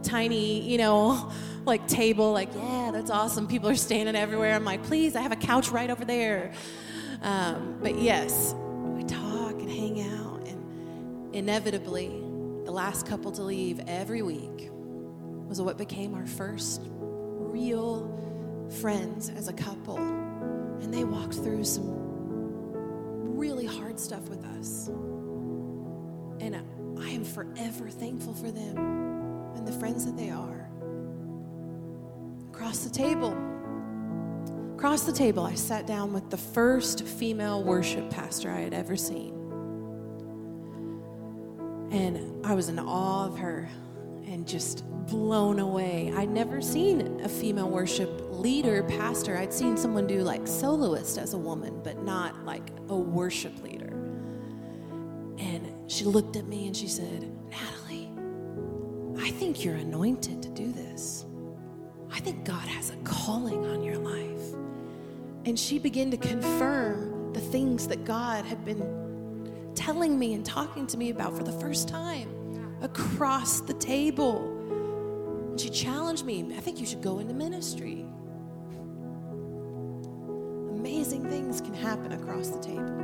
tiny 0.04 0.62
you 0.62 0.78
know 0.78 1.32
like 1.66 1.88
table 1.88 2.34
like 2.34 2.50
yeah 2.56 2.92
that's 2.94 3.10
awesome 3.10 3.48
people 3.48 3.70
are 3.70 3.76
standing 3.76 4.16
everywhere 4.16 4.54
i'm 4.54 4.66
like 4.66 4.84
please 4.84 5.16
i 5.16 5.22
have 5.22 5.32
a 5.32 5.38
couch 5.38 5.70
right 5.70 5.90
over 5.90 6.06
there 6.06 6.52
um, 7.22 7.78
but 7.82 7.98
yes 7.98 8.54
we 8.96 9.04
talk 9.04 9.54
and 9.54 9.70
hang 9.70 10.02
out 10.02 10.42
And 10.48 11.36
inevitably, 11.36 12.10
the 12.66 12.72
last 12.72 13.06
couple 13.08 13.32
to 13.34 13.44
leave 13.44 13.82
every 13.88 14.22
week 14.22 14.70
was 15.48 15.62
what 15.62 15.78
became 15.78 16.16
our 16.16 16.28
first 16.28 16.82
real 16.88 18.10
friends 18.82 19.30
as 19.30 19.48
a 19.48 19.54
couple. 19.54 19.98
And 19.98 20.94
they 20.94 21.04
walked 21.04 21.36
through 21.36 21.64
some 21.66 21.94
really 23.38 23.66
hard 23.66 24.00
stuff 24.00 24.28
with 24.30 24.44
us. 24.46 24.88
And 26.40 26.56
I 27.00 27.10
am 27.10 27.24
forever 27.24 27.90
thankful 27.90 28.34
for 28.34 28.52
them 28.52 29.13
and 29.56 29.68
the 29.68 29.72
friends 29.74 30.06
that 30.06 30.18
they 30.18 30.30
are. 30.30 30.70
Across 32.52 32.80
the 32.80 32.90
table, 32.90 33.38
across 34.76 35.04
the 35.04 35.12
table, 35.12 35.44
I 35.44 35.56
sat 35.56 35.88
down 35.88 36.14
with 36.14 36.30
the 36.30 36.38
first 36.38 37.06
female 37.06 37.64
worship 37.64 38.10
pastor 38.10 38.52
I 38.52 38.60
had 38.60 38.74
ever 38.74 38.96
seen. 38.96 39.34
And 41.92 42.46
I 42.46 42.54
was 42.54 42.70
in 42.70 42.80
awe 42.80 43.26
of 43.28 43.38
her 43.38 43.70
and 44.26 44.48
just 44.48 44.84
blown 45.08 45.60
away. 45.60 46.12
I'd 46.16 46.30
never 46.30 46.62
seen 46.62 47.22
a 47.22 47.30
female 47.30 47.70
worship 47.70 48.10
leader, 48.32 48.84
pastor. 48.84 49.38
I'd 49.38 49.54
seen 49.54 49.78
someone 49.78 50.08
do 50.08 50.22
like 50.22 50.48
soloist 50.48 51.18
as 51.18 51.34
a 51.34 51.38
woman, 51.38 51.82
but 51.84 52.04
not 52.04 52.44
like 52.46 52.70
a 52.90 52.96
worship 52.96 53.62
leader. 53.64 53.94
And 55.38 55.92
she 55.92 56.06
looked 56.06 56.36
at 56.36 56.48
me 56.48 56.68
and 56.68 56.76
she 56.76 56.88
said, 56.88 57.30
Natalie, 57.50 58.03
I 59.20 59.32
think 59.32 59.64
you're 59.64 59.76
anointed 59.76 60.42
to 60.44 60.50
do 60.50 60.72
this. 60.72 61.26
I 62.12 62.20
think 62.20 62.46
God 62.46 62.68
has 62.68 62.90
a 62.92 62.96
calling 62.98 63.66
on 63.66 63.84
your 63.84 63.98
life. 63.98 64.54
And 65.46 65.60
she 65.60 65.80
began 65.80 66.12
to 66.12 66.18
confirm 66.18 67.34
the 67.34 67.42
things 67.42 67.88
that 67.88 68.06
God 68.06 68.46
had 68.46 68.64
been 68.64 69.74
telling 69.76 70.18
me 70.18 70.34
and 70.34 70.46
talking 70.46 70.88
to 70.88 70.98
me 70.98 71.10
about 71.10 71.36
for 71.36 71.44
the 71.44 71.52
first 71.52 71.88
time 71.88 72.30
across 72.82 73.62
the 73.62 73.74
table. 73.74 74.60
And 75.50 75.60
she 75.60 75.70
challenged 75.70 76.26
me, 76.26 76.54
I 76.56 76.60
think 76.60 76.80
you 76.80 76.86
should 76.86 77.02
go 77.02 77.20
into 77.20 77.34
ministry. 77.34 78.06
Amazing 80.72 81.28
things 81.30 81.62
can 81.62 81.74
happen 81.74 82.12
across 82.12 82.50
the 82.50 82.60
table. 82.60 83.00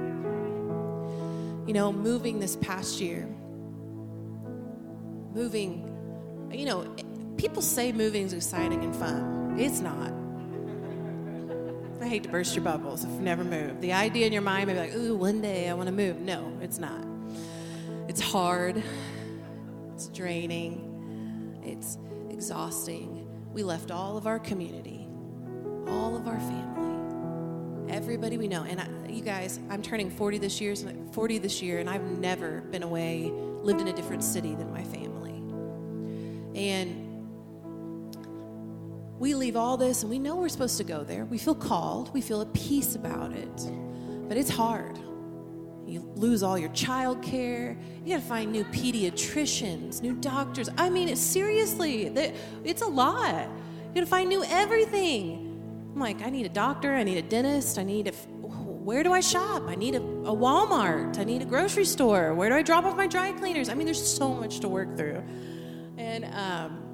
You 1.66 1.74
know, 1.74 1.92
moving 1.92 2.40
this 2.40 2.56
past 2.58 3.00
year, 3.00 3.28
moving, 5.34 5.89
you 6.52 6.66
know, 6.66 6.96
people 7.38 7.62
say 7.62 7.92
moving 7.92 8.26
is 8.26 8.34
exciting 8.34 8.84
and 8.84 8.96
fun. 8.96 9.56
It's 9.58 9.80
not. 9.80 10.14
I 12.02 12.08
hate 12.08 12.24
to 12.24 12.30
burst 12.30 12.56
your 12.56 12.64
bubbles 12.64 13.04
if 13.04 13.10
you've 13.12 13.22
never 13.22 13.44
moved. 13.44 13.82
The 13.82 13.94
idea 13.94 14.26
in 14.26 14.34
your 14.34 14.42
mind 14.42 14.68
may 14.68 14.74
be 14.74 14.80
like, 14.80 14.96
ooh, 14.96 15.16
one 15.16 15.42
day 15.42 15.70
I 15.70 15.74
want 15.74 15.88
to 15.88 15.94
move. 15.94 16.20
No, 16.22 16.58
it's 16.62 16.80
not. 16.80 17.06
It's 18.08 18.22
hard, 18.22 18.82
it's 19.94 20.08
draining, 20.08 21.60
it's 21.64 21.98
exhausting. 22.32 23.28
We 23.54 23.64
left 23.64 23.92
all 23.92 24.18
of 24.18 24.26
our 24.26 24.40
community, 24.40 25.08
all 25.88 26.16
of 26.16 26.28
our 26.28 26.40
family, 26.40 27.94
everybody 27.94 28.38
we 28.38 28.48
know. 28.48 28.64
And 28.64 28.82
I, 28.82 28.88
you 29.08 29.22
guys, 29.22 29.60
I'm 29.70 29.82
turning 29.82 30.10
40 30.10 30.40
this 30.40 30.60
year, 30.60 30.76
40 31.12 31.38
this 31.38 31.62
year, 31.62 31.80
and 31.80 31.90
I've 31.90 32.04
never 32.04 32.62
been 32.62 32.84
away, 32.84 33.32
lived 33.62 33.82
in 33.82 33.88
a 33.88 33.94
different 33.94 34.24
city 34.24 34.56
than 34.56 34.72
my 34.72 34.84
family. 34.84 34.99
And 36.56 37.10
we 39.20 39.36
leave 39.36 39.56
all 39.56 39.76
this 39.78 40.02
and 40.02 40.10
we 40.10 40.18
know 40.18 40.38
we're 40.38 40.50
supposed 40.50 40.78
to 40.78 40.84
go 40.84 41.04
there. 41.04 41.26
We 41.26 41.38
feel 41.38 41.56
called, 41.56 42.14
we 42.14 42.22
feel 42.22 42.42
a 42.42 42.46
peace 42.48 42.96
about 42.96 43.34
it. 43.34 43.72
But 44.28 44.38
it's 44.38 44.50
hard. 44.50 44.98
You 45.86 46.02
lose 46.16 46.44
all 46.44 46.58
your 46.58 46.70
child 46.70 47.22
care. 47.24 47.76
You 48.06 48.16
got 48.16 48.22
to 48.22 48.28
find 48.28 48.52
new 48.52 48.64
pediatricians, 48.66 50.02
new 50.02 50.14
doctors. 50.14 50.70
I 50.78 50.90
mean, 50.90 51.16
seriously, 51.16 52.06
it's 52.64 52.82
a 52.82 52.88
lot. 52.88 53.50
You 53.88 53.96
got 53.96 54.02
to 54.02 54.06
find 54.06 54.30
new 54.30 54.44
everything. 54.44 55.48
I'm 55.94 56.00
like, 56.00 56.22
I 56.22 56.30
need 56.30 56.46
a 56.46 56.50
doctor, 56.50 56.94
I 56.94 57.04
need 57.04 57.18
a 57.18 57.24
dentist, 57.24 57.80
I 57.80 57.84
need 57.84 58.08
a. 58.08 58.12
Where 58.12 59.04
do 59.04 59.12
I 59.12 59.20
shop? 59.20 59.64
I 59.68 59.76
need 59.76 59.96
a, 59.96 60.00
a 60.00 60.36
Walmart, 60.36 61.20
I 61.20 61.24
need 61.24 61.42
a 61.42 61.46
grocery 61.46 61.86
store. 61.86 62.34
Where 62.34 62.50
do 62.50 62.56
I 62.56 62.62
drop 62.62 62.86
off 62.86 62.96
my 62.96 63.08
dry 63.08 63.32
cleaners? 63.34 63.68
I 63.68 63.74
mean, 63.74 63.86
there's 63.86 64.02
so 64.02 64.34
much 64.34 64.60
to 64.62 64.70
work 64.70 64.96
through. 64.96 65.24
And, 66.00 66.26
um, 66.26 66.90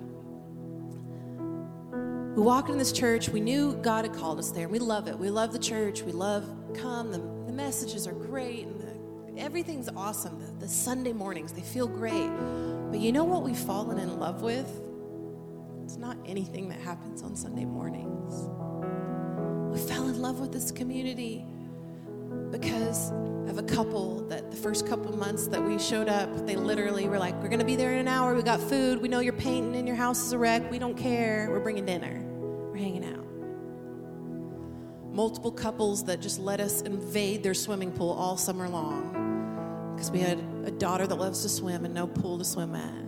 we 2.36 2.42
walked 2.42 2.70
in 2.70 2.78
this 2.78 2.92
church. 2.92 3.30
We 3.30 3.40
knew 3.40 3.76
God 3.78 4.04
had 4.04 4.14
called 4.14 4.40
us 4.40 4.52
there. 4.52 4.68
We 4.68 4.80
love 4.80 5.08
it. 5.08 5.18
We 5.18 5.30
love 5.30 5.54
the 5.54 5.60
church. 5.60 6.02
We 6.02 6.12
love 6.12 6.46
come. 6.74 7.12
The, 7.12 7.20
the 7.20 7.54
messages 7.54 8.08
are 8.08 8.14
great, 8.14 8.66
and 8.66 8.82
the, 8.82 9.42
everything's 9.42 9.88
awesome. 9.96 10.42
The, 10.42 10.66
the 10.66 10.68
Sunday 10.68 11.14
mornings 11.14 11.54
they 11.54 11.62
feel 11.62 11.88
great. 11.88 12.30
But 12.92 13.00
you 13.00 13.14
know 13.14 13.24
what 13.24 13.44
we've 13.44 13.58
fallen 13.58 14.00
in 14.00 14.20
love 14.20 14.42
with? 14.42 14.70
It's 15.86 15.96
not 15.96 16.18
anything 16.26 16.68
that 16.70 16.80
happens 16.80 17.22
on 17.22 17.38
Sunday 17.38 17.64
mornings. 17.64 18.34
We 19.72 19.88
fell 19.88 20.10
in 20.10 20.22
love 20.22 20.42
with 20.42 20.52
this 20.52 20.72
community 20.72 21.46
because 22.60 23.12
of 23.50 23.58
a 23.58 23.64
couple 23.64 24.22
that 24.30 24.50
the 24.50 24.56
first 24.56 24.88
couple 24.88 25.16
months 25.18 25.48
that 25.48 25.62
we 25.62 25.78
showed 25.78 26.08
up, 26.08 26.46
they 26.46 26.56
literally 26.56 27.08
were 27.08 27.20
like, 27.20 27.36
We're 27.42 27.50
going 27.50 27.60
to 27.60 27.66
be 27.66 27.76
there 27.76 27.92
in 27.92 28.00
an 28.00 28.08
hour. 28.08 28.34
We 28.34 28.44
got 28.44 28.62
food. 28.62 29.02
We 29.02 29.10
know 29.10 29.20
you're 29.20 29.34
painting 29.34 29.76
and 29.76 29.86
your 29.86 29.98
house 29.98 30.26
is 30.26 30.32
a 30.32 30.38
wreck. 30.38 30.72
We 30.72 30.80
don't 30.80 30.96
care. 30.96 31.48
We're 31.50 31.60
bringing 31.60 31.86
dinner. 31.86 32.24
We're 32.72 32.78
hanging 32.78 33.04
out. 33.04 33.26
Multiple 35.14 35.52
couples 35.52 36.06
that 36.06 36.22
just 36.22 36.40
let 36.40 36.62
us 36.62 36.82
invade 36.82 37.44
their 37.44 37.54
swimming 37.54 37.92
pool 37.92 38.12
all 38.12 38.38
summer 38.38 38.70
long 38.70 39.94
because 39.96 40.10
we 40.12 40.20
had 40.20 40.40
a 40.66 40.72
daughter 40.72 41.06
that 41.08 41.16
loves 41.16 41.42
to 41.42 41.50
swim 41.50 41.84
and 41.84 41.94
no 41.94 42.08
pool 42.08 42.38
to 42.38 42.46
swim 42.46 42.74
at. 42.74 43.06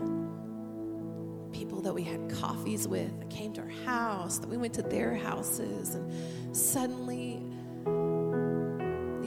People 1.54 1.82
that 1.82 1.93
we 1.93 2.04
had 2.04 2.30
coffees 2.30 2.86
with 2.86 3.18
that 3.20 3.30
came 3.30 3.54
to 3.54 3.62
our 3.62 3.70
house, 3.86 4.39
that 4.39 4.50
we 4.50 4.58
went 4.58 4.74
to 4.74 4.82
their 4.82 5.16
houses, 5.16 5.95
and 5.95 6.56
suddenly 6.56 7.37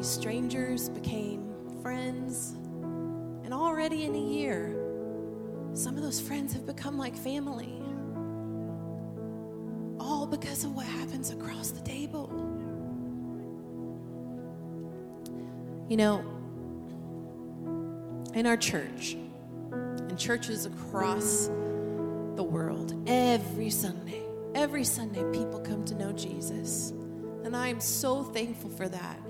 these 0.01 0.09
strangers 0.09 0.89
became 0.89 1.53
friends. 1.83 2.55
And 3.45 3.53
already 3.53 4.05
in 4.05 4.15
a 4.15 4.19
year, 4.19 4.75
some 5.75 5.95
of 5.95 6.03
those 6.03 6.19
friends 6.19 6.55
have 6.55 6.65
become 6.65 6.97
like 6.97 7.15
family 7.15 7.83
all 10.01 10.27
because 10.27 10.65
of 10.65 10.75
what 10.75 10.87
happens 10.87 11.33
across 11.33 11.71
the 11.73 11.83
table. 11.83 12.31
You 15.91 15.99
know, 15.99 16.25
in 18.33 18.47
our 18.47 18.57
church, 18.57 19.19
in 20.09 20.17
churches 20.17 20.65
across 20.65 21.49
the 22.37 22.43
world, 22.43 22.95
every 23.07 23.69
Sunday, 23.69 24.23
every 24.55 24.85
Sunday, 24.85 25.23
people 25.39 25.61
come 25.61 25.85
to 25.85 25.95
know 25.95 26.11
Jesus. 26.13 26.95
And 27.45 27.55
I 27.55 27.69
am 27.69 27.81
so 27.81 28.23
thankful 28.23 28.71
for 28.71 28.89
that. 28.89 29.21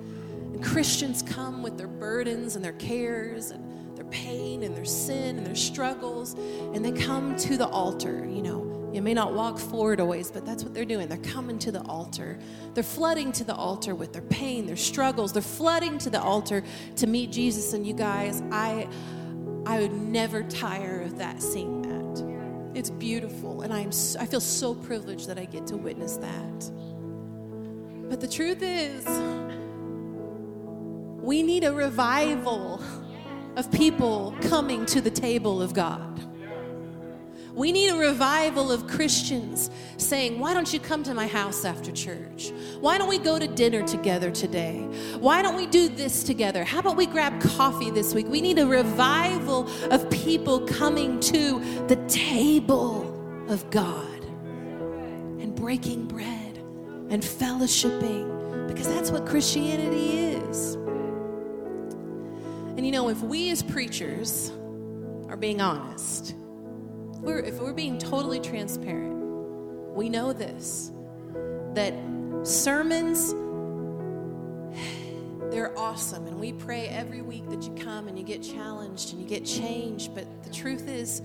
Christians 0.62 1.22
come 1.22 1.62
with 1.62 1.76
their 1.78 1.88
burdens 1.88 2.56
and 2.56 2.64
their 2.64 2.72
cares 2.74 3.50
and 3.50 3.96
their 3.96 4.04
pain 4.06 4.62
and 4.62 4.76
their 4.76 4.84
sin 4.84 5.38
and 5.38 5.46
their 5.46 5.54
struggles, 5.54 6.34
and 6.74 6.84
they 6.84 6.92
come 6.92 7.36
to 7.36 7.56
the 7.56 7.66
altar, 7.66 8.26
you 8.26 8.42
know 8.42 8.70
you 8.92 9.02
may 9.02 9.14
not 9.14 9.34
walk 9.34 9.58
forward 9.58 10.00
always, 10.00 10.30
but 10.30 10.44
that's 10.44 10.64
what 10.64 10.74
they're 10.74 10.84
doing. 10.84 11.06
They're 11.06 11.18
coming 11.18 11.58
to 11.60 11.70
the 11.70 11.82
altar. 11.82 12.38
They're 12.74 12.82
flooding 12.82 13.30
to 13.32 13.44
the 13.44 13.54
altar 13.54 13.94
with 13.94 14.12
their 14.12 14.22
pain, 14.22 14.66
their 14.66 14.76
struggles. 14.76 15.32
They're 15.32 15.42
flooding 15.42 15.98
to 15.98 16.10
the 16.10 16.20
altar 16.20 16.64
to 16.96 17.06
meet 17.06 17.30
Jesus. 17.30 17.72
And 17.72 17.86
you 17.86 17.94
guys, 17.94 18.42
I 18.50 18.88
I 19.66 19.80
would 19.80 19.92
never 19.92 20.42
tire 20.42 21.02
of 21.02 21.18
that 21.18 21.40
seeing 21.40 21.82
that. 21.82 22.00
It's 22.74 22.90
beautiful, 22.90 23.62
and 23.62 23.72
I'm 23.72 23.90
I 24.18 24.26
feel 24.26 24.40
so 24.40 24.74
privileged 24.74 25.28
that 25.28 25.38
I 25.38 25.44
get 25.44 25.66
to 25.68 25.76
witness 25.76 26.16
that. 26.16 26.70
But 28.08 28.20
the 28.20 28.28
truth 28.28 28.62
is, 28.62 29.06
we 31.20 31.42
need 31.42 31.64
a 31.64 31.72
revival 31.72 32.82
of 33.56 33.70
people 33.72 34.34
coming 34.42 34.86
to 34.86 35.00
the 35.00 35.10
table 35.10 35.60
of 35.60 35.74
God. 35.74 36.10
We 37.52 37.72
need 37.72 37.88
a 37.90 37.96
revival 37.96 38.70
of 38.70 38.86
Christians 38.86 39.70
saying, 39.96 40.38
Why 40.38 40.54
don't 40.54 40.72
you 40.72 40.78
come 40.78 41.02
to 41.02 41.14
my 41.14 41.26
house 41.26 41.64
after 41.64 41.90
church? 41.90 42.52
Why 42.80 42.96
don't 42.96 43.08
we 43.08 43.18
go 43.18 43.38
to 43.38 43.46
dinner 43.46 43.86
together 43.86 44.30
today? 44.30 44.78
Why 45.18 45.42
don't 45.42 45.56
we 45.56 45.66
do 45.66 45.88
this 45.88 46.22
together? 46.22 46.64
How 46.64 46.78
about 46.78 46.96
we 46.96 47.06
grab 47.06 47.40
coffee 47.40 47.90
this 47.90 48.14
week? 48.14 48.28
We 48.28 48.40
need 48.40 48.58
a 48.58 48.66
revival 48.66 49.68
of 49.90 50.08
people 50.10 50.60
coming 50.60 51.18
to 51.20 51.60
the 51.88 51.96
table 52.06 53.04
of 53.48 53.68
God 53.70 54.24
and 55.40 55.54
breaking 55.54 56.06
bread 56.06 56.58
and 57.10 57.22
fellowshipping 57.22 58.68
because 58.68 58.86
that's 58.86 59.10
what 59.10 59.26
Christianity 59.26 60.18
is. 60.18 60.76
And 62.80 62.86
you 62.86 62.92
know, 62.92 63.10
if 63.10 63.20
we 63.22 63.50
as 63.50 63.62
preachers 63.62 64.50
are 65.28 65.36
being 65.36 65.60
honest, 65.60 66.34
we're, 67.18 67.40
if 67.40 67.60
we're 67.60 67.74
being 67.74 67.98
totally 67.98 68.40
transparent, 68.40 69.94
we 69.94 70.08
know 70.08 70.32
this 70.32 70.90
that 71.74 71.92
sermons, 72.42 73.34
they're 75.52 75.78
awesome. 75.78 76.26
And 76.26 76.40
we 76.40 76.54
pray 76.54 76.88
every 76.88 77.20
week 77.20 77.50
that 77.50 77.64
you 77.64 77.74
come 77.74 78.08
and 78.08 78.18
you 78.18 78.24
get 78.24 78.42
challenged 78.42 79.12
and 79.12 79.20
you 79.20 79.28
get 79.28 79.44
changed. 79.44 80.14
But 80.14 80.42
the 80.42 80.50
truth 80.50 80.88
is, 80.88 81.20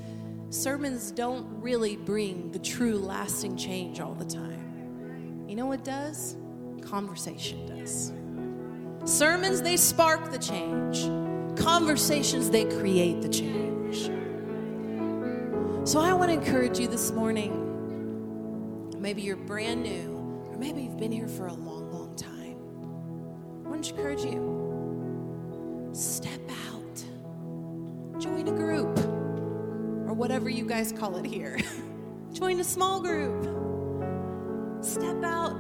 sermons 0.50 1.10
don't 1.10 1.48
really 1.62 1.96
bring 1.96 2.52
the 2.52 2.60
true 2.60 2.98
lasting 2.98 3.56
change 3.56 4.02
all 4.02 4.14
the 4.14 4.26
time. 4.26 5.46
You 5.48 5.56
know 5.56 5.68
what 5.68 5.86
does? 5.86 6.36
Conversation 6.82 7.66
does. 7.66 8.12
Sermons, 9.10 9.62
they 9.62 9.78
spark 9.78 10.32
the 10.32 10.38
change. 10.38 11.25
Conversations, 11.56 12.50
they 12.50 12.66
create 12.66 13.22
the 13.22 13.30
change. 13.30 14.12
So 15.88 16.00
I 16.00 16.14
want 16.14 16.32
to 16.32 16.34
encourage 16.34 16.80
you 16.80 16.88
this 16.88 17.12
morning. 17.12 17.62
Maybe 19.00 19.22
you're 19.22 19.36
brand 19.36 19.84
new, 19.84 20.16
or 20.50 20.58
maybe 20.58 20.82
you've 20.82 20.98
been 20.98 21.12
here 21.12 21.28
for 21.28 21.48
a 21.48 21.54
long, 21.54 21.92
long 21.92 22.16
time. 22.16 22.58
I 23.66 23.70
want 23.70 23.84
to 23.84 23.96
encourage 23.96 24.24
you. 24.24 25.92
Step 25.94 26.42
out. 26.68 27.04
Join 28.20 28.48
a 28.48 28.52
group, 28.52 28.98
or 30.08 30.14
whatever 30.14 30.50
you 30.50 30.66
guys 30.66 30.92
call 30.92 31.18
it 31.18 31.26
here. 31.26 31.60
Join 32.34 32.60
a 32.60 32.64
small 32.64 33.00
group. 33.00 33.44
Step 34.84 35.24
out 35.24 35.54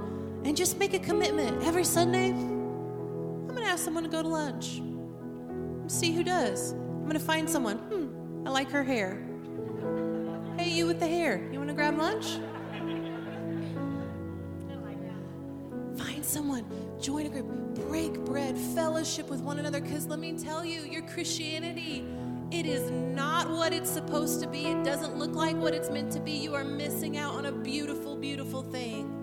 and 0.43 0.57
just 0.57 0.77
make 0.77 0.93
a 0.93 0.99
commitment. 0.99 1.63
Every 1.63 1.83
Sunday, 1.83 2.29
I'm 2.29 3.47
going 3.47 3.63
to 3.63 3.69
ask 3.69 3.83
someone 3.83 4.03
to 4.03 4.09
go 4.09 4.21
to 4.21 4.27
lunch. 4.27 4.81
See 5.87 6.11
who 6.11 6.23
does. 6.23 6.71
I'm 6.71 7.01
going 7.01 7.13
to 7.13 7.19
find 7.19 7.49
someone. 7.49 7.77
Hmm, 7.77 8.47
I 8.47 8.49
like 8.49 8.69
her 8.71 8.83
hair. 8.83 9.21
Hey, 10.57 10.69
you 10.69 10.87
with 10.87 10.99
the 10.99 11.07
hair, 11.07 11.47
you 11.51 11.59
want 11.59 11.69
to 11.69 11.75
grab 11.75 11.97
lunch? 11.97 12.39
Find 15.97 16.25
someone, 16.25 16.65
join 16.99 17.25
a 17.25 17.29
group, 17.29 17.45
break 17.87 18.13
bread, 18.25 18.57
fellowship 18.57 19.29
with 19.29 19.41
one 19.41 19.59
another. 19.59 19.79
Because 19.79 20.07
let 20.07 20.19
me 20.19 20.37
tell 20.37 20.65
you, 20.65 20.81
your 20.81 21.03
Christianity, 21.03 22.05
it 22.51 22.65
is 22.65 22.89
not 22.89 23.49
what 23.49 23.73
it's 23.73 23.89
supposed 23.89 24.41
to 24.41 24.47
be. 24.47 24.67
It 24.67 24.83
doesn't 24.83 25.17
look 25.17 25.33
like 25.35 25.55
what 25.55 25.73
it's 25.73 25.89
meant 25.89 26.11
to 26.13 26.19
be. 26.19 26.31
You 26.31 26.55
are 26.55 26.63
missing 26.63 27.17
out 27.17 27.35
on 27.35 27.45
a 27.45 27.51
beautiful, 27.51 28.15
beautiful 28.15 28.63
thing 28.63 29.14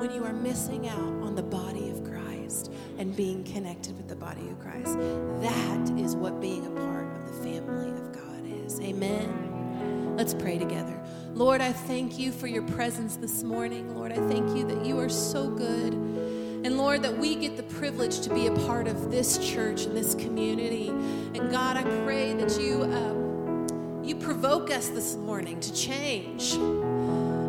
when 0.00 0.10
you 0.10 0.24
are 0.24 0.32
missing 0.32 0.88
out 0.88 0.98
on 0.98 1.34
the 1.34 1.42
body 1.42 1.90
of 1.90 2.02
Christ 2.04 2.72
and 2.96 3.14
being 3.14 3.44
connected 3.44 3.94
with 3.98 4.08
the 4.08 4.16
body 4.16 4.48
of 4.48 4.58
Christ. 4.58 4.98
That 5.42 5.98
is 5.98 6.16
what 6.16 6.40
being 6.40 6.66
a 6.66 6.70
part 6.70 7.04
of 7.16 7.26
the 7.26 7.44
family 7.44 7.90
of 7.90 8.10
God 8.10 8.64
is. 8.64 8.80
Amen. 8.80 10.16
Let's 10.16 10.32
pray 10.32 10.56
together. 10.56 10.98
Lord, 11.34 11.60
I 11.60 11.74
thank 11.74 12.18
you 12.18 12.32
for 12.32 12.46
your 12.46 12.62
presence 12.62 13.16
this 13.16 13.42
morning. 13.42 13.94
Lord, 13.94 14.10
I 14.10 14.26
thank 14.26 14.56
you 14.56 14.66
that 14.68 14.86
you 14.86 14.98
are 14.98 15.10
so 15.10 15.50
good. 15.50 15.92
And 15.92 16.78
Lord, 16.78 17.02
that 17.02 17.18
we 17.18 17.36
get 17.36 17.58
the 17.58 17.62
privilege 17.64 18.20
to 18.20 18.32
be 18.32 18.46
a 18.46 18.54
part 18.66 18.88
of 18.88 19.10
this 19.10 19.36
church 19.52 19.84
and 19.84 19.94
this 19.94 20.14
community. 20.14 20.88
And 20.88 21.50
God, 21.50 21.76
I 21.76 21.82
pray 22.04 22.32
that 22.32 22.58
you 22.58 22.84
uh, 22.84 24.02
you 24.02 24.16
provoke 24.16 24.70
us 24.70 24.88
this 24.88 25.16
morning 25.16 25.60
to 25.60 25.74
change. 25.74 26.56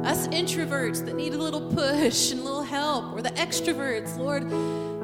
Us 0.03 0.27
introverts 0.29 1.05
that 1.05 1.15
need 1.15 1.33
a 1.33 1.37
little 1.37 1.61
push 1.61 2.31
and 2.31 2.41
a 2.41 2.43
little 2.43 2.63
help, 2.63 3.13
or 3.13 3.21
the 3.21 3.29
extroverts, 3.31 4.17
Lord, 4.17 4.49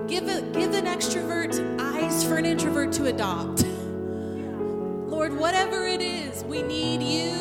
give 0.07 0.27
a, 0.27 0.41
give 0.57 0.73
an 0.73 0.85
extrovert 0.85 1.79
eyes 1.79 2.23
for 2.23 2.37
an 2.37 2.45
introvert 2.45 2.91
to 2.93 3.05
adopt. 3.05 3.63
Lord, 5.07 5.37
whatever 5.37 5.85
it 5.85 6.01
is, 6.01 6.43
we 6.45 6.61
need 6.63 7.03
you 7.03 7.33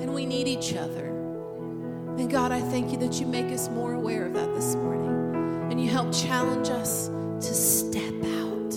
and 0.00 0.14
we 0.14 0.24
need 0.24 0.48
each 0.48 0.74
other. 0.74 1.06
And 2.18 2.30
God, 2.30 2.52
I 2.52 2.60
thank 2.60 2.92
you 2.92 2.98
that 2.98 3.20
you 3.20 3.26
make 3.26 3.52
us 3.52 3.68
more 3.68 3.94
aware 3.94 4.26
of 4.26 4.34
that 4.34 4.54
this 4.54 4.74
morning. 4.74 5.70
And 5.70 5.82
you 5.82 5.90
help 5.90 6.12
challenge 6.12 6.68
us 6.70 7.08
to 7.08 7.54
step 7.54 8.14
out 8.24 8.74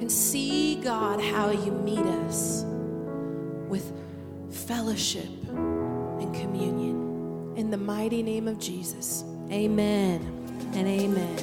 and 0.00 0.10
see, 0.10 0.76
God, 0.76 1.20
how 1.20 1.50
you 1.50 1.72
meet 1.72 1.98
us 1.98 2.64
with 3.68 3.92
fellowship 4.50 5.28
and 5.48 6.34
communion. 6.34 6.97
In 7.68 7.72
the 7.72 7.76
mighty 7.76 8.22
name 8.22 8.48
of 8.48 8.58
Jesus. 8.58 9.24
Amen 9.52 10.22
and 10.72 10.88
amen. 10.88 11.36